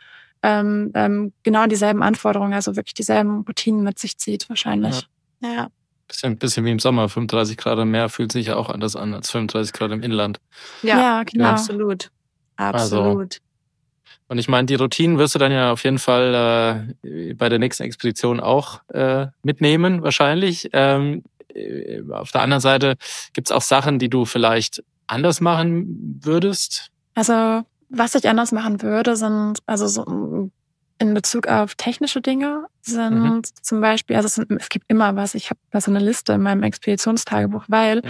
ähm, 0.43 0.91
ähm, 0.95 1.33
genau 1.43 1.67
dieselben 1.67 2.03
Anforderungen, 2.03 2.53
also 2.53 2.75
wirklich 2.75 2.93
dieselben 2.93 3.41
Routinen 3.41 3.83
mit 3.83 3.99
sich 3.99 4.17
zieht 4.17 4.49
wahrscheinlich. 4.49 5.07
Ja. 5.41 5.53
ja. 5.53 5.67
Bisschen, 6.07 6.37
bisschen 6.37 6.65
wie 6.65 6.71
im 6.71 6.79
Sommer, 6.79 7.07
35 7.07 7.57
Grad 7.57 7.79
im 7.79 7.91
Meer 7.91 8.09
fühlt 8.09 8.31
sich 8.31 8.47
ja 8.47 8.55
auch 8.57 8.69
anders 8.69 8.95
an 8.95 9.13
als 9.13 9.31
35 9.31 9.71
Grad 9.71 9.91
im 9.91 10.03
Inland. 10.03 10.39
Ja, 10.83 10.99
ja 10.99 11.23
genau. 11.23 11.45
Ja. 11.45 11.51
Absolut. 11.51 12.11
Absolut. 12.57 13.39
Also, 13.39 13.51
und 14.27 14.37
ich 14.37 14.47
meine, 14.47 14.65
die 14.65 14.75
Routinen 14.75 15.17
wirst 15.17 15.35
du 15.35 15.39
dann 15.39 15.51
ja 15.51 15.71
auf 15.71 15.83
jeden 15.83 15.99
Fall 15.99 16.95
äh, 17.03 17.33
bei 17.33 17.49
der 17.49 17.59
nächsten 17.59 17.83
Expedition 17.83 18.39
auch 18.39 18.81
äh, 18.89 19.27
mitnehmen, 19.43 20.03
wahrscheinlich. 20.03 20.69
Ähm, 20.73 21.23
äh, 21.53 22.01
auf 22.09 22.31
der 22.31 22.41
anderen 22.41 22.61
Seite 22.61 22.95
gibt's 23.33 23.51
auch 23.51 23.61
Sachen, 23.61 23.99
die 23.99 24.09
du 24.09 24.25
vielleicht 24.25 24.83
anders 25.07 25.41
machen 25.41 26.19
würdest? 26.23 26.91
Also 27.13 27.63
was 27.91 28.15
ich 28.15 28.27
anders 28.27 28.51
machen 28.51 28.81
würde, 28.81 29.15
sind 29.15 29.59
also 29.65 29.87
so 29.87 30.49
in 31.01 31.13
Bezug 31.15 31.47
auf 31.47 31.73
technische 31.75 32.21
Dinge 32.21 32.67
sind 32.83 33.19
mhm. 33.19 33.41
zum 33.61 33.81
Beispiel, 33.81 34.15
also 34.15 34.27
es, 34.27 34.35
sind, 34.35 34.51
es, 34.51 34.69
gibt 34.69 34.85
immer 34.87 35.15
was, 35.15 35.33
ich 35.33 35.49
habe 35.49 35.59
da 35.71 35.81
so 35.81 35.91
eine 35.91 35.99
Liste 35.99 36.33
in 36.33 36.41
meinem 36.41 36.61
Expeditionstagebuch, 36.61 37.65
weil 37.67 37.97
mhm. 37.97 38.09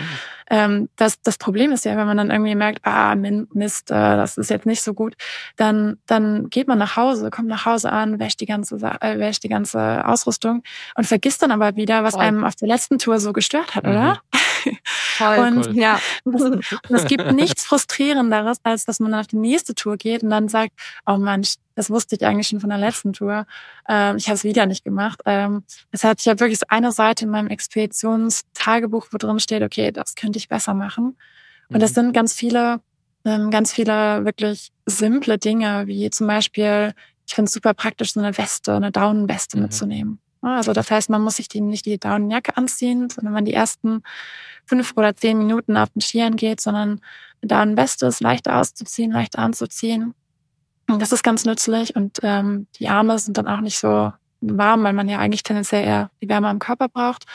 ähm, 0.50 0.90
das, 0.98 1.22
das 1.22 1.38
Problem 1.38 1.72
ist 1.72 1.86
ja, 1.86 1.96
wenn 1.96 2.06
man 2.06 2.18
dann 2.18 2.32
irgendwie 2.32 2.56
merkt, 2.56 2.80
ah, 2.84 3.16
Mist, 3.16 3.92
äh, 3.92 3.94
das 3.94 4.38
ist 4.38 4.50
jetzt 4.50 4.66
nicht 4.66 4.82
so 4.82 4.94
gut, 4.94 5.16
dann, 5.56 6.00
dann 6.06 6.50
geht 6.50 6.68
man 6.68 6.78
nach 6.78 6.98
Hause, 6.98 7.30
kommt 7.30 7.48
nach 7.48 7.66
Hause 7.66 7.92
an, 7.92 8.20
wäscht 8.20 8.42
die 8.42 8.46
ganze, 8.46 8.76
äh, 8.76 9.20
wäscht 9.20 9.44
die 9.44 9.50
ganze 9.50 10.06
Ausrüstung 10.06 10.64
und 10.96 11.06
vergisst 11.06 11.42
dann 11.42 11.52
aber 11.52 11.78
wieder, 11.78 12.04
was 12.04 12.14
Voll. 12.16 12.24
einem 12.24 12.44
auf 12.44 12.56
der 12.56 12.68
letzten 12.68 12.98
Tour 12.98 13.20
so 13.20 13.32
gestört 13.32 13.76
hat, 13.76 13.86
mhm. 13.86 13.92
oder? 13.92 14.22
Toll, 15.18 15.40
und 15.40 15.68
cool. 15.68 15.78
ja, 15.78 16.00
und 16.24 16.64
es 16.90 17.06
gibt 17.06 17.32
nichts 17.34 17.66
frustrierenderes, 17.66 18.60
als 18.64 18.86
dass 18.86 19.00
man 19.00 19.14
auf 19.14 19.28
die 19.28 19.38
nächste 19.38 19.76
Tour 19.76 19.98
geht 19.98 20.24
und 20.24 20.30
dann 20.30 20.48
sagt, 20.50 20.72
oh 21.06 21.18
Mann, 21.18 21.44
das 21.76 21.90
wusste 21.90 22.16
ich 22.16 22.26
eigentlich 22.26 22.48
schon 22.48 22.60
von 22.60 22.70
der 22.70 22.78
letzten 22.78 23.14
Tour. 23.14 23.46
Ähm, 23.88 24.18
ich 24.18 24.28
habe 24.28 24.36
es 24.36 24.44
wieder 24.44 24.66
nicht 24.66 24.84
gemacht. 24.84 25.22
Ähm, 25.26 25.64
das 25.92 26.04
heißt, 26.04 26.20
ich 26.22 26.28
habe 26.28 26.40
wirklich 26.40 26.60
so 26.60 26.66
eine 26.70 26.92
Seite 26.92 27.26
in 27.26 27.32
meinem 27.32 27.48
Expeditionstagebuch, 27.48 29.08
wo 29.12 29.18
drin 29.18 29.40
steht, 29.40 29.64
okay, 29.64 29.92
das 29.92 30.16
könnte 30.16 30.38
ich 30.38 30.50
besser 30.50 30.74
machen. 30.74 31.18
Und 31.70 31.78
mhm. 31.78 31.80
das 31.80 31.94
sind 31.94 32.14
ganz 32.14 32.34
viele, 32.34 32.82
ähm, 33.26 33.52
ganz 33.52 33.74
viele 33.74 34.26
wirklich 34.26 34.72
simple 34.86 35.38
Dinge, 35.38 35.88
wie 35.88 36.10
zum 36.10 36.28
Beispiel, 36.28 36.94
ich 37.28 37.34
finde 37.34 37.48
es 37.48 37.54
super 37.54 37.74
praktisch, 37.74 38.14
so 38.14 38.20
eine 38.20 38.38
Weste, 38.38 38.76
eine 38.76 38.92
Daunenweste 38.92 39.58
mhm. 39.58 39.64
mitzunehmen. 39.64 40.20
Also 40.42 40.74
das 40.74 40.90
heißt, 40.90 41.10
man 41.10 41.22
muss 41.22 41.36
sich 41.36 41.48
die, 41.48 41.62
nicht 41.62 41.86
die 41.86 42.00
Daunenjacke 42.00 42.58
anziehen, 42.58 43.10
sondern 43.10 43.34
man 43.34 43.46
die 43.46 43.54
ersten 43.54 44.04
fünf 44.66 44.94
oder 44.96 45.16
zehn 45.16 45.38
Minuten 45.38 45.78
auf 45.78 45.90
den 45.90 46.02
Skiern 46.02 46.36
geht, 46.36 46.62
sondern 46.62 47.02
eine 47.42 47.48
Daunenweste 47.48 48.08
ist 48.08 48.22
leichter 48.22 48.58
auszuziehen, 48.58 49.12
leichter 49.12 49.40
anzuziehen. 49.40 50.14
Und 50.90 51.02
das 51.02 51.12
ist 51.12 51.24
ganz 51.24 51.46
nützlich 51.46 51.96
und 51.96 52.20
ähm, 52.24 52.68
die 52.80 52.90
Arme 52.90 53.18
sind 53.20 53.38
dann 53.38 53.48
auch 53.48 53.62
nicht 53.62 53.78
so 53.78 54.12
warm, 54.42 54.84
weil 54.84 54.94
man 54.94 55.08
ja 55.08 55.20
eigentlich 55.20 55.44
tendenziell 55.44 55.86
eher 55.86 56.12
die 56.22 56.30
Wärme 56.30 56.50
am 56.50 56.60
Körper 56.60 56.90
braucht. 56.90 57.26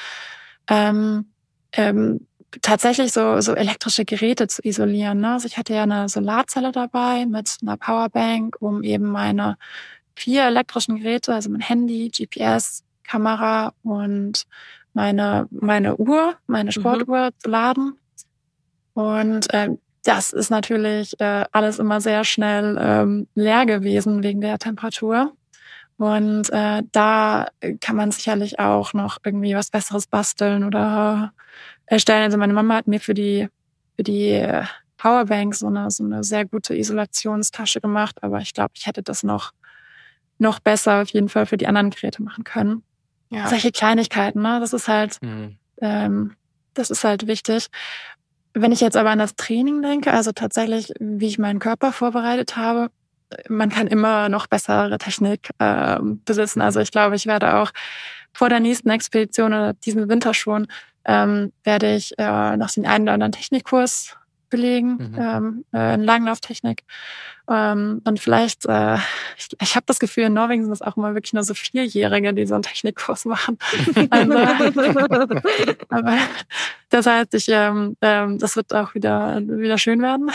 Ähm, 0.69 1.27
ähm, 1.73 2.27
tatsächlich 2.63 3.13
so, 3.13 3.41
so 3.41 3.55
elektrische 3.55 4.05
Geräte 4.05 4.49
zu 4.49 4.63
isolieren. 4.65 5.21
Ne? 5.21 5.35
Also 5.35 5.47
ich 5.47 5.57
hatte 5.57 5.75
ja 5.75 5.85
eine 5.85 6.09
Solarzelle 6.09 6.73
dabei 6.73 7.27
mit 7.27 7.57
einer 7.63 7.77
Powerbank, 7.77 8.57
um 8.61 8.83
eben 8.83 9.07
meine 9.07 9.57
vier 10.15 10.45
elektrischen 10.45 10.97
Geräte, 10.97 11.35
also 11.35 11.51
mein 11.51 11.61
Handy, 11.61 12.11
GPS, 12.11 12.83
Kamera 13.07 13.73
und 13.83 14.47
meine, 14.93 15.47
meine 15.51 15.97
Uhr, 15.97 16.35
meine 16.47 16.69
mhm. 16.69 16.73
Sportuhr 16.73 17.27
mhm. 17.27 17.31
zu 17.39 17.51
laden. 17.51 17.99
Und 18.95 19.49
ähm, 19.53 19.79
das 20.05 20.33
ist 20.33 20.51
natürlich 20.51 21.19
äh, 21.21 21.45
alles 21.53 21.79
immer 21.79 22.01
sehr 22.01 22.25
schnell 22.25 22.79
ähm, 22.81 23.27
leer 23.35 23.67
gewesen 23.67 24.23
wegen 24.23 24.41
der 24.41 24.59
Temperatur. 24.59 25.33
Und 25.99 26.51
äh, 26.51 26.83
da 26.93 27.49
kann 27.81 27.97
man 27.97 28.11
sicherlich 28.11 28.59
auch 28.59 28.93
noch 28.93 29.19
irgendwie 29.25 29.55
was 29.55 29.71
Besseres 29.71 30.07
basteln 30.07 30.65
oder 30.65 31.33
erstellen. 31.87 32.25
Also 32.25 32.39
meine 32.39 32.53
Mama 32.53 32.75
hat 32.75 32.87
mir 32.87 33.01
für 33.01 33.15
die 33.15 33.49
für 33.97 34.03
die 34.03 34.47
Powerbank 34.99 35.55
so 35.55 35.67
eine, 35.67 35.91
so 35.91 36.05
eine 36.05 36.23
sehr 36.23 36.45
gute 36.45 36.77
Isolationstasche 36.77 37.81
gemacht, 37.81 38.23
aber 38.23 38.41
ich 38.41 38.55
glaube, 38.55 38.73
ich 38.75 38.87
hätte 38.87 39.03
das 39.03 39.23
noch, 39.23 39.53
noch 40.39 40.61
besser 40.61 41.03
auf 41.03 41.09
jeden 41.11 41.29
Fall 41.29 41.47
für 41.47 41.57
die 41.57 41.67
anderen 41.67 41.91
Geräte 41.91 42.23
machen 42.23 42.45
können. 42.45 42.83
Ja. 43.37 43.49
Solche 43.49 43.71
Kleinigkeiten, 43.71 44.41
ne? 44.41 44.61
Das 44.61 44.73
ist 44.73 44.89
halt, 44.89 45.19
mhm. 45.21 45.59
ähm, 45.83 46.37
das 46.73 46.91
ist 46.91 47.05
halt 47.05 47.27
wichtig. 47.27 47.67
Wenn 48.55 48.73
ich 48.73 48.81
jetzt 48.81 48.97
aber 48.97 49.11
an 49.11 49.19
das 49.19 49.37
Training 49.37 49.83
denke, 49.83 50.11
also 50.11 50.33
tatsächlich, 50.33 50.91
wie 50.99 51.27
ich 51.27 51.39
meinen 51.39 51.59
Körper 51.59 51.93
vorbereitet 51.93 52.57
habe, 52.57 52.89
man 53.51 53.69
kann 53.69 53.89
immer 53.89 54.31
noch 54.31 54.47
bessere 54.47 54.97
Technik 54.97 55.51
äh, 55.59 55.99
besitzen. 56.01 56.63
Also 56.63 56.81
ich 56.81 56.91
glaube, 56.91 57.17
ich 57.17 57.27
werde 57.27 57.57
auch 57.57 57.73
vor 58.33 58.49
der 58.49 58.61
nächsten 58.61 58.89
Expedition 58.89 59.53
oder 59.53 59.75
diesen 59.75 60.09
Winter 60.09 60.33
schon, 60.33 60.69
ähm, 61.05 61.53
werde 61.63 61.95
ich 61.95 62.19
äh, 62.19 62.57
noch 62.57 62.71
den 62.71 62.87
einen 62.87 63.05
oder 63.05 63.15
anderen 63.15 63.33
Technikkurs 63.33 64.17
belegen, 64.51 64.97
mhm. 64.97 65.17
ähm, 65.19 65.65
äh, 65.73 65.95
in 65.95 66.03
Langlauftechnik. 66.03 66.85
Ähm, 67.49 68.03
und 68.05 68.19
vielleicht, 68.19 68.67
äh, 68.67 68.97
ich, 69.37 69.49
ich 69.61 69.77
habe 69.77 69.87
das 69.87 69.99
Gefühl, 69.99 70.25
in 70.25 70.35
Norwegen 70.35 70.65
sind 70.65 70.73
es 70.73 70.83
auch 70.83 70.97
immer 70.97 71.15
wirklich 71.15 71.33
nur 71.33 71.45
so 71.45 71.55
Vierjährige, 71.55 72.35
die 72.35 72.47
so 72.47 72.55
einen 72.55 72.63
Technikkurs 72.63 73.25
machen. 73.25 73.59
also, 74.11 74.35
aber 75.89 76.19
das 76.91 77.07
heißt, 77.07 77.35
ich, 77.35 77.49
ähm, 77.49 77.97
ähm, 78.01 78.39
das 78.39 78.57
wird 78.57 78.75
auch 78.75 78.95
wieder, 78.95 79.41
wieder 79.41 79.79
schön 79.79 80.03
werden. 80.03 80.31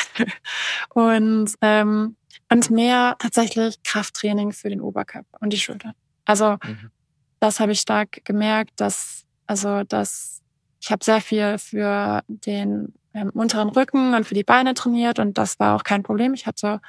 Und, 0.90 1.54
ähm, 1.62 2.16
und 2.50 2.70
mehr 2.70 3.16
tatsächlich 3.20 3.82
Krafttraining 3.84 4.52
für 4.54 4.70
den 4.70 4.82
Oberkörper 4.82 5.38
und 5.42 5.52
die 5.52 5.60
Schultern. 5.60 5.94
Also 6.26 6.58
mhm. 6.64 6.92
das 7.40 7.60
habe 7.60 7.74
ich 7.74 7.82
stark 7.82 8.24
gemerkt, 8.24 8.80
dass, 8.80 9.26
also 9.48 9.84
dass 9.84 10.42
ich 10.82 10.92
habe 10.92 11.04
sehr 11.04 11.22
viel 11.22 11.58
für 11.60 12.24
den 12.28 12.94
unteren 13.34 13.70
Rücken 13.70 14.14
und 14.14 14.26
für 14.26 14.36
die 14.36 14.44
Beine 14.44 14.74
trainiert 14.74 15.20
und 15.20 15.38
das 15.38 15.60
war 15.60 15.76
auch 15.76 15.84
kein 15.84 16.04
Problem. 16.04 16.34
Ich 16.34 16.46
hatte 16.46 16.80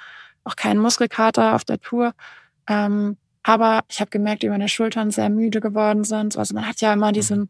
auch 0.44 0.56
keinen 0.56 0.80
Muskelkater 0.80 1.54
auf 1.54 1.64
der 1.64 1.80
Tour. 1.80 2.14
Ähm, 2.68 3.16
aber 3.42 3.80
ich 3.88 4.00
habe 4.00 4.10
gemerkt, 4.10 4.42
wie 4.42 4.48
meine 4.48 4.68
Schultern 4.68 5.10
sehr 5.10 5.28
müde 5.28 5.60
geworden 5.60 6.04
sind. 6.04 6.36
Also 6.36 6.54
man 6.54 6.66
hat 6.66 6.80
ja 6.80 6.92
immer 6.92 7.12
diesen, 7.12 7.40
mhm. 7.40 7.48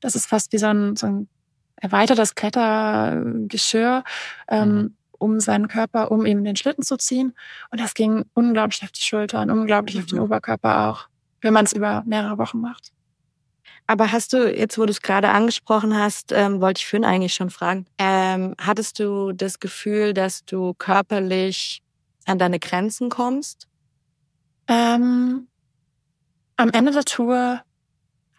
das 0.00 0.14
ist 0.14 0.26
fast 0.26 0.52
wie 0.52 0.58
so 0.58 0.66
ein, 0.66 0.96
so 0.96 1.06
ein 1.06 1.28
erweitertes 1.76 2.34
Klettergeschirr 2.34 4.04
ähm, 4.48 4.74
mhm. 4.74 4.96
um 5.18 5.40
seinen 5.40 5.68
Körper, 5.68 6.12
um 6.12 6.24
eben 6.24 6.44
den 6.44 6.56
Schlitten 6.56 6.84
zu 6.84 6.96
ziehen. 6.96 7.34
Und 7.70 7.80
das 7.80 7.94
ging 7.94 8.24
unglaublich 8.34 8.82
auf 8.84 8.92
die 8.92 9.02
Schultern, 9.02 9.50
unglaublich 9.50 9.96
mhm. 9.96 10.02
auf 10.02 10.06
den. 10.06 10.20
Oberkörper 10.20 10.88
auch, 10.88 11.08
wenn 11.40 11.52
man 11.52 11.64
es 11.64 11.72
über 11.72 12.04
mehrere 12.06 12.38
Wochen 12.38 12.60
macht. 12.60 12.92
Aber 13.86 14.12
hast 14.12 14.32
du, 14.32 14.50
jetzt 14.54 14.78
wo 14.78 14.86
du 14.86 14.90
es 14.90 15.02
gerade 15.02 15.28
angesprochen 15.28 15.96
hast, 15.96 16.32
ähm, 16.32 16.60
wollte 16.60 16.78
ich 16.78 16.86
Finn 16.86 17.04
eigentlich 17.04 17.34
schon 17.34 17.50
fragen, 17.50 17.86
ähm, 17.98 18.54
hattest 18.58 18.98
du 18.98 19.32
das 19.32 19.60
Gefühl, 19.60 20.14
dass 20.14 20.44
du 20.44 20.74
körperlich 20.74 21.82
an 22.24 22.38
deine 22.38 22.58
Grenzen 22.58 23.10
kommst? 23.10 23.68
Ähm, 24.68 25.48
am 26.56 26.70
Ende 26.70 26.92
der 26.92 27.04
Tour 27.04 27.60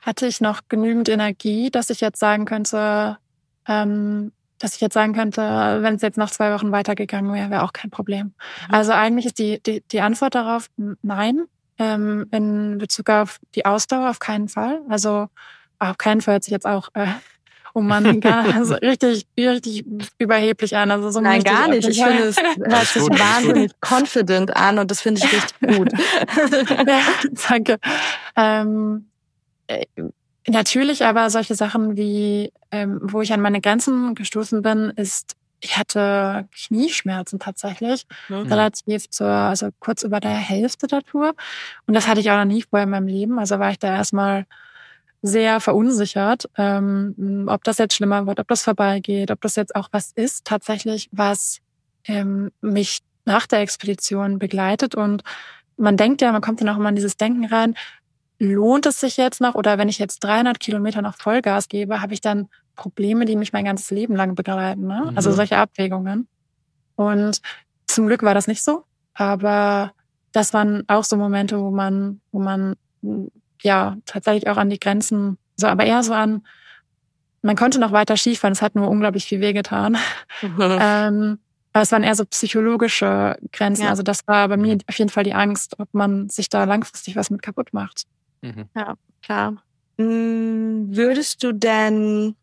hatte 0.01 0.27
ich 0.27 0.41
noch 0.41 0.61
genügend 0.67 1.09
Energie, 1.09 1.69
dass 1.69 1.89
ich 1.89 2.01
jetzt 2.01 2.19
sagen 2.19 2.45
könnte, 2.45 3.17
ähm, 3.67 4.31
dass 4.59 4.75
ich 4.75 4.81
jetzt 4.81 4.93
sagen 4.93 5.13
könnte, 5.13 5.41
wenn 5.41 5.95
es 5.95 6.01
jetzt 6.01 6.17
nach 6.17 6.31
zwei 6.31 6.53
Wochen 6.53 6.71
weitergegangen 6.71 7.33
wäre, 7.33 7.49
wäre 7.49 7.63
auch 7.63 7.73
kein 7.73 7.91
Problem. 7.91 8.27
Mhm. 8.67 8.73
Also 8.73 8.93
eigentlich 8.93 9.25
ist 9.25 9.39
die, 9.39 9.61
die, 9.61 9.83
die 9.91 10.01
Antwort 10.01 10.35
darauf 10.35 10.67
nein. 11.01 11.45
Ähm, 11.77 12.27
in 12.31 12.77
Bezug 12.77 13.09
auf 13.09 13.39
die 13.53 13.65
Ausdauer 13.65 14.09
auf 14.09 14.19
keinen 14.19 14.47
Fall. 14.47 14.81
Also 14.89 15.27
auf 15.79 15.97
keinen 15.97 16.21
Fall 16.21 16.35
hört 16.35 16.43
sich 16.43 16.51
jetzt 16.51 16.65
auch 16.65 16.89
äh, 16.93 17.07
um 17.75 17.87
man 17.87 18.19
gar 18.21 18.45
also 18.55 18.75
richtig, 18.75 19.27
richtig 19.37 19.85
überheblich 20.17 20.75
an. 20.75 20.89
Also 20.89 21.11
so 21.11 21.19
Nein, 21.19 21.43
gar 21.43 21.67
nicht. 21.67 21.87
Ich 21.87 22.01
finde, 22.01 22.23
es 22.23 22.37
hört 22.41 22.87
sich 22.87 23.03
wahnsinnig 23.03 23.71
confident 23.81 24.55
an 24.55 24.79
und 24.79 24.89
das 24.89 25.01
finde 25.01 25.21
ich 25.23 25.31
richtig 25.31 25.77
gut. 25.77 25.91
ja, 26.87 27.01
danke. 27.49 27.77
Ähm, 28.35 29.09
äh, 29.67 29.85
natürlich, 30.47 31.03
aber 31.03 31.29
solche 31.29 31.55
Sachen 31.55 31.97
wie, 31.97 32.51
ähm, 32.71 32.99
wo 33.01 33.21
ich 33.21 33.33
an 33.33 33.41
meine 33.41 33.61
Grenzen 33.61 34.15
gestoßen 34.15 34.61
bin, 34.61 34.91
ist 34.95 35.35
ich 35.65 35.77
hatte 35.77 36.47
Knieschmerzen 36.55 37.39
tatsächlich, 37.39 38.05
mhm. 38.29 38.43
relativ 38.43 39.09
zur, 39.09 39.27
also 39.27 39.69
kurz 39.79 40.03
über 40.03 40.19
der 40.19 40.35
Hälfte 40.35 40.85
der 40.85 41.01
Tour. 41.01 41.33
Und 41.87 41.95
das 41.95 42.07
hatte 42.07 42.19
ich 42.19 42.29
auch 42.29 42.37
noch 42.37 42.45
nie 42.45 42.61
vorher 42.61 42.83
in 42.83 42.91
meinem 42.91 43.07
Leben. 43.07 43.39
Also 43.39 43.57
war 43.57 43.71
ich 43.71 43.79
da 43.79 43.95
erstmal 43.95 44.45
sehr 45.23 45.59
verunsichert, 45.59 46.47
ähm, 46.55 47.47
ob 47.49 47.63
das 47.63 47.79
jetzt 47.79 47.95
schlimmer 47.95 48.27
wird, 48.27 48.39
ob 48.39 48.47
das 48.47 48.61
vorbeigeht, 48.61 49.31
ob 49.31 49.41
das 49.41 49.55
jetzt 49.55 49.75
auch 49.75 49.89
was 49.91 50.11
ist, 50.11 50.45
tatsächlich, 50.45 51.09
was 51.11 51.61
ähm, 52.05 52.51
mich 52.61 52.99
nach 53.25 53.47
der 53.47 53.61
Expedition 53.61 54.37
begleitet. 54.37 54.93
Und 54.93 55.23
man 55.77 55.97
denkt 55.97 56.21
ja, 56.21 56.31
man 56.31 56.41
kommt 56.41 56.61
dann 56.61 56.69
auch 56.69 56.77
immer 56.77 56.89
in 56.89 56.95
dieses 56.95 57.17
Denken 57.17 57.45
rein, 57.45 57.73
lohnt 58.37 58.85
es 58.85 58.99
sich 58.99 59.17
jetzt 59.17 59.41
noch 59.41 59.55
oder 59.55 59.79
wenn 59.79 59.89
ich 59.89 59.97
jetzt 59.97 60.23
300 60.23 60.59
Kilometer 60.59 61.01
noch 61.01 61.15
Vollgas 61.15 61.69
gebe, 61.69 62.01
habe 62.01 62.13
ich 62.13 62.21
dann 62.21 62.49
Probleme, 62.75 63.25
die 63.25 63.35
mich 63.35 63.53
mein 63.53 63.65
ganzes 63.65 63.91
Leben 63.91 64.15
lang 64.15 64.35
begleiten. 64.35 64.87
Ne? 64.87 65.07
Mhm. 65.09 65.17
Also 65.17 65.31
solche 65.31 65.57
Abwägungen. 65.57 66.27
Und 66.95 67.41
zum 67.87 68.07
Glück 68.07 68.23
war 68.23 68.33
das 68.33 68.47
nicht 68.47 68.63
so, 68.63 68.83
aber 69.13 69.93
das 70.31 70.53
waren 70.53 70.83
auch 70.87 71.03
so 71.03 71.17
Momente, 71.17 71.59
wo 71.59 71.71
man, 71.71 72.21
wo 72.31 72.39
man 72.39 72.75
ja 73.61 73.97
tatsächlich 74.05 74.49
auch 74.49 74.57
an 74.57 74.69
die 74.69 74.79
Grenzen, 74.79 75.37
so 75.55 75.67
aber 75.67 75.85
eher 75.85 76.03
so 76.03 76.13
an, 76.13 76.45
man 77.41 77.55
konnte 77.55 77.79
noch 77.79 77.91
weiter 77.91 78.17
Skifahren, 78.17 78.53
es 78.53 78.61
hat 78.61 78.75
nur 78.75 78.89
unglaublich 78.89 79.25
viel 79.25 79.39
wehgetan. 79.39 79.97
Mhm. 80.41 80.57
ähm, 80.59 81.39
aber 81.73 81.81
es 81.81 81.91
waren 81.91 82.03
eher 82.03 82.15
so 82.15 82.25
psychologische 82.25 83.37
Grenzen. 83.51 83.83
Ja. 83.83 83.89
Also 83.89 84.01
das 84.01 84.25
war 84.27 84.47
bei 84.47 84.57
mir 84.57 84.77
auf 84.87 84.97
jeden 84.97 85.09
Fall 85.09 85.25
die 85.25 85.33
Angst, 85.33 85.77
ob 85.77 85.93
man 85.93 86.29
sich 86.29 86.49
da 86.49 86.63
langfristig 86.63 87.15
was 87.15 87.29
mit 87.29 87.41
kaputt 87.41 87.73
macht. 87.73 88.05
Mhm. 88.41 88.69
Ja, 88.75 88.95
klar. 89.21 89.57
Hm, 89.97 90.95
würdest 90.95 91.43
du 91.43 91.53
denn 91.53 92.35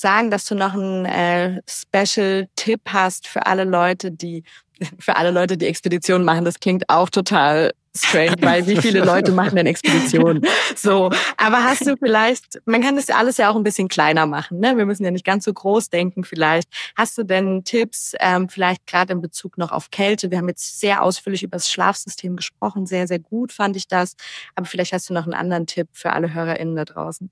sagen, 0.00 0.30
dass 0.30 0.44
du 0.44 0.54
noch 0.54 0.74
einen 0.74 1.04
äh, 1.04 1.60
Special-Tipp 1.68 2.80
hast 2.88 3.26
für 3.26 3.46
alle 3.46 3.64
Leute, 3.64 4.10
die 4.10 4.44
für 4.98 5.16
alle 5.16 5.30
Leute, 5.30 5.56
die 5.56 5.66
Expeditionen 5.66 6.24
machen. 6.24 6.44
Das 6.44 6.60
klingt 6.60 6.88
auch 6.88 7.10
total 7.10 7.72
strange, 7.96 8.36
weil 8.40 8.64
wie 8.68 8.76
viele 8.76 9.04
Leute 9.04 9.32
machen 9.32 9.56
denn 9.56 9.66
Expeditionen? 9.66 10.46
So, 10.76 11.10
aber 11.36 11.64
hast 11.64 11.86
du 11.86 11.96
vielleicht, 11.96 12.60
man 12.64 12.80
kann 12.80 12.94
das 12.94 13.10
alles 13.10 13.36
ja 13.38 13.50
auch 13.50 13.56
ein 13.56 13.64
bisschen 13.64 13.88
kleiner 13.88 14.26
machen, 14.26 14.60
ne? 14.60 14.76
Wir 14.76 14.86
müssen 14.86 15.02
ja 15.02 15.10
nicht 15.10 15.24
ganz 15.24 15.44
so 15.44 15.52
groß 15.52 15.90
denken 15.90 16.22
vielleicht. 16.22 16.68
Hast 16.96 17.18
du 17.18 17.24
denn 17.24 17.64
Tipps, 17.64 18.14
ähm, 18.20 18.48
vielleicht 18.48 18.86
gerade 18.86 19.14
in 19.14 19.20
Bezug 19.20 19.58
noch 19.58 19.72
auf 19.72 19.90
Kälte? 19.90 20.30
Wir 20.30 20.38
haben 20.38 20.48
jetzt 20.48 20.78
sehr 20.78 21.02
ausführlich 21.02 21.42
über 21.42 21.56
das 21.56 21.68
Schlafsystem 21.68 22.36
gesprochen, 22.36 22.86
sehr, 22.86 23.08
sehr 23.08 23.18
gut 23.18 23.50
fand 23.50 23.76
ich 23.76 23.88
das. 23.88 24.14
Aber 24.54 24.66
vielleicht 24.66 24.92
hast 24.92 25.10
du 25.10 25.14
noch 25.14 25.24
einen 25.24 25.34
anderen 25.34 25.66
Tipp 25.66 25.88
für 25.92 26.12
alle 26.12 26.32
HörerInnen 26.32 26.76
da 26.76 26.84
draußen. 26.84 27.28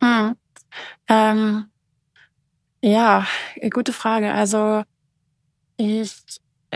Hm. 0.00 0.36
Ähm 1.08 1.64
ja, 2.82 3.26
äh, 3.56 3.70
gute 3.70 3.92
Frage. 3.92 4.32
Also 4.32 4.82
ich, 5.76 6.12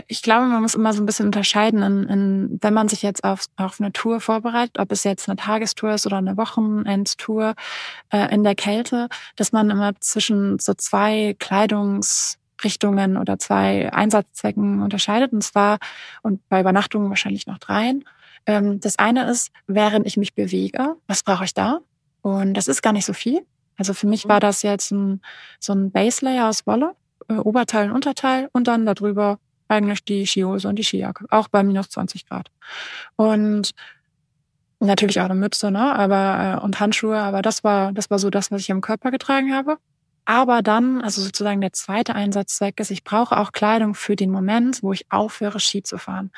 ich 0.07 0.21
glaube, 0.21 0.47
man 0.47 0.61
muss 0.61 0.75
immer 0.75 0.93
so 0.93 1.01
ein 1.01 1.05
bisschen 1.05 1.27
unterscheiden, 1.27 1.81
in, 1.81 2.03
in, 2.09 2.59
wenn 2.61 2.73
man 2.73 2.89
sich 2.89 3.01
jetzt 3.03 3.23
auf, 3.23 3.45
auf 3.57 3.79
eine 3.79 3.91
Tour 3.93 4.19
vorbereitet, 4.19 4.79
ob 4.79 4.91
es 4.91 5.03
jetzt 5.03 5.29
eine 5.29 5.37
Tagestour 5.37 5.93
ist 5.93 6.05
oder 6.05 6.17
eine 6.17 6.37
Wochenendtour 6.37 7.55
äh, 8.11 8.33
in 8.33 8.43
der 8.43 8.55
Kälte, 8.55 9.07
dass 9.35 9.51
man 9.51 9.69
immer 9.69 9.93
zwischen 9.99 10.59
so 10.59 10.73
zwei 10.73 11.35
Kleidungsrichtungen 11.39 13.17
oder 13.17 13.37
zwei 13.39 13.91
Einsatzzwecken 13.93 14.81
unterscheidet. 14.81 15.31
Und 15.33 15.43
zwar, 15.43 15.77
und 16.21 16.47
bei 16.49 16.61
Übernachtungen 16.61 17.09
wahrscheinlich 17.09 17.47
noch 17.47 17.59
dreien. 17.59 18.05
Ähm, 18.45 18.79
das 18.79 18.99
eine 18.99 19.29
ist, 19.29 19.51
während 19.67 20.07
ich 20.07 20.17
mich 20.17 20.33
bewege, 20.33 20.95
was 21.07 21.23
brauche 21.23 21.45
ich 21.45 21.53
da? 21.53 21.79
Und 22.21 22.55
das 22.55 22.67
ist 22.67 22.81
gar 22.81 22.93
nicht 22.93 23.05
so 23.05 23.13
viel. 23.13 23.45
Also 23.77 23.93
für 23.93 24.07
mich 24.07 24.27
war 24.27 24.37
mhm. 24.37 24.41
das 24.41 24.61
jetzt 24.61 24.91
ein, 24.91 25.21
so 25.59 25.73
ein 25.73 25.91
Base 25.91 26.23
Layer 26.23 26.49
aus 26.49 26.65
Wolle, 26.67 26.95
äh, 27.27 27.33
Oberteil 27.33 27.89
und 27.89 27.95
Unterteil 27.95 28.49
und 28.53 28.67
dann 28.67 28.85
darüber 28.85 29.39
eigentlich 29.67 30.03
die 30.03 30.25
Skihose 30.27 30.67
und 30.67 30.77
die 30.77 30.83
Skijacke, 30.83 31.25
auch 31.29 31.47
bei 31.47 31.63
minus 31.63 31.89
20 31.89 32.27
Grad. 32.27 32.51
Und 33.15 33.71
natürlich 34.79 35.19
auch 35.21 35.25
eine 35.25 35.35
Mütze, 35.35 35.71
ne, 35.71 35.95
aber 35.95 36.59
äh, 36.59 36.63
und 36.63 36.79
Handschuhe, 36.79 37.17
aber 37.17 37.41
das 37.41 37.63
war 37.63 37.93
das 37.93 38.09
war 38.09 38.19
so 38.19 38.29
das, 38.29 38.51
was 38.51 38.61
ich 38.61 38.71
am 38.71 38.81
Körper 38.81 39.11
getragen 39.11 39.53
habe. 39.53 39.77
Aber 40.25 40.61
dann, 40.61 41.01
also 41.01 41.21
sozusagen 41.21 41.59
der 41.59 41.73
zweite 41.73 42.15
Einsatzzweck 42.15 42.79
ist, 42.79 42.91
ich 42.91 43.03
brauche 43.03 43.37
auch 43.37 43.51
Kleidung 43.51 43.93
für 43.93 44.15
den 44.15 44.31
Moment, 44.31 44.81
wo 44.81 44.93
ich 44.93 45.11
aufhöre, 45.11 45.59
Ski 45.59 45.83
zu 45.83 45.97
fahren 45.97 46.31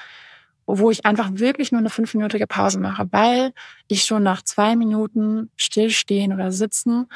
wo 0.68 0.90
ich 0.92 1.06
einfach 1.06 1.30
wirklich 1.34 1.72
nur 1.72 1.80
eine 1.80 1.90
fünfminütige 1.90 2.48
Pause 2.48 2.80
mache, 2.80 3.08
weil 3.12 3.54
ich 3.88 4.04
schon 4.04 4.24
nach 4.24 4.42
zwei 4.42 4.76
Minuten 4.76 5.50
stillstehen 5.56 6.34
oder 6.34 6.52
sitzen, 6.52 7.08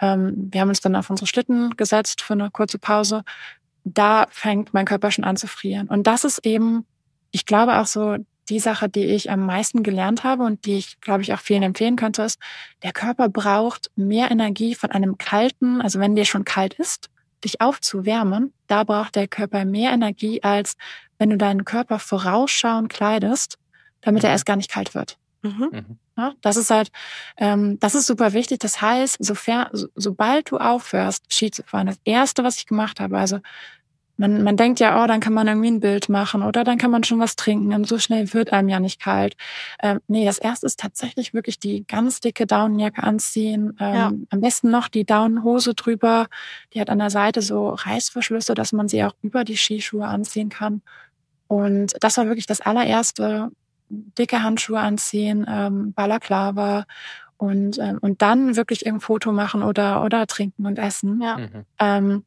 ähm, 0.00 0.48
wir 0.50 0.60
haben 0.60 0.68
uns 0.68 0.80
dann 0.80 0.96
auf 0.96 1.10
unsere 1.10 1.26
Schlitten 1.26 1.76
gesetzt 1.76 2.22
für 2.22 2.34
eine 2.34 2.50
kurze 2.50 2.78
Pause, 2.78 3.24
da 3.84 4.26
fängt 4.30 4.74
mein 4.74 4.84
Körper 4.84 5.10
schon 5.10 5.24
an 5.24 5.36
zu 5.36 5.46
frieren. 5.46 5.88
Und 5.88 6.06
das 6.06 6.24
ist 6.24 6.44
eben, 6.44 6.84
ich 7.30 7.46
glaube 7.46 7.78
auch 7.78 7.86
so, 7.86 8.16
die 8.48 8.60
Sache, 8.60 8.88
die 8.88 9.04
ich 9.04 9.30
am 9.30 9.44
meisten 9.44 9.82
gelernt 9.82 10.24
habe 10.24 10.44
und 10.44 10.64
die 10.64 10.78
ich, 10.78 11.00
glaube 11.00 11.22
ich, 11.22 11.34
auch 11.34 11.40
vielen 11.40 11.62
empfehlen 11.62 11.96
könnte, 11.96 12.22
ist, 12.22 12.40
der 12.82 12.92
Körper 12.92 13.28
braucht 13.28 13.90
mehr 13.94 14.30
Energie 14.30 14.74
von 14.74 14.90
einem 14.90 15.18
kalten, 15.18 15.82
also 15.82 16.00
wenn 16.00 16.16
der 16.16 16.24
schon 16.24 16.44
kalt 16.44 16.74
ist, 16.74 17.10
dich 17.44 17.60
aufzuwärmen, 17.60 18.52
da 18.66 18.84
braucht 18.84 19.16
der 19.16 19.28
Körper 19.28 19.64
mehr 19.64 19.92
Energie, 19.92 20.42
als 20.42 20.76
wenn 21.18 21.30
du 21.30 21.36
deinen 21.36 21.64
Körper 21.64 21.98
vorausschauend 21.98 22.88
kleidest, 22.88 23.58
damit 24.00 24.24
er 24.24 24.30
mhm. 24.30 24.34
erst 24.34 24.46
gar 24.46 24.56
nicht 24.56 24.70
kalt 24.70 24.94
wird. 24.94 25.18
Mhm. 25.42 25.68
mhm. 25.70 25.98
Ja, 26.16 26.32
das 26.40 26.56
ist 26.56 26.70
halt, 26.70 26.90
ähm, 27.36 27.78
das 27.78 27.94
ist 27.94 28.06
super 28.06 28.32
wichtig. 28.32 28.58
Das 28.58 28.82
heißt, 28.82 29.18
sofern, 29.20 29.68
so, 29.72 29.86
sobald 29.94 30.50
du 30.50 30.56
aufhörst, 30.56 31.32
Ski 31.32 31.52
zu 31.52 31.62
fahren, 31.62 31.86
das 31.86 32.00
erste, 32.04 32.42
was 32.42 32.56
ich 32.56 32.66
gemacht 32.66 32.98
habe, 32.98 33.16
also 33.16 33.38
man, 34.18 34.42
man 34.42 34.56
denkt 34.56 34.80
ja, 34.80 35.02
oh, 35.02 35.06
dann 35.06 35.20
kann 35.20 35.32
man 35.32 35.46
irgendwie 35.46 35.70
ein 35.70 35.80
Bild 35.80 36.08
machen 36.08 36.42
oder 36.42 36.64
dann 36.64 36.76
kann 36.76 36.90
man 36.90 37.04
schon 37.04 37.20
was 37.20 37.36
trinken 37.36 37.72
und 37.72 37.86
so 37.86 37.98
schnell 37.98 38.34
wird 38.34 38.52
einem 38.52 38.68
ja 38.68 38.80
nicht 38.80 39.00
kalt. 39.00 39.36
Ähm, 39.80 40.00
nee, 40.08 40.24
das 40.24 40.38
erste 40.38 40.66
ist 40.66 40.80
tatsächlich 40.80 41.34
wirklich 41.34 41.60
die 41.60 41.86
ganz 41.86 42.18
dicke 42.18 42.44
Daunenjacke 42.46 43.02
anziehen. 43.02 43.76
Ähm, 43.78 43.94
ja. 43.94 44.12
Am 44.30 44.40
besten 44.40 44.70
noch 44.70 44.88
die 44.88 45.04
Daunenhose 45.04 45.74
drüber. 45.74 46.26
Die 46.74 46.80
hat 46.80 46.90
an 46.90 46.98
der 46.98 47.10
Seite 47.10 47.42
so 47.42 47.70
Reißverschlüsse, 47.70 48.54
dass 48.54 48.72
man 48.72 48.88
sie 48.88 49.04
auch 49.04 49.14
über 49.22 49.44
die 49.44 49.56
Skischuhe 49.56 50.06
anziehen 50.06 50.48
kann. 50.48 50.82
Und 51.48 51.96
das 52.00 52.16
war 52.16 52.26
wirklich 52.26 52.46
das 52.46 52.60
allererste. 52.60 53.50
Dicke 53.90 54.42
Handschuhe 54.42 54.80
anziehen, 54.80 55.46
ähm, 55.48 55.94
Balaklava 55.94 56.84
und, 57.38 57.78
ähm, 57.78 57.98
und 58.00 58.20
dann 58.20 58.56
wirklich 58.56 58.84
irgendein 58.84 59.06
Foto 59.06 59.32
machen 59.32 59.62
oder, 59.62 60.04
oder 60.04 60.26
trinken 60.26 60.66
und 60.66 60.78
essen. 60.78 61.22
Ja. 61.22 61.38
Mhm. 61.38 61.64
Ähm, 61.78 62.24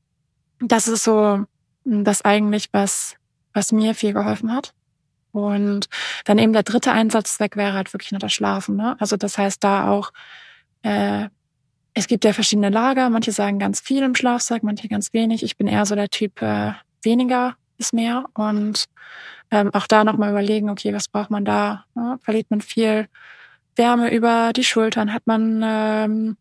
das 0.60 0.88
ist 0.88 1.04
so 1.04 1.46
das 1.84 2.24
eigentlich, 2.24 2.70
was, 2.72 3.16
was 3.54 3.72
mir 3.72 3.94
viel 3.94 4.14
geholfen 4.14 4.52
hat. 4.54 4.74
Und 5.32 5.88
dann 6.26 6.40
eben 6.40 6.54
der 6.54 6.64
dritte 6.64 6.92
Einsatzzweck 6.92 7.56
wäre 7.56 7.74
halt 7.74 7.94
wirklich 7.94 8.12
nur 8.12 8.20
das 8.20 8.34
Schlafen. 8.34 8.76
Ne? 8.76 8.96
Also 9.00 9.18
das 9.18 9.38
heißt 9.38 9.64
da 9.64 9.90
auch, 9.90 10.12
äh, 10.84 11.30
es 11.94 12.08
gibt 12.08 12.24
ja 12.26 12.34
verschiedene 12.34 12.70
Lager. 12.70 13.10
Manche 13.10 13.32
sagen 13.32 13.60
ganz 13.60 13.80
viel 13.80 14.04
im 14.04 14.16
Schlafsack, 14.16 14.64
manche 14.64 14.88
ganz 14.88 15.14
wenig. 15.14 15.44
Ich 15.44 15.58
bin 15.58 15.68
eher 15.68 15.86
so 15.86 15.96
der 15.96 16.10
Typ 16.10 16.42
äh, 16.42 16.74
weniger 17.04 17.56
ist 17.82 17.94
mehr. 17.94 18.26
Und 18.34 18.86
ähm, 19.52 19.74
auch 19.74 19.88
da 19.88 20.04
nochmal 20.04 20.32
überlegen, 20.32 20.70
okay, 20.70 20.94
was 20.94 21.08
braucht 21.08 21.30
man 21.30 21.46
da? 21.46 21.86
Ne? 21.96 22.18
Verliert 22.24 22.50
man 22.50 22.62
viel 22.62 23.08
Wärme 23.76 24.14
über 24.14 24.54
die 24.54 24.64
Schultern? 24.64 25.14
Hat 25.14 25.24
man 25.26 25.62
ähm, 25.64 26.38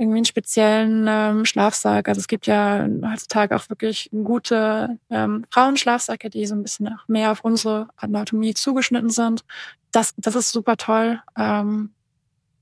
irgendwie 0.00 0.16
einen 0.18 0.24
speziellen 0.24 1.06
ähm, 1.08 1.44
Schlafsack. 1.44 2.08
Also 2.08 2.20
es 2.20 2.26
gibt 2.26 2.46
ja 2.46 2.88
heutzutage 3.04 3.54
auch 3.54 3.68
wirklich 3.68 4.08
gute 4.10 4.98
ähm, 5.10 5.44
Frauenschlafsäcke, 5.50 6.30
die 6.30 6.46
so 6.46 6.54
ein 6.54 6.62
bisschen 6.62 6.88
mehr 7.06 7.32
auf 7.32 7.44
unsere 7.44 7.88
Anatomie 7.96 8.54
zugeschnitten 8.54 9.10
sind. 9.10 9.44
Das, 9.92 10.14
das 10.16 10.36
ist 10.36 10.52
super 10.52 10.78
toll. 10.78 11.20
Ähm, 11.36 11.90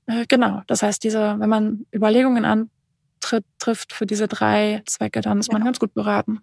äh, 0.07 0.25
genau. 0.27 0.63
Das 0.67 0.83
heißt, 0.83 1.01
diese, 1.01 1.39
wenn 1.39 1.49
man 1.49 1.85
Überlegungen 1.95 2.43
antritt, 2.43 3.45
trifft 3.57 3.93
für 3.93 4.05
diese 4.05 4.27
drei 4.27 4.81
Zwecke, 4.85 5.21
dann 5.21 5.39
ist 5.39 5.51
man 5.51 5.61
ja. 5.61 5.65
ganz 5.65 5.79
gut 5.79 5.93
beraten. 5.93 6.41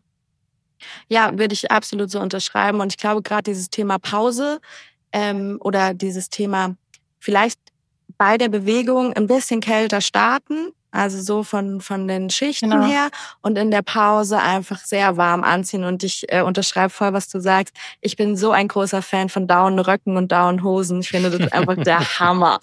Ja, 1.08 1.38
würde 1.38 1.54
ich 1.54 1.70
absolut 1.70 2.10
so 2.10 2.20
unterschreiben. 2.20 2.80
Und 2.80 2.92
ich 2.92 2.98
glaube, 2.98 3.22
gerade 3.22 3.44
dieses 3.44 3.70
Thema 3.70 3.98
Pause 3.98 4.60
ähm, 5.12 5.58
oder 5.60 5.94
dieses 5.94 6.30
Thema 6.30 6.76
vielleicht 7.18 7.58
bei 8.18 8.38
der 8.38 8.48
Bewegung 8.48 9.12
ein 9.12 9.26
bisschen 9.26 9.60
kälter 9.60 10.00
starten, 10.00 10.72
also 10.90 11.20
so 11.20 11.42
von, 11.42 11.80
von 11.80 12.08
den 12.08 12.30
Schichten 12.30 12.70
genau. 12.70 12.86
her 12.86 13.10
und 13.42 13.58
in 13.58 13.70
der 13.70 13.82
Pause 13.82 14.38
einfach 14.38 14.78
sehr 14.78 15.16
warm 15.16 15.44
anziehen. 15.44 15.84
Und 15.84 16.02
ich 16.02 16.24
äh, 16.28 16.40
unterschreibe 16.40 16.90
voll, 16.90 17.12
was 17.12 17.28
du 17.28 17.40
sagst. 17.40 17.74
Ich 18.00 18.16
bin 18.16 18.36
so 18.36 18.50
ein 18.50 18.68
großer 18.68 19.02
Fan 19.02 19.28
von 19.28 19.46
Down-Röcken 19.46 20.16
und 20.16 20.32
Down-Hosen. 20.32 21.00
Ich 21.00 21.10
finde 21.10 21.30
das 21.30 21.52
einfach 21.52 21.76
der 21.76 22.00
Hammer. 22.18 22.60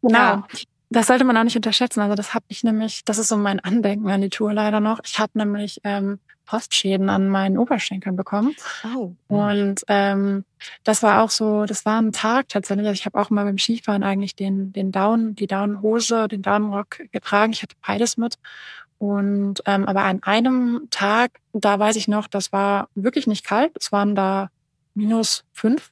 genau. 0.00 0.18
Ja. 0.18 0.46
Das 0.92 1.06
sollte 1.06 1.24
man 1.24 1.36
auch 1.36 1.44
nicht 1.44 1.56
unterschätzen. 1.56 2.00
Also 2.00 2.14
das 2.14 2.34
habe 2.34 2.44
ich 2.48 2.64
nämlich, 2.64 3.04
das 3.04 3.18
ist 3.18 3.28
so 3.28 3.36
mein 3.36 3.60
Andenken 3.60 4.10
an 4.10 4.20
die 4.20 4.28
Tour 4.28 4.52
leider 4.52 4.80
noch. 4.80 5.00
Ich 5.04 5.18
habe 5.18 5.32
nämlich 5.34 5.80
ähm, 5.84 6.18
Postschäden 6.44 7.08
an 7.08 7.28
meinen 7.28 7.56
Oberschenkeln 7.56 8.14
bekommen. 8.14 8.54
Oh. 8.94 9.12
Und 9.28 9.82
ähm, 9.88 10.44
das 10.84 11.02
war 11.02 11.22
auch 11.22 11.30
so, 11.30 11.64
das 11.64 11.86
war 11.86 12.00
ein 12.00 12.12
Tag 12.12 12.48
tatsächlich. 12.48 12.86
Also 12.86 12.98
ich 12.98 13.06
habe 13.06 13.18
auch 13.18 13.30
mal 13.30 13.44
beim 13.44 13.56
Skifahren 13.56 14.02
eigentlich 14.02 14.36
den, 14.36 14.72
den 14.72 14.92
Down, 14.92 15.34
die 15.34 15.46
Downhose, 15.46 16.28
den 16.28 16.42
Downrock 16.42 17.00
getragen. 17.10 17.52
Ich 17.52 17.62
hatte 17.62 17.76
beides 17.86 18.18
mit. 18.18 18.38
Und 18.98 19.62
ähm, 19.64 19.86
aber 19.86 20.04
an 20.04 20.22
einem 20.22 20.88
Tag, 20.90 21.40
da 21.54 21.78
weiß 21.78 21.96
ich 21.96 22.06
noch, 22.06 22.28
das 22.28 22.52
war 22.52 22.88
wirklich 22.94 23.26
nicht 23.26 23.46
kalt. 23.46 23.72
Es 23.80 23.90
waren 23.92 24.14
da 24.14 24.50
minus 24.94 25.44
fünf, 25.52 25.90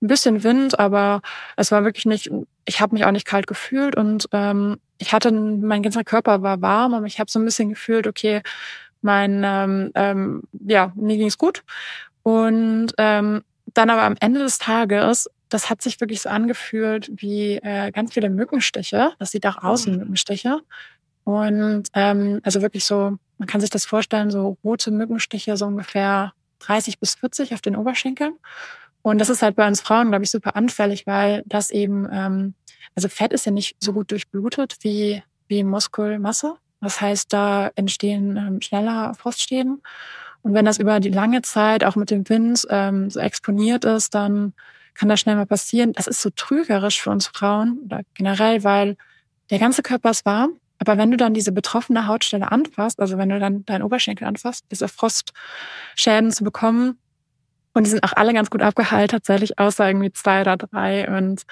ein 0.00 0.08
bisschen 0.08 0.42
Wind, 0.44 0.78
aber 0.78 1.22
es 1.56 1.70
war 1.72 1.84
wirklich 1.84 2.06
nicht. 2.06 2.30
Ich 2.64 2.80
habe 2.80 2.94
mich 2.94 3.04
auch 3.04 3.10
nicht 3.10 3.26
kalt 3.26 3.46
gefühlt 3.46 3.96
und 3.96 4.28
ähm, 4.32 4.78
ich 4.98 5.12
hatte, 5.12 5.32
mein 5.32 5.82
ganzer 5.82 6.04
Körper 6.04 6.42
war 6.42 6.60
warm, 6.60 6.94
aber 6.94 7.06
ich 7.06 7.18
habe 7.18 7.30
so 7.30 7.38
ein 7.38 7.44
bisschen 7.44 7.70
gefühlt, 7.70 8.06
okay, 8.06 8.42
mein, 9.02 9.42
ähm, 9.44 9.90
ähm, 9.94 10.42
ja, 10.52 10.92
mir 10.94 11.16
ging's 11.16 11.38
gut. 11.38 11.62
Und 12.22 12.92
ähm, 12.98 13.42
dann 13.72 13.90
aber 13.90 14.02
am 14.02 14.16
Ende 14.20 14.40
des 14.40 14.58
Tages, 14.58 15.28
das 15.48 15.70
hat 15.70 15.82
sich 15.82 16.00
wirklich 16.00 16.20
so 16.20 16.28
angefühlt 16.28 17.10
wie 17.14 17.56
äh, 17.56 17.90
ganz 17.92 18.12
viele 18.12 18.30
Mückenstiche. 18.30 19.12
Das 19.18 19.30
sieht 19.30 19.46
auch 19.46 19.62
aus 19.62 19.86
wie. 19.86 19.92
Mückenstiche. 19.92 20.60
Und 21.24 21.84
ähm, 21.94 22.40
also 22.42 22.62
wirklich 22.62 22.84
so, 22.84 23.16
man 23.38 23.48
kann 23.48 23.60
sich 23.60 23.70
das 23.70 23.84
vorstellen, 23.84 24.30
so 24.30 24.58
rote 24.64 24.90
Mückenstiche, 24.90 25.56
so 25.56 25.66
ungefähr 25.66 26.32
30 26.60 26.98
bis 26.98 27.14
40 27.16 27.54
auf 27.54 27.60
den 27.60 27.76
Oberschenkeln. 27.76 28.34
Und 29.02 29.18
das 29.18 29.30
ist 29.30 29.42
halt 29.42 29.56
bei 29.56 29.66
uns 29.66 29.80
Frauen, 29.80 30.10
glaube 30.10 30.24
ich, 30.24 30.30
super 30.30 30.56
anfällig, 30.56 31.06
weil 31.06 31.42
das 31.46 31.70
eben, 31.70 32.08
ähm, 32.12 32.54
also 32.94 33.08
Fett 33.08 33.32
ist 33.32 33.46
ja 33.46 33.52
nicht 33.52 33.76
so 33.82 33.92
gut 33.92 34.10
durchblutet 34.10 34.76
wie, 34.80 35.22
wie 35.48 35.64
Muskelmasse. 35.64 36.56
Das 36.80 37.00
heißt, 37.00 37.32
da 37.32 37.70
entstehen 37.74 38.36
ähm, 38.36 38.60
schneller 38.60 39.14
Frostschäden. 39.14 39.82
Und 40.42 40.54
wenn 40.54 40.64
das 40.64 40.78
über 40.78 41.00
die 41.00 41.10
lange 41.10 41.42
Zeit 41.42 41.84
auch 41.84 41.96
mit 41.96 42.10
dem 42.10 42.28
Wind 42.28 42.66
ähm, 42.70 43.10
so 43.10 43.20
exponiert 43.20 43.84
ist, 43.84 44.14
dann 44.14 44.54
kann 44.94 45.08
das 45.08 45.20
schnell 45.20 45.36
mal 45.36 45.46
passieren. 45.46 45.92
Das 45.92 46.06
ist 46.06 46.20
so 46.22 46.30
trügerisch 46.30 47.00
für 47.00 47.10
uns 47.10 47.26
Frauen 47.26 47.80
oder 47.84 48.00
generell, 48.14 48.64
weil 48.64 48.96
der 49.50 49.58
ganze 49.58 49.82
Körper 49.82 50.10
ist 50.10 50.24
warm. 50.24 50.58
Aber 50.80 50.96
wenn 50.96 51.10
du 51.10 51.16
dann 51.16 51.34
diese 51.34 51.52
betroffene 51.52 52.06
Hautstelle 52.06 52.50
anfasst, 52.50 53.00
also 53.00 53.18
wenn 53.18 53.28
du 53.28 53.38
dann 53.38 53.64
deinen 53.66 53.82
Oberschenkel 53.82 54.26
anfasst, 54.26 54.64
diese 54.70 54.88
Frostschäden 54.88 56.32
zu 56.32 56.42
bekommen, 56.42 56.98
und 57.72 57.84
die 57.84 57.90
sind 57.90 58.02
auch 58.02 58.14
alle 58.14 58.32
ganz 58.32 58.50
gut 58.50 58.62
abgeheilt, 58.62 59.12
tatsächlich, 59.12 59.58
außer 59.58 59.86
irgendwie 59.86 60.10
zwei 60.12 60.40
oder 60.40 60.56
drei. 60.56 61.08
Und 61.08 61.42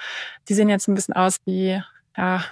die 0.49 0.53
sehen 0.53 0.67
jetzt 0.67 0.87
ein 0.87 0.95
bisschen 0.95 1.13
aus 1.13 1.37
wie 1.45 1.81
ja, 2.17 2.43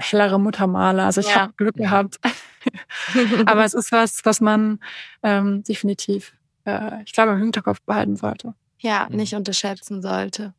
hellere 0.00 0.40
Muttermale. 0.40 1.04
Also 1.04 1.20
ich 1.20 1.28
ja. 1.28 1.42
habe 1.42 1.52
Glück 1.56 1.76
gehabt. 1.76 2.18
Aber 3.46 3.64
es 3.64 3.74
ist 3.74 3.92
was, 3.92 4.24
was 4.24 4.40
man 4.40 4.80
ähm, 5.22 5.62
definitiv, 5.62 6.34
äh, 6.64 7.02
ich 7.04 7.12
glaube, 7.12 7.32
im 7.32 7.38
Hinterkopf 7.38 7.80
behalten 7.82 8.16
sollte. 8.16 8.54
Ja, 8.78 9.06
mhm. 9.08 9.16
nicht 9.16 9.34
unterschätzen 9.34 10.02
sollte. 10.02 10.54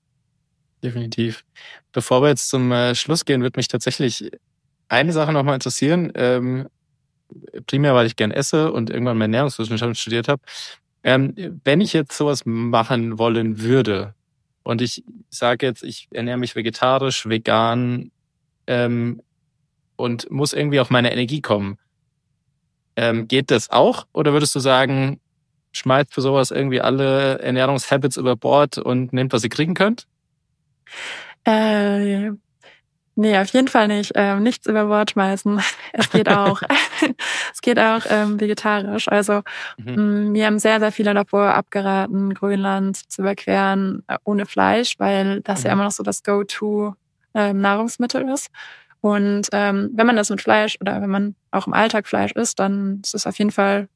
Definitiv. 0.81 1.43
Bevor 1.91 2.21
wir 2.21 2.29
jetzt 2.29 2.49
zum 2.49 2.71
äh, 2.71 2.95
Schluss 2.95 3.25
gehen, 3.25 3.41
wird 3.41 3.57
mich 3.57 3.67
tatsächlich 3.67 4.31
eine 4.93 5.11
Sache 5.11 5.33
nochmal 5.33 5.55
interessieren. 5.55 6.11
Ähm, 6.15 6.67
primär, 7.67 7.95
weil 7.95 8.05
ich 8.05 8.15
gern 8.15 8.31
esse 8.31 8.71
und 8.71 8.89
irgendwann 8.89 9.17
mal 9.17 9.25
Ernährungswissenschaften 9.25 9.95
studiert 9.95 10.27
habe. 10.27 10.41
Ähm, 11.03 11.59
wenn 11.63 11.81
ich 11.81 11.93
jetzt 11.93 12.17
sowas 12.17 12.43
machen 12.45 13.17
wollen 13.17 13.59
würde 13.59 14.13
und 14.63 14.81
ich 14.81 15.03
sage 15.29 15.65
jetzt, 15.65 15.83
ich 15.83 16.07
ernähre 16.11 16.37
mich 16.37 16.55
vegetarisch, 16.55 17.27
vegan, 17.27 18.11
ähm, 18.67 19.21
und 19.95 20.29
muss 20.31 20.53
irgendwie 20.53 20.79
auf 20.79 20.89
meine 20.89 21.11
Energie 21.11 21.41
kommen. 21.41 21.77
Ähm, 22.95 23.27
geht 23.27 23.51
das 23.51 23.69
auch? 23.69 24.05
Oder 24.13 24.33
würdest 24.33 24.55
du 24.55 24.59
sagen, 24.59 25.19
schmeißt 25.71 26.13
für 26.13 26.21
sowas 26.21 26.51
irgendwie 26.51 26.81
alle 26.81 27.39
Ernährungshabits 27.39 28.17
über 28.17 28.35
Bord 28.35 28.77
und 28.77 29.13
nehmt, 29.13 29.33
was 29.33 29.43
ihr 29.43 29.49
kriegen 29.49 29.73
könnt? 29.73 30.07
Äh, 31.45 32.31
nee, 33.15 33.37
auf 33.37 33.49
jeden 33.49 33.67
Fall 33.67 33.87
nicht. 33.87 34.11
Ähm, 34.15 34.43
nichts 34.43 34.65
über 34.67 34.85
Bord 34.85 35.11
schmeißen. 35.11 35.61
Es 35.93 36.09
geht 36.09 36.29
auch. 36.29 36.61
es 37.53 37.61
geht 37.61 37.79
auch 37.79 38.01
ähm, 38.09 38.39
vegetarisch. 38.39 39.07
Also 39.07 39.41
mhm. 39.77 39.95
mh, 39.95 40.29
mir 40.31 40.45
haben 40.47 40.59
sehr, 40.59 40.79
sehr 40.79 40.91
viele 40.91 41.13
davor 41.13 41.53
abgeraten, 41.53 42.33
Grönland 42.33 42.97
zu 43.11 43.21
überqueren 43.21 44.03
äh, 44.07 44.17
ohne 44.23 44.45
Fleisch, 44.45 44.95
weil 44.97 45.41
das 45.41 45.61
mhm. 45.61 45.65
ja 45.65 45.73
immer 45.73 45.83
noch 45.83 45.91
so 45.91 46.03
das 46.03 46.23
Go-To 46.23 46.95
ähm, 47.33 47.61
Nahrungsmittel 47.61 48.27
ist. 48.29 48.49
Und 49.01 49.49
ähm, 49.51 49.91
wenn 49.93 50.07
man 50.07 50.15
das 50.15 50.29
mit 50.29 50.41
Fleisch 50.41 50.77
oder 50.79 51.01
wenn 51.01 51.09
man 51.09 51.35
auch 51.51 51.67
im 51.67 51.73
Alltag 51.73 52.07
Fleisch 52.07 52.31
isst, 52.31 52.59
dann 52.59 53.01
ist 53.03 53.13
es 53.13 53.27
auf 53.27 53.37
jeden 53.37 53.51
Fall 53.51 53.89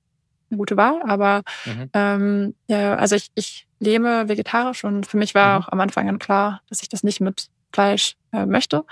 eine 0.50 0.58
gute 0.58 0.76
Wahl. 0.76 1.02
Aber 1.04 1.44
mhm. 1.66 1.90
ähm, 1.94 2.56
ja, 2.68 2.96
also 2.96 3.16
ich, 3.16 3.30
ich 3.36 3.68
lebe 3.80 4.28
vegetarisch 4.28 4.84
und 4.84 5.06
für 5.06 5.18
mich 5.18 5.34
war 5.34 5.60
mhm. 5.60 5.64
auch 5.64 5.70
am 5.70 5.80
Anfang 5.80 6.08
dann 6.08 6.20
klar, 6.20 6.62
dass 6.70 6.82
ich 6.82 6.90
das 6.90 7.04
nicht 7.04 7.22
mit 7.22 7.48
Fleisch 7.78 8.16
äh, 8.34 8.46
möchte. 8.46 8.84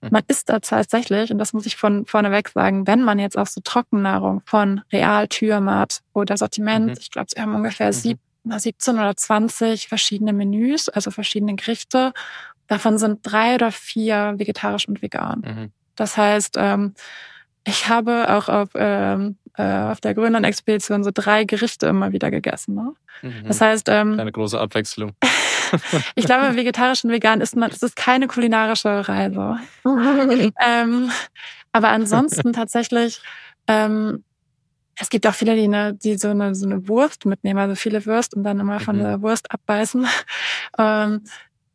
Mhm. 0.00 0.08
Man 0.10 0.22
isst 0.28 0.48
da 0.48 0.58
tatsächlich, 0.60 1.30
und 1.30 1.38
das 1.38 1.52
muss 1.52 1.66
ich 1.66 1.76
von 1.76 2.06
vorneweg 2.06 2.48
sagen, 2.48 2.86
wenn 2.86 3.02
man 3.02 3.18
jetzt 3.18 3.36
auch 3.36 3.46
so 3.46 3.60
Trockennahrung 3.62 4.40
von 4.46 4.80
Real, 4.90 5.28
Türmat 5.28 6.00
oder 6.14 6.36
Sortiment, 6.36 6.86
mhm. 6.86 6.96
ich 6.98 7.10
glaube, 7.10 7.28
sie 7.34 7.40
haben 7.40 7.54
ungefähr 7.54 7.88
mhm. 7.88 7.92
sieb, 7.92 8.18
17 8.44 8.94
oder 8.94 9.16
20 9.16 9.86
verschiedene 9.86 10.32
Menüs, 10.32 10.88
also 10.88 11.12
verschiedene 11.12 11.54
Gerichte 11.54 12.12
Davon 12.72 12.96
sind 12.96 13.18
drei 13.22 13.56
oder 13.56 13.70
vier 13.70 14.32
vegetarisch 14.38 14.88
und 14.88 15.02
vegan. 15.02 15.42
Mhm. 15.44 15.72
Das 15.94 16.16
heißt, 16.16 16.56
ähm, 16.58 16.94
ich 17.64 17.90
habe 17.90 18.34
auch 18.34 18.48
auf 18.48 18.70
ähm, 18.74 19.36
äh, 19.58 19.62
auf 19.62 20.00
der 20.00 20.14
Grönland-Expedition 20.14 21.04
so 21.04 21.10
drei 21.12 21.44
Gerichte 21.44 21.86
immer 21.86 22.12
wieder 22.12 22.30
gegessen. 22.30 22.74
Ne? 22.74 22.94
Mhm. 23.20 23.46
Das 23.46 23.60
heißt, 23.60 23.90
ähm, 23.90 24.18
Eine 24.18 24.32
große 24.32 24.58
Abwechslung. 24.58 25.12
ich 26.14 26.26
glaube, 26.26 26.56
vegetarisch 26.56 27.04
und 27.04 27.10
vegan 27.10 27.40
ist 27.40 27.56
man, 27.56 27.70
es 27.70 27.82
ist 27.82 27.96
keine 27.96 28.26
kulinarische 28.28 29.08
Reise. 29.08 29.56
ähm, 30.64 31.10
aber 31.72 31.88
ansonsten 31.88 32.52
tatsächlich, 32.52 33.20
ähm, 33.66 34.24
es 35.00 35.08
gibt 35.08 35.26
auch 35.26 35.34
viele, 35.34 35.54
die, 35.56 35.64
eine, 35.64 35.94
die 35.94 36.16
so, 36.18 36.28
eine, 36.28 36.54
so 36.54 36.66
eine 36.66 36.86
Wurst 36.88 37.24
mitnehmen, 37.24 37.58
also 37.58 37.74
viele 37.74 38.04
Würst 38.06 38.34
und 38.34 38.44
dann 38.44 38.60
immer 38.60 38.78
von 38.80 38.96
Mhm. 38.96 39.00
der 39.02 39.22
Wurst 39.22 39.50
abbeißen. 39.50 40.06
ähm, 40.78 41.24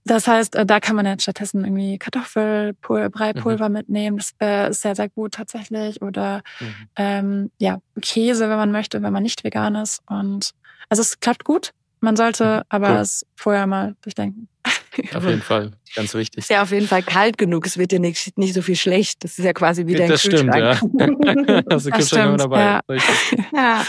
das 0.06 0.26
heißt, 0.26 0.56
äh, 0.56 0.66
da 0.66 0.80
kann 0.80 0.96
man 0.96 1.06
jetzt 1.06 1.24
stattdessen 1.24 1.66
irgendwie 1.66 1.98
Kartoffelpulver, 1.98 3.10
Breipulver 3.10 3.68
mitnehmen. 3.68 4.18
Das 4.18 4.34
äh, 4.40 4.70
ist 4.70 4.82
sehr, 4.82 4.96
sehr 4.96 5.10
gut 5.10 5.34
tatsächlich. 5.34 6.02
Oder 6.02 6.44
Mhm. 6.62 6.76
ähm, 6.96 7.52
ja, 7.60 7.80
Käse, 8.02 8.50
wenn 8.50 8.56
man 8.58 8.72
möchte, 8.72 9.02
wenn 9.04 9.12
man 9.12 9.24
nicht 9.24 9.44
vegan 9.44 9.76
ist. 9.76 10.02
Und 10.10 10.52
also 10.88 11.02
es 11.02 11.20
klappt 11.20 11.44
gut. 11.44 11.72
Man 12.00 12.16
sollte 12.16 12.64
aber 12.70 12.92
Cool. 12.96 12.98
es 12.98 13.26
vorher 13.36 13.68
mal 13.68 13.96
durchdenken. 14.02 14.48
Auf 15.14 15.24
jeden 15.26 15.42
Fall, 15.42 15.72
ganz 15.96 16.14
wichtig. 16.16 16.40
Ist 16.40 16.50
ja 16.50 16.62
auf 16.64 16.72
jeden 16.72 16.88
Fall 16.88 17.04
kalt 17.04 17.38
genug. 17.38 17.66
Es 17.68 17.78
wird 17.78 17.92
dir 17.92 18.00
nicht, 18.00 18.36
nicht 18.38 18.54
so 18.56 18.62
viel 18.64 18.76
schlecht. 18.76 19.24
Das 19.24 19.38
ist 19.38 19.46
ja 19.46 19.54
quasi 19.54 19.86
wieder 19.86 20.04
ein 20.06 20.10
das 20.10 20.22
stimmt, 20.22 20.54
ja. 20.56 20.76
Kühlschrank. 20.76 21.66
Hast 21.72 21.86
du 21.86 21.90
Das 21.92 21.98
Kühlschrank 22.10 22.26
immer 22.26 22.40
stimmt, 22.40 22.42
dabei. 22.42 22.62
ja. 22.64 22.80
Ja. 23.54 23.86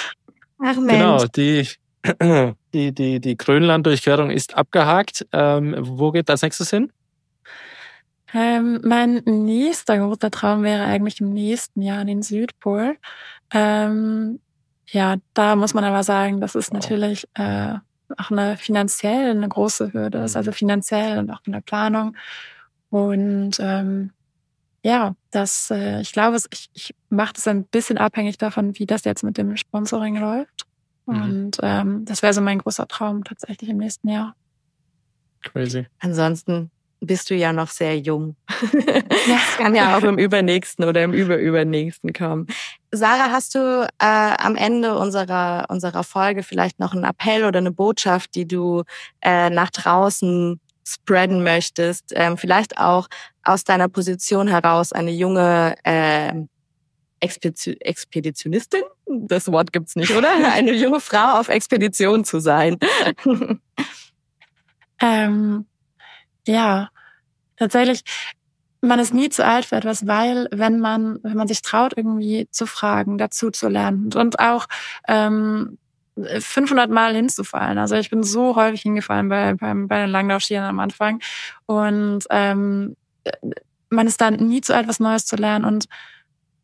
Ach 0.60 0.76
Mensch. 0.76 0.92
Genau, 0.92 1.24
die, 1.26 1.68
die, 2.74 2.92
die, 2.94 3.20
die 3.20 3.36
Grönland-Durchquerung 3.38 4.30
ist 4.30 4.54
abgehakt. 4.54 5.26
Ähm, 5.32 5.74
wo 5.78 6.10
geht 6.12 6.28
als 6.30 6.42
nächstes 6.42 6.70
hin? 6.70 6.92
Ähm, 8.34 8.80
mein 8.84 9.22
nächster 9.24 9.96
großer 9.98 10.30
Traum 10.30 10.62
wäre 10.62 10.84
eigentlich 10.84 11.20
im 11.20 11.32
nächsten 11.32 11.80
Jahr 11.80 12.04
den 12.04 12.22
Südpol. 12.22 12.96
Ähm, 13.54 14.40
ja, 14.90 15.16
da 15.32 15.56
muss 15.56 15.72
man 15.74 15.84
aber 15.84 16.02
sagen, 16.02 16.40
das 16.40 16.54
ist 16.54 16.68
Wow. 16.70 16.74
natürlich 16.80 17.24
äh, 17.34 17.74
auch 18.16 18.30
eine 18.30 18.56
finanziell 18.56 19.30
eine 19.30 19.48
große 19.48 19.92
Hürde 19.92 20.18
ist, 20.18 20.34
Mhm. 20.34 20.38
also 20.38 20.52
finanziell 20.52 21.18
und 21.18 21.30
auch 21.30 21.40
in 21.44 21.52
der 21.52 21.60
Planung. 21.60 22.16
Und 22.90 23.58
ähm, 23.60 24.10
ja, 24.82 25.14
das, 25.30 25.70
äh, 25.70 26.00
ich 26.00 26.12
glaube, 26.12 26.38
ich, 26.50 26.70
ich 26.72 26.94
mache 27.10 27.34
das 27.34 27.46
ein 27.48 27.64
bisschen 27.64 27.98
abhängig 27.98 28.38
davon, 28.38 28.78
wie 28.78 28.86
das 28.86 29.04
jetzt 29.04 29.24
mit 29.24 29.36
dem 29.36 29.56
Sponsoring 29.56 30.16
läuft. 30.16 30.66
Mhm. 31.06 31.22
Und 31.22 31.58
ähm, 31.62 32.04
das 32.04 32.22
wäre 32.22 32.32
so 32.32 32.40
mein 32.40 32.58
großer 32.58 32.86
Traum 32.88 33.24
tatsächlich 33.24 33.68
im 33.70 33.78
nächsten 33.78 34.08
Jahr. 34.08 34.34
Crazy. 35.42 35.86
Ansonsten 36.00 36.70
bist 37.00 37.30
du 37.30 37.34
ja 37.34 37.52
noch 37.52 37.68
sehr 37.68 37.98
jung. 37.98 38.36
Das 39.28 39.56
kann 39.58 39.74
ja 39.74 39.96
auch 39.98 40.02
im 40.04 40.16
übernächsten 40.18 40.86
oder 40.86 41.04
im 41.04 41.12
überübernächsten 41.12 42.14
kommen. 42.14 42.46
Sarah, 42.90 43.30
hast 43.30 43.54
du 43.54 43.86
äh, 43.98 44.04
am 44.06 44.56
Ende 44.56 44.96
unserer, 44.96 45.66
unserer 45.68 46.04
Folge 46.04 46.42
vielleicht 46.42 46.78
noch 46.78 46.94
einen 46.94 47.04
Appell 47.04 47.44
oder 47.44 47.58
eine 47.58 47.70
Botschaft, 47.70 48.34
die 48.34 48.46
du 48.48 48.84
äh, 49.20 49.50
nach 49.50 49.70
draußen 49.70 50.60
spreaden 50.86 51.42
möchtest? 51.42 52.12
Ähm, 52.14 52.38
vielleicht 52.38 52.78
auch 52.78 53.08
aus 53.44 53.64
deiner 53.64 53.88
Position 53.88 54.48
heraus 54.48 54.92
eine 54.92 55.10
junge 55.10 55.74
äh, 55.84 56.32
Expedition 57.20 57.76
Expeditionistin? 57.80 58.82
Das 59.06 59.50
Wort 59.52 59.72
gibt's 59.72 59.96
nicht, 59.96 60.12
oder? 60.12 60.30
Eine 60.52 60.72
junge 60.72 61.00
Frau 61.00 61.40
auf 61.40 61.48
Expedition 61.48 62.24
zu 62.24 62.40
sein. 62.40 62.78
Ähm, 65.00 65.66
ja, 66.46 66.88
tatsächlich, 67.56 68.02
man 68.80 68.98
ist 69.00 69.12
nie 69.12 69.28
zu 69.28 69.44
alt 69.44 69.66
für 69.66 69.76
etwas, 69.76 70.06
weil 70.06 70.48
wenn 70.52 70.78
man, 70.78 71.18
wenn 71.22 71.36
man 71.36 71.48
sich 71.48 71.62
traut, 71.62 71.94
irgendwie 71.96 72.48
zu 72.50 72.66
fragen, 72.66 73.18
dazu 73.18 73.50
zu 73.50 73.68
lernen 73.68 74.10
und 74.14 74.38
auch 74.38 74.66
ähm, 75.08 75.78
500 76.16 76.90
Mal 76.90 77.14
hinzufallen. 77.14 77.78
Also 77.78 77.96
ich 77.96 78.10
bin 78.10 78.22
so 78.22 78.56
häufig 78.56 78.82
hingefallen 78.82 79.28
bei, 79.28 79.54
beim, 79.54 79.88
bei 79.88 80.00
den 80.00 80.10
Langlaufskiern 80.10 80.64
am 80.64 80.80
Anfang 80.80 81.20
und 81.66 82.24
ähm, 82.30 82.96
man 83.90 84.06
ist 84.06 84.20
dann 84.20 84.34
nie 84.34 84.60
zu 84.60 84.74
alt, 84.74 84.88
was 84.88 85.00
Neues 85.00 85.26
zu 85.26 85.36
lernen 85.36 85.64
und 85.64 85.86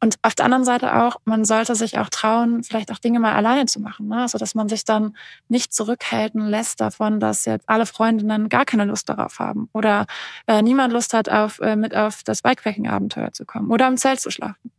und 0.04 0.18
auf 0.20 0.34
der 0.34 0.44
anderen 0.44 0.66
Seite 0.66 0.96
auch, 0.96 1.16
man 1.24 1.46
sollte 1.46 1.74
sich 1.74 1.98
auch 1.98 2.10
trauen, 2.10 2.62
vielleicht 2.62 2.92
auch 2.92 2.98
Dinge 2.98 3.20
mal 3.20 3.32
alleine 3.32 3.64
zu 3.64 3.80
machen, 3.80 4.06
ne? 4.06 4.28
so 4.28 4.36
dass 4.36 4.54
man 4.54 4.68
sich 4.68 4.84
dann 4.84 5.16
nicht 5.48 5.72
zurückhalten 5.72 6.46
lässt 6.46 6.82
davon, 6.82 7.20
dass 7.20 7.46
jetzt 7.46 7.66
alle 7.70 7.86
Freundinnen 7.86 8.50
gar 8.50 8.66
keine 8.66 8.84
Lust 8.84 9.08
darauf 9.08 9.38
haben 9.38 9.70
oder 9.72 10.04
äh, 10.46 10.60
niemand 10.60 10.92
Lust 10.92 11.14
hat, 11.14 11.30
auf, 11.30 11.58
äh, 11.60 11.74
mit 11.74 11.96
auf 11.96 12.22
das 12.22 12.42
Bikepacking-Abenteuer 12.42 13.32
zu 13.32 13.46
kommen 13.46 13.70
oder 13.70 13.88
im 13.88 13.96
Zelt 13.96 14.20
zu 14.20 14.30
schlafen. 14.30 14.72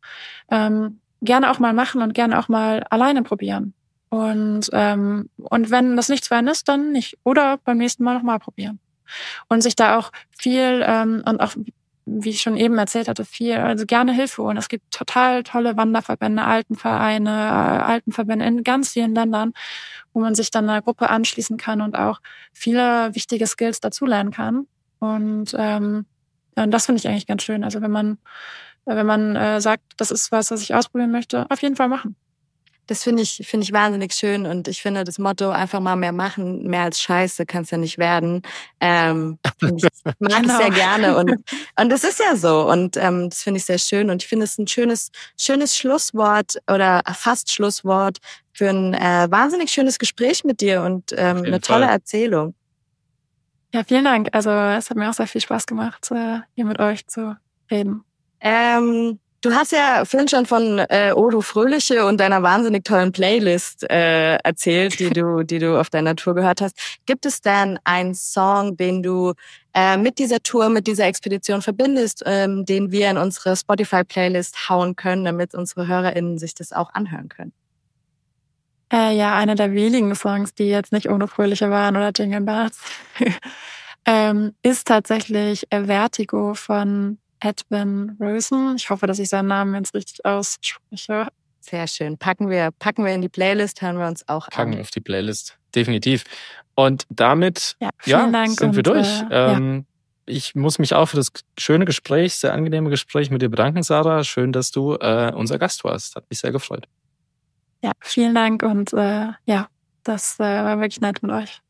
Ähm, 0.52 1.00
gerne 1.24 1.50
auch 1.50 1.58
mal 1.58 1.74
machen 1.74 2.04
und 2.04 2.14
gerne 2.14 2.38
auch 2.38 2.48
mal 2.48 2.84
alleine 2.92 3.24
probieren. 3.24 3.74
Und, 4.10 4.70
ähm, 4.74 5.32
und 5.38 5.72
wenn 5.72 5.96
das 5.96 6.08
nichts 6.08 6.28
für 6.28 6.36
einen 6.36 6.50
ist, 6.50 6.70
dann 6.70 6.92
nicht. 6.92 7.18
Oder 7.24 7.58
beim 7.66 7.80
nächsten 7.80 8.04
Mal 8.04 8.14
nochmal 8.14 8.38
probieren. 8.38 8.80
Und 9.50 9.62
sich 9.62 9.76
da 9.76 9.98
auch 9.98 10.12
viel 10.38 10.84
ähm, 10.86 11.24
und 11.26 11.42
auch 11.42 11.56
wie 12.06 12.30
ich 12.30 12.42
schon 12.42 12.58
eben 12.58 12.78
erzählt 12.78 13.08
hatte, 13.08 13.26
viel, 13.26 13.56
also 13.56 13.86
gerne 13.86 14.14
Hilfe 14.14 14.44
holen. 14.44 14.58
Es 14.58 14.70
gibt 14.70 14.92
total 14.92 15.44
tolle 15.44 15.76
Wanderverbände, 15.76 16.44
Altenvereine, 16.44 17.30
äh, 17.30 17.84
Altenverbände 17.84 18.46
in 18.46 18.64
ganz 18.64 18.90
vielen 18.92 19.16
Ländern, 19.16 19.54
wo 20.14 20.20
man 20.20 20.36
sich 20.36 20.52
dann 20.52 20.70
einer 20.70 20.82
Gruppe 20.82 21.10
anschließen 21.10 21.58
kann 21.58 21.82
und 21.82 21.98
auch 21.98 22.20
viele 22.54 23.14
wichtige 23.16 23.48
Skills 23.48 23.80
dazulernen 23.80 24.32
kann. 24.32 24.68
Und, 25.00 25.56
ähm, 25.58 26.06
das 26.56 26.86
finde 26.86 27.00
ich 27.00 27.08
eigentlich 27.08 27.28
ganz 27.28 27.44
schön. 27.44 27.64
Also 27.64 27.82
wenn 27.82 27.92
man, 27.92 28.18
wenn 28.86 29.06
man 29.06 29.36
äh, 29.36 29.60
sagt, 29.62 29.84
das 29.98 30.12
ist 30.12 30.32
was, 30.32 30.52
was 30.52 30.62
ich 30.62 30.74
ausprobieren 30.74 31.12
möchte, 31.12 31.46
auf 31.50 31.62
jeden 31.62 31.76
Fall 31.76 31.90
machen. 31.90 32.16
Das 32.88 33.04
finde 33.04 33.24
ich, 33.24 33.42
finde 33.48 33.64
ich 33.64 33.74
wahnsinnig 33.74 34.14
schön 34.14 34.46
und 34.46 34.68
ich 34.68 34.82
finde 34.82 35.04
das 35.04 35.18
Motto 35.18 35.50
einfach 35.50 35.80
mal 35.80 35.96
mehr 35.96 36.12
machen, 36.12 36.68
mehr 36.68 36.84
als 36.84 37.02
Scheiße 37.02 37.46
kann 37.46 37.64
es 37.64 37.72
ja 37.72 37.78
nicht 37.78 37.98
werden. 37.98 38.42
Ähm, 38.80 39.40
ich 39.62 39.84
mag 40.20 40.32
es 40.32 40.42
Genau. 40.42 40.58
sehr 40.58 40.70
gerne 40.70 41.18
und 41.18 41.32
und 41.80 41.90
das 41.90 42.04
ist 42.04 42.20
ja 42.20 42.36
so 42.36 42.70
und 42.70 42.98
ähm, 42.98 43.30
das 43.30 43.42
finde 43.44 43.58
ich 43.60 43.66
sehr 43.66 43.80
schön 43.80 44.10
und 44.10 44.22
ich 44.24 44.28
finde 44.30 44.46
es 44.46 44.58
ein 44.58 44.68
schönes 44.68 45.12
schönes 45.38 45.76
Schlusswort 45.76 46.58
oder 46.72 47.02
fast 47.14 47.52
Schlusswort 47.52 48.20
für 48.54 48.70
ein 48.70 48.94
äh, 48.94 49.28
wahnsinnig 49.30 49.72
schönes 49.72 50.00
Gespräch 50.00 50.44
mit 50.44 50.62
dir 50.62 50.82
und 50.84 51.12
ähm, 51.18 51.38
eine 51.44 51.60
tolle 51.62 51.86
Fall. 51.86 51.94
Erzählung. 51.94 52.54
Ja, 53.74 53.84
vielen 53.84 54.06
Dank. 54.06 54.30
Also 54.32 54.50
es 54.52 54.90
hat 54.90 54.96
mir 54.98 55.10
auch 55.10 55.14
sehr 55.14 55.28
viel 55.28 55.42
Spaß 55.42 55.66
gemacht, 55.66 56.10
äh, 56.12 56.40
hier 56.56 56.66
mit 56.66 56.80
euch 56.80 57.06
zu 57.08 57.36
reden. 57.70 58.04
Ähm, 58.40 59.20
du 59.42 59.54
hast 59.54 59.72
ja 59.72 60.06
vorhin 60.06 60.28
schon 60.28 60.46
von 60.46 60.80
äh, 60.80 61.12
Odo 61.14 61.42
Fröhliche 61.42 62.06
und 62.06 62.20
deiner 62.20 62.44
wahnsinnig 62.44 62.84
tollen 62.84 63.12
Playlist 63.12 63.90
äh, 63.90 64.36
erzählt, 64.38 65.00
die 65.00 65.10
du, 65.10 65.44
die 65.46 65.60
du 65.60 65.80
auf 65.80 65.90
deiner 65.90 66.16
Tour 66.16 66.36
gehört 66.36 66.62
hast. 66.62 66.78
Gibt 67.06 67.26
es 67.26 67.42
denn 67.42 67.80
einen 67.84 68.16
Song, 68.16 68.78
den 68.78 69.04
du 69.04 69.34
äh, 69.74 69.98
mit 69.98 70.20
dieser 70.20 70.42
Tour, 70.42 70.70
mit 70.70 70.88
dieser 70.88 71.06
Expedition 71.06 71.62
verbindest, 71.62 72.24
ähm, 72.26 72.66
den 72.66 72.92
wir 72.92 73.10
in 73.10 73.18
unsere 73.18 73.56
Spotify-Playlist 73.56 74.70
hauen 74.70 74.96
können, 74.96 75.26
damit 75.26 75.54
unsere 75.54 75.88
HörerInnen 75.88 76.38
sich 76.38 76.56
das 76.56 76.72
auch 76.72 76.94
anhören 76.94 77.30
können? 77.30 77.54
Äh, 78.92 79.18
ja, 79.18 79.36
einer 79.36 79.56
der 79.56 79.74
wenigen 79.74 80.16
Songs, 80.16 80.54
die 80.54 80.70
jetzt 80.70 80.92
nicht 80.92 81.10
ohne 81.10 81.28
Fröhliche 81.28 81.70
waren 81.70 81.98
oder 81.98 82.12
Jingle 82.16 82.42
Bells, 82.42 82.80
ähm, 84.06 84.54
ist 84.62 84.88
tatsächlich 84.88 85.66
äh, 85.72 85.86
Vertigo 85.86 86.54
von 86.54 87.18
Edwin 87.40 88.16
Rosen. 88.20 88.76
Ich 88.78 88.90
hoffe, 88.90 89.08
dass 89.08 89.20
ich 89.20 89.30
seinen 89.30 89.48
Namen 89.48 89.76
jetzt 89.76 89.94
richtig 89.94 90.24
ausspreche. 90.26 91.28
Sehr 91.60 91.88
schön. 91.88 92.18
Packen 92.18 92.50
wir, 92.50 92.70
packen 92.78 93.04
wir 93.06 93.14
in 93.14 93.22
die 93.22 93.30
Playlist, 93.30 93.82
hören 93.82 93.98
wir 93.98 94.08
uns 94.08 94.28
auch 94.28 94.48
Packen 94.50 94.76
an. 94.76 94.82
auf 94.82 94.92
die 94.92 95.02
Playlist. 95.02 95.58
Definitiv. 95.74 96.24
Und 96.76 97.06
damit 97.10 97.76
Ja, 97.80 97.90
vielen 97.98 98.20
ja, 98.20 98.32
Dank. 98.32 98.60
sind 98.60 98.74
wir 98.76 98.80
und, 98.80 98.88
durch. 98.88 99.22
Äh, 99.24 99.34
ja. 99.34 99.52
ähm, 99.54 99.86
Ich 100.28 100.54
muss 100.56 100.78
mich 100.80 100.94
auch 100.94 101.08
für 101.08 101.18
das 101.18 101.32
schöne 101.58 101.86
Gespräch, 101.86 102.36
sehr 102.36 102.54
angenehme 102.54 102.90
Gespräch 102.90 103.30
mit 103.32 103.42
dir 103.42 103.50
bedanken, 103.50 103.82
Sarah. 103.84 104.24
Schön, 104.24 104.52
dass 104.52 104.72
du 104.72 104.94
äh, 104.96 105.32
unser 105.36 105.58
Gast 105.58 105.84
warst. 105.84 106.16
Hat 106.16 106.26
mich 106.30 106.40
sehr 106.40 106.52
gefreut. 106.52 106.88
ja, 107.82 107.92
vielen 108.00 108.36
Dank 108.36 108.62
und 108.64 108.94
äh, 108.94 109.28
ja, 109.46 109.68
das 110.04 110.40
äh, 110.40 110.44
war 110.44 110.80
wirklich 110.80 111.02
nett 111.02 111.22
mit 111.24 111.32
euch. 111.32 111.62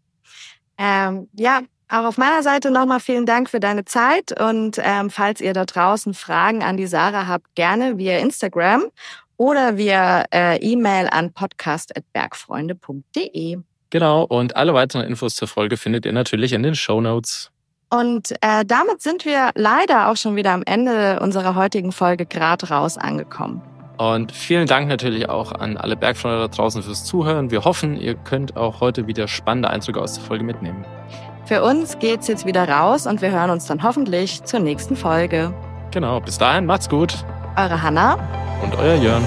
Ähm, 0.78 1.30
ja, 1.34 1.62
auch 1.90 2.06
auf 2.06 2.18
meiner 2.18 2.44
Seite 2.44 2.72
nochmal 2.72 3.00
vielen 3.00 3.26
Dank 3.26 3.50
für 3.50 3.60
deine 3.60 3.86
Zeit 3.86 4.40
und 4.40 4.80
ähm, 4.82 5.10
falls 5.10 5.42
ihr 5.42 5.54
da 5.54 5.66
draußen 5.66 6.14
Fragen 6.14 6.64
an 6.64 6.78
die 6.78 6.88
Sarah 6.88 7.28
habt, 7.28 7.56
gerne 7.56 7.98
via 7.98 8.20
Instagram 8.20 8.84
oder 9.38 9.78
via 9.78 10.26
äh, 10.34 10.58
E-Mail 10.58 11.08
an 11.12 11.34
podcast.bergfreunde.de. 11.34 13.58
Genau. 13.90 14.24
Und 14.24 14.56
alle 14.56 14.74
weiteren 14.74 15.06
Infos 15.06 15.36
zur 15.36 15.48
Folge 15.48 15.78
findet 15.78 16.06
ihr 16.06 16.14
natürlich 16.14 16.54
in 16.54 16.64
den 16.64 16.76
Show 16.76 17.02
Notes. 17.02 17.52
Und 17.90 18.32
äh, 18.42 18.66
damit 18.66 19.02
sind 19.02 19.26
wir 19.26 19.52
leider 19.56 20.10
auch 20.10 20.18
schon 20.18 20.36
wieder 20.36 20.52
am 20.52 20.64
Ende 20.66 21.20
unserer 21.22 21.56
heutigen 21.56 21.92
Folge 21.92 22.26
grad 22.26 22.72
raus 22.72 22.98
angekommen. 22.98 23.62
Und 23.98 24.34
vielen 24.34 24.68
Dank 24.68 24.90
natürlich 24.90 25.30
auch 25.30 25.54
an 25.54 25.78
alle 25.78 25.96
Bergfreunde 25.96 26.40
da 26.40 26.48
draußen 26.50 26.84
fürs 26.84 27.06
Zuhören. 27.06 27.52
Wir 27.52 27.64
hoffen, 27.64 27.96
ihr 27.96 28.16
könnt 28.16 28.58
auch 28.58 28.82
heute 28.82 29.08
wieder 29.08 29.28
spannende 29.28 29.70
Eindrücke 29.70 30.02
aus 30.02 30.16
der 30.16 30.24
Folge 30.24 30.44
mitnehmen. 30.44 30.84
Für 31.46 31.64
uns 31.64 32.00
geht's 32.00 32.28
jetzt 32.28 32.48
wieder 32.48 32.68
raus 32.68 33.06
und 33.06 33.22
wir 33.22 33.32
hören 33.32 33.52
uns 33.52 33.68
dann 33.68 33.84
hoffentlich 33.84 34.44
zur 34.44 34.60
nächsten 34.60 34.96
Folge. 34.96 35.54
Genau. 35.92 36.20
Bis 36.20 36.40
dahin, 36.40 36.66
macht's 36.66 36.90
gut. 36.90 37.14
Eure 37.56 37.84
Hanna. 37.84 38.18
Und 38.64 38.76
euer 38.78 38.96
Jörn. 38.96 39.24